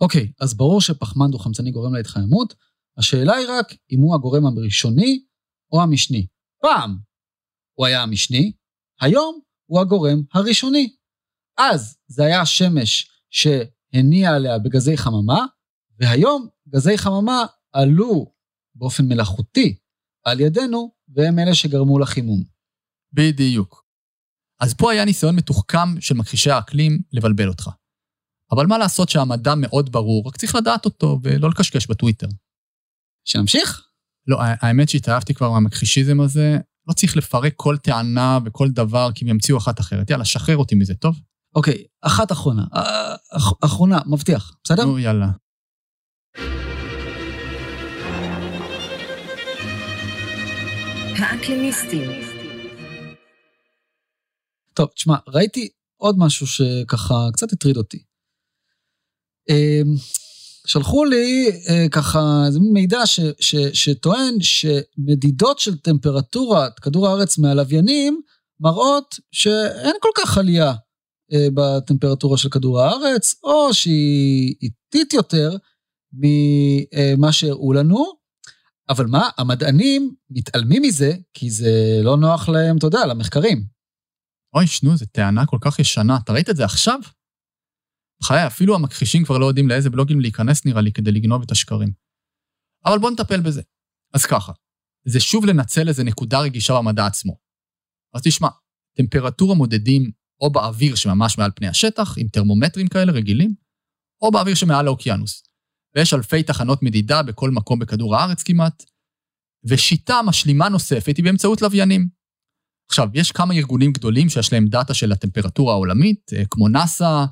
אוקיי, 0.01 0.33
אז 0.41 0.55
ברור 0.55 0.81
שפחמן 0.81 1.31
דו-חמצני 1.31 1.71
גורם 1.71 1.95
להתחממות, 1.95 2.55
השאלה 2.99 3.35
היא 3.35 3.47
רק 3.51 3.73
אם 3.91 4.01
הוא 4.01 4.15
הגורם 4.15 4.47
הראשוני 4.47 5.25
או 5.73 5.83
המשני. 5.83 6.27
פעם 6.63 6.99
הוא 7.79 7.87
היה 7.87 8.03
המשני, 8.03 8.53
היום 9.01 9.41
הוא 9.67 9.81
הגורם 9.81 10.23
הראשוני. 10.35 10.97
אז 11.59 11.99
זה 12.07 12.25
היה 12.25 12.41
השמש 12.41 13.11
שהניע 13.31 14.31
עליה 14.35 14.59
בגזי 14.59 14.97
חממה, 14.97 15.47
והיום 15.99 16.49
גזי 16.69 16.99
חממה 16.99 17.47
עלו 17.73 18.33
באופן 18.75 19.05
מלאכותי 19.05 19.79
על 20.25 20.41
ידינו, 20.41 20.95
והם 21.09 21.39
אלה 21.39 21.55
שגרמו 21.55 21.99
לחימום. 21.99 22.45
בדיוק. 23.13 23.87
אז 24.61 24.75
פה 24.75 24.93
היה 24.93 25.05
ניסיון 25.05 25.37
מתוחכם 25.37 26.01
של 26.01 26.15
מכחישי 26.15 26.51
האקלים 26.51 27.03
לבלבל 27.13 27.49
אותך. 27.49 27.71
אבל 28.53 28.67
מה 28.67 28.79
לעשות 28.79 29.09
שהמדע 29.09 29.55
מאוד 29.57 29.93
ברור, 29.93 30.29
רק 30.29 30.37
צריך 30.37 30.55
לדעת 30.55 30.85
אותו 30.85 31.19
ולא 31.23 31.49
לקשקש 31.51 31.87
בטוויטר. 31.87 32.27
שנמשיך? 33.27 33.83
לא, 34.27 34.39
האמת 34.41 34.89
שהתאהבתי 34.89 35.35
כבר 35.35 35.51
מהמכחישיזם 35.51 36.21
הזה, 36.21 36.59
לא 36.89 36.93
צריך 36.93 37.17
לפרק 37.17 37.53
כל 37.57 37.77
טענה 37.77 38.39
וכל 38.45 38.69
דבר, 38.71 39.11
כי 39.15 39.25
הם 39.25 39.29
ימציאו 39.29 39.59
אחת 39.59 39.81
אחרת. 39.81 40.11
יאללה, 40.11 40.25
שחרר 40.25 40.57
אותי 40.57 40.75
מזה, 40.75 40.95
טוב? 40.95 41.17
אוקיי, 41.55 41.85
אחת 42.03 42.33
אחרונה. 42.33 42.65
אח, 43.37 43.53
אחרונה, 43.65 43.99
מבטיח, 44.07 44.57
בסדר? 44.65 44.85
נו, 44.85 44.99
יאללה. 44.99 45.29
האקלימיסטים. 51.19 52.11
טוב, 54.75 54.89
תשמע, 54.95 55.17
ראיתי 55.29 55.69
עוד 55.97 56.17
משהו 56.19 56.47
שככה 56.47 57.15
קצת 57.33 57.53
הטריד 57.53 57.77
אותי. 57.77 58.03
שלחו 60.67 61.05
לי 61.05 61.51
אה, 61.69 61.87
ככה 61.91 62.43
איזה 62.47 62.61
מידע 62.73 63.07
ש, 63.07 63.21
ש, 63.41 63.57
שטוען 63.57 64.35
שמדידות 64.41 65.59
של 65.59 65.77
טמפרטורת 65.77 66.79
כדור 66.79 67.09
הארץ 67.09 67.39
מהלוויינים 67.39 68.21
מראות 68.61 69.15
שאין 69.33 69.95
כל 70.01 70.09
כך 70.17 70.39
עלייה 70.39 70.75
אה, 71.33 71.49
בטמפרטורה 71.55 72.39
של 72.39 72.49
כדור 72.49 72.81
הארץ, 72.81 73.35
או 73.45 73.75
שהיא 73.75 74.55
איטית 74.63 75.13
יותר 75.13 75.57
ממה 76.13 77.33
שהראו 77.33 77.73
לנו, 77.73 78.05
אבל 78.89 79.07
מה, 79.07 79.29
המדענים 79.39 80.15
מתעלמים 80.31 80.83
מזה, 80.83 81.13
כי 81.35 81.51
זה 81.51 82.01
לא 82.03 82.17
נוח 82.17 82.49
להם, 82.49 82.77
אתה 82.77 82.87
יודע, 82.87 83.07
למחקרים. 83.07 83.65
אוי, 84.55 84.67
שנו, 84.67 84.97
זו 84.97 85.07
טענה 85.13 85.47
כל 85.47 85.59
כך 85.61 85.79
ישנה. 85.79 86.19
אתה 86.25 86.33
ראית 86.33 86.51
את 86.51 86.57
זה 86.57 86.65
עכשיו? 86.65 87.01
בחיי, 88.21 88.47
אפילו 88.47 88.75
המכחישים 88.75 89.25
כבר 89.25 89.39
לא 89.39 89.47
יודעים 89.47 89.69
לאיזה 89.69 89.91
בלוגים 89.91 90.21
להיכנס, 90.21 90.67
נראה 90.67 90.81
לי, 90.81 90.93
כדי 90.93 91.13
לגנוב 91.13 91.43
את 91.43 91.51
השקרים. 91.51 91.93
אבל 92.85 92.99
בואו 92.99 93.13
נטפל 93.13 93.41
בזה. 93.41 93.63
אז 94.15 94.27
ככה, 94.27 94.53
זה 95.09 95.21
שוב 95.21 95.45
לנצל 95.45 95.89
איזה 95.89 96.05
נקודה 96.05 96.41
רגישה 96.41 96.75
במדע 96.75 97.07
עצמו. 97.07 97.37
אז 98.15 98.23
תשמע, 98.23 98.49
טמפרטורה 98.97 99.55
מודדים 99.55 100.11
או 100.41 100.53
באוויר 100.53 100.95
שממש 100.95 101.39
מעל 101.39 101.51
פני 101.57 101.69
השטח, 101.69 102.19
עם 102.19 102.29
טרמומטרים 102.29 102.89
כאלה 102.89 103.13
רגילים, 103.13 103.55
או 104.23 104.31
באוויר 104.31 104.55
שמעל 104.55 104.87
האוקיינוס. 104.87 105.43
ויש 105.97 106.15
אלפי 106.15 106.43
תחנות 106.43 106.83
מדידה 106.83 107.23
בכל 107.23 107.51
מקום 107.51 107.79
בכדור 107.79 108.17
הארץ 108.17 108.43
כמעט, 108.43 108.83
ושיטה 109.65 110.21
משלימה 110.27 110.69
נוספת 110.69 111.17
היא 111.17 111.25
באמצעות 111.25 111.63
לוויינים. 111.63 112.09
עכשיו, 112.91 113.09
יש 113.15 113.33
כמה 113.33 113.55
ארגונים 113.55 113.93
גדולים 113.93 114.29
שיש 114.29 114.53
להם 114.53 114.67
דאטה 114.67 114.95
של 114.95 115.13
הטמפרטורה 115.13 115.73
העולמית, 115.73 116.31
אה, 116.33 116.43
כמו 116.51 116.69
נאס"א, 116.69 117.25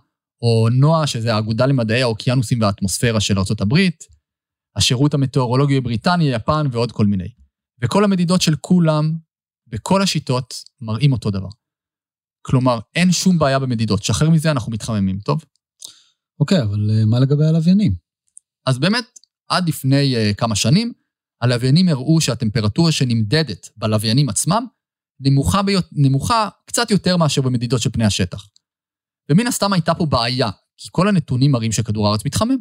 או 0.42 0.68
נועה, 0.72 1.06
שזה 1.06 1.34
האגודה 1.34 1.66
למדעי 1.66 2.02
האוקיינוסים 2.02 2.60
והאטמוספירה 2.60 3.20
של 3.20 3.38
ארה"ב, 3.38 3.78
השירות 4.76 5.14
המטאורולוגי 5.14 5.80
בבריטניה, 5.80 6.34
יפן 6.34 6.66
ועוד 6.72 6.92
כל 6.92 7.06
מיני. 7.06 7.28
וכל 7.82 8.04
המדידות 8.04 8.42
של 8.42 8.56
כולם, 8.56 9.12
בכל 9.66 10.02
השיטות, 10.02 10.54
מראים 10.80 11.12
אותו 11.12 11.30
דבר. 11.30 11.48
כלומר, 12.42 12.78
אין 12.94 13.12
שום 13.12 13.38
בעיה 13.38 13.58
במדידות. 13.58 14.02
שחרר 14.02 14.30
מזה, 14.30 14.50
אנחנו 14.50 14.72
מתחממים, 14.72 15.18
טוב? 15.18 15.44
אוקיי, 16.40 16.62
אבל 16.62 16.90
אה, 16.90 17.04
מה 17.04 17.20
לגבי 17.20 17.46
הלוויינים? 17.46 17.94
אז 18.66 18.78
באמת, 18.78 19.04
עד 19.48 19.68
לפני 19.68 20.14
uh, 20.16 20.34
כמה 20.34 20.54
שנים, 20.54 20.92
הלוויינים 21.40 21.88
הראו 21.88 22.20
שהטמפרטורה 22.20 22.92
שנמדדת 22.92 23.68
בלוויינים 23.76 24.28
עצמם 24.28 24.66
נמוכה, 25.20 25.62
ביות, 25.62 25.86
נמוכה 25.92 26.48
קצת 26.66 26.90
יותר 26.90 27.16
מאשר 27.16 27.42
במדידות 27.42 27.82
של 27.82 27.90
פני 27.90 28.04
השטח. 28.04 28.46
ומן 29.30 29.46
הסתם 29.46 29.72
הייתה 29.72 29.94
פה 29.94 30.06
בעיה, 30.06 30.50
כי 30.76 30.88
כל 30.92 31.08
הנתונים 31.08 31.52
מראים 31.52 31.72
שכדור 31.72 32.08
הארץ 32.08 32.24
מתחמם. 32.24 32.56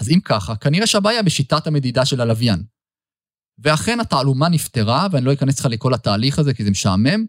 אז 0.00 0.10
אם 0.10 0.20
ככה, 0.24 0.56
כנראה 0.56 0.86
שהבעיה 0.86 1.22
בשיטת 1.22 1.66
המדידה 1.66 2.04
של 2.04 2.20
הלוויין. 2.20 2.62
ואכן 3.58 4.00
התעלומה 4.00 4.48
נפתרה, 4.48 5.06
ואני 5.12 5.24
לא 5.24 5.32
אכנס 5.32 5.60
לך 5.60 5.66
לכל 5.66 5.94
התהליך 5.94 6.38
הזה 6.38 6.54
כי 6.54 6.64
זה 6.64 6.70
משעמם, 6.70 7.26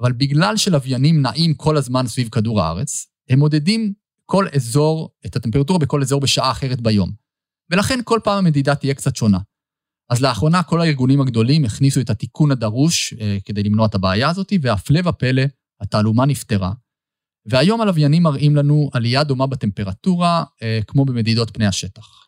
אבל 0.00 0.12
בגלל 0.12 0.56
שלוויינים 0.56 1.22
נעים 1.22 1.54
כל 1.54 1.76
הזמן 1.76 2.06
סביב 2.06 2.28
כדור 2.28 2.60
הארץ, 2.60 3.06
הם 3.28 3.38
מודדים 3.38 3.92
כל 4.26 4.46
אזור, 4.54 5.14
את 5.26 5.36
הטמפרטורה 5.36 5.78
בכל 5.78 6.02
אזור 6.02 6.20
בשעה 6.20 6.50
אחרת 6.50 6.80
ביום. 6.80 7.10
ולכן 7.70 7.98
כל 8.04 8.20
פעם 8.24 8.38
המדידה 8.38 8.74
תהיה 8.74 8.94
קצת 8.94 9.16
שונה. 9.16 9.38
אז 10.10 10.22
לאחרונה 10.22 10.62
כל 10.62 10.80
הארגונים 10.80 11.20
הגדולים 11.20 11.64
הכניסו 11.64 12.00
את 12.00 12.10
התיקון 12.10 12.50
הדרוש 12.50 13.14
אה, 13.20 13.38
כדי 13.44 13.62
למנוע 13.62 13.86
את 13.86 13.94
הבעיה 13.94 14.30
הזאת, 14.30 14.52
והפלא 14.62 15.08
ופלא, 15.08 15.42
התעלומה 15.80 16.26
נפתרה. 16.26 16.72
והיום 17.46 17.80
הלוויינים 17.80 18.22
מראים 18.22 18.56
לנו 18.56 18.90
עלייה 18.92 19.24
דומה 19.24 19.46
בטמפרטורה, 19.46 20.44
אה, 20.62 20.80
כמו 20.86 21.04
במדידות 21.04 21.50
פני 21.50 21.66
השטח. 21.66 22.22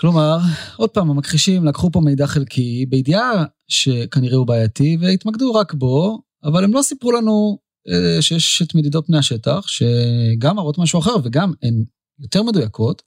כלומר, 0.00 0.38
עוד 0.76 0.90
פעם, 0.90 1.10
המכחישים 1.10 1.64
לקחו 1.64 1.90
פה 1.90 2.00
מידע 2.00 2.26
חלקי 2.26 2.86
בידיעה 2.88 3.44
שכנראה 3.68 4.36
הוא 4.36 4.46
בעייתי 4.46 4.96
והתמקדו 5.00 5.54
רק 5.54 5.74
בו, 5.74 6.22
אבל 6.44 6.64
הם 6.64 6.72
לא 6.72 6.82
סיפרו 6.82 7.12
לנו 7.12 7.58
אה, 7.88 8.22
שיש 8.22 8.62
את 8.62 8.74
מדידות 8.74 9.06
פני 9.06 9.18
השטח, 9.18 9.68
שגם 9.68 10.56
מראות 10.56 10.78
משהו 10.78 10.98
אחר 10.98 11.14
וגם 11.24 11.52
הן 11.62 11.84
יותר 12.20 12.42
מדויקות, 12.42 13.02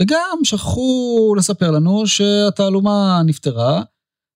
וגם 0.00 0.38
שכחו 0.44 1.34
לספר 1.38 1.70
לנו 1.70 2.06
שהתעלומה 2.06 3.22
נפתרה, 3.26 3.82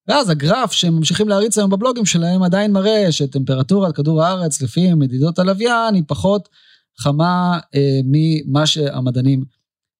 ואז 0.08 0.30
הגרף 0.30 0.72
שהם 0.72 0.96
ממשיכים 0.96 1.28
להריץ 1.28 1.58
היום 1.58 1.70
בבלוגים 1.70 2.06
שלהם 2.06 2.42
עדיין 2.42 2.72
מראה 2.72 3.12
שטמפרטורת 3.12 3.96
כדור 3.96 4.22
הארץ 4.22 4.62
לפי 4.62 4.94
מדידות 4.94 5.38
הלוויין 5.38 5.94
היא 5.94 6.02
פחות 6.06 6.48
חמה 6.98 7.58
אה, 7.74 8.00
ממה 8.04 8.66
שהמדענים 8.66 9.44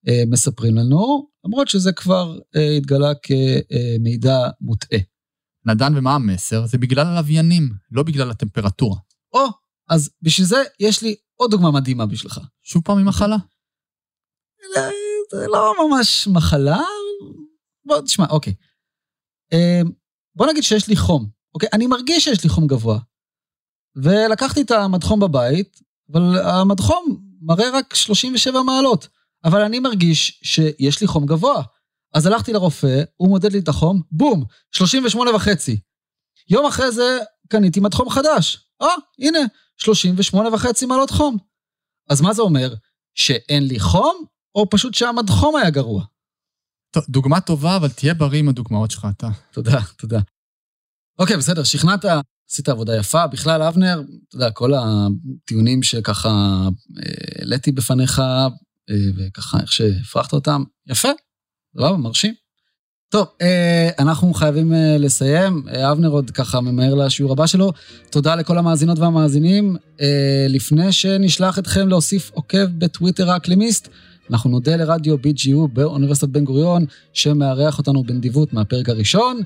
אה, 0.09 0.23
מספרים 0.27 0.77
לנו, 0.77 1.29
למרות 1.45 1.69
שזה 1.69 1.93
כבר 1.93 2.39
אה, 2.57 2.77
התגלה 2.77 3.13
כמידע 3.15 4.49
מוטעה. 4.61 4.99
נדן, 5.67 5.97
ומה 5.97 6.15
המסר? 6.15 6.67
זה 6.67 6.79
בגלל 6.79 7.07
הלוויינים, 7.07 7.71
לא 7.91 8.03
בגלל 8.03 8.31
הטמפרטורה. 8.31 8.97
או, 9.33 9.47
אז 9.89 10.11
בשביל 10.23 10.47
זה 10.47 10.63
יש 10.81 11.03
לי 11.03 11.17
עוד 11.37 11.51
דוגמה 11.51 11.71
מדהימה 11.71 12.07
בשבילך. 12.07 12.41
שוב 12.63 12.83
פעם 12.85 12.99
ממחלה? 12.99 13.37
זה 15.31 15.47
לא 15.47 15.75
ממש 15.81 16.29
מחלה, 16.33 16.81
בוא 17.85 18.01
תשמע, 18.01 18.27
אוקיי. 18.31 18.55
בוא 20.39 20.47
נגיד 20.47 20.63
שיש 20.63 20.89
לי 20.89 20.97
חום, 20.97 21.29
אוקיי? 21.55 21.69
אני 21.73 21.87
מרגיש 21.87 22.25
שיש 22.25 22.45
לי 22.45 22.51
חום 22.51 22.67
גבוה. 22.67 22.99
ולקחתי 23.97 24.63
את 24.63 24.71
המדחום 24.71 25.21
בבית, 25.21 25.81
אבל 26.13 26.39
המדחום 26.45 27.21
מראה 27.41 27.71
רק 27.71 27.95
37 27.95 28.63
מעלות. 28.63 29.09
אבל 29.45 29.61
אני 29.61 29.79
מרגיש 29.79 30.41
שיש 30.45 31.01
לי 31.01 31.07
חום 31.07 31.27
גבוה. 31.27 31.63
אז 32.15 32.27
הלכתי 32.27 32.53
לרופא, 32.53 33.03
הוא 33.17 33.29
מודד 33.29 33.53
לי 33.53 33.59
את 33.59 33.69
החום, 33.69 34.03
בום, 34.13 34.45
38 34.73 35.35
וחצי. 35.35 35.81
יום 36.51 36.67
אחרי 36.67 36.93
זה 36.93 37.19
קניתי 37.49 37.81
מדחום 37.81 38.11
חדש. 38.11 38.71
אה, 38.83 38.89
הנה, 39.19 39.39
38 39.77 40.49
וחצי 40.55 40.87
מעלות 40.87 41.11
חום. 41.11 41.37
אז 42.11 42.21
מה 42.21 42.35
זה 42.35 42.43
אומר? 42.43 42.75
שאין 43.15 43.67
לי 43.67 43.81
חום, 43.81 44.25
או 44.55 44.71
פשוט 44.71 44.95
שהמדחום 44.95 45.57
היה 45.57 45.71
גרוע? 45.71 46.05
דוגמה 47.09 47.41
טובה, 47.41 47.77
אבל 47.77 47.89
תהיה 47.89 48.15
בריא 48.15 48.39
עם 48.39 48.49
הדוגמאות 48.49 48.91
שלך, 48.91 49.07
אתה. 49.17 49.29
תודה, 49.53 49.81
תודה. 49.97 50.21
אוקיי, 51.19 51.37
בסדר, 51.37 51.65
שכנעת, 51.65 52.05
עשית 52.51 52.69
עבודה 52.69 52.97
יפה. 52.97 53.27
בכלל, 53.27 53.63
אבנר, 53.63 54.03
אתה 54.29 54.37
יודע, 54.37 54.51
כל 54.51 54.73
הטיעונים 54.75 55.83
שככה 55.83 56.29
אה, 56.29 57.13
העליתי 57.39 57.73
בפניך, 57.73 58.19
אה, 58.19 58.49
וככה 59.17 59.61
איך 59.61 59.73
שהפרחת 59.73 60.33
אותם, 60.33 60.65
יפה, 60.87 61.09
סבבה, 61.75 61.97
מרשים. 61.97 62.35
טוב, 63.11 63.27
אה, 63.43 63.91
אנחנו 63.99 64.35
חייבים 64.35 64.73
לסיים. 64.99 65.69
אבנר 65.69 66.09
עוד 66.09 66.31
ככה 66.31 66.61
ממהר 66.61 66.95
לשיעור 66.95 67.33
הבא 67.33 67.47
שלו. 67.47 67.73
תודה 68.11 68.35
לכל 68.35 68.59
המאזינות 68.59 68.99
והמאזינים. 68.99 69.77
לפני 70.49 70.93
שנשלח 70.93 71.59
אתכם 71.59 71.89
להוסיף 71.89 72.31
עוקב 72.35 72.65
בטוויטר 72.79 73.31
האקלימיסט, 73.31 73.89
אנחנו 74.31 74.51
נודה 74.51 74.77
לרדיו 74.77 75.17
BGU 75.17 75.69
באוניברסיטת 75.73 76.29
בן 76.29 76.45
גוריון, 76.45 76.85
שמארח 77.13 77.79
אותנו 77.79 78.03
בנדיבות 78.03 78.53
מהפרק 78.53 78.89
הראשון. 78.89 79.41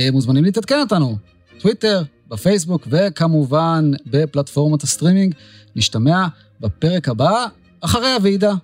אה, 0.00 0.10
מוזמנים 0.10 0.44
להתעדכן 0.44 0.80
איתנו, 0.80 1.16
טוויטר, 1.58 2.02
בפייסבוק, 2.28 2.88
וכמובן 2.90 3.90
בפלטפורמות 4.06 4.82
הסטרימינג. 4.82 5.34
נשתמע 5.76 6.26
בפרק 6.60 7.08
הבא, 7.08 7.46
אחרי 7.80 8.12
הוועידה. 8.12 8.54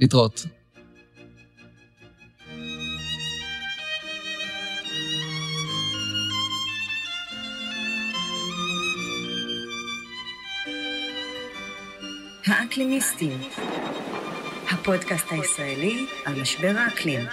להתראות. 0.00 0.46
האקלימיסטים 12.46 13.40
הפודקאסט 14.70 15.32
הישראלי 15.32 16.06
על 16.24 16.42
משבר 16.42 16.72
האקלים, 16.76 17.26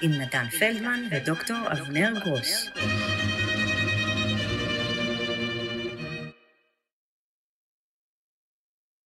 עם 0.00 0.10
נתן 0.12 0.48
פלדמן 0.58 1.00
ודוקטור 1.10 1.58
אבנר 1.72 2.12
גרוס. 2.24 2.70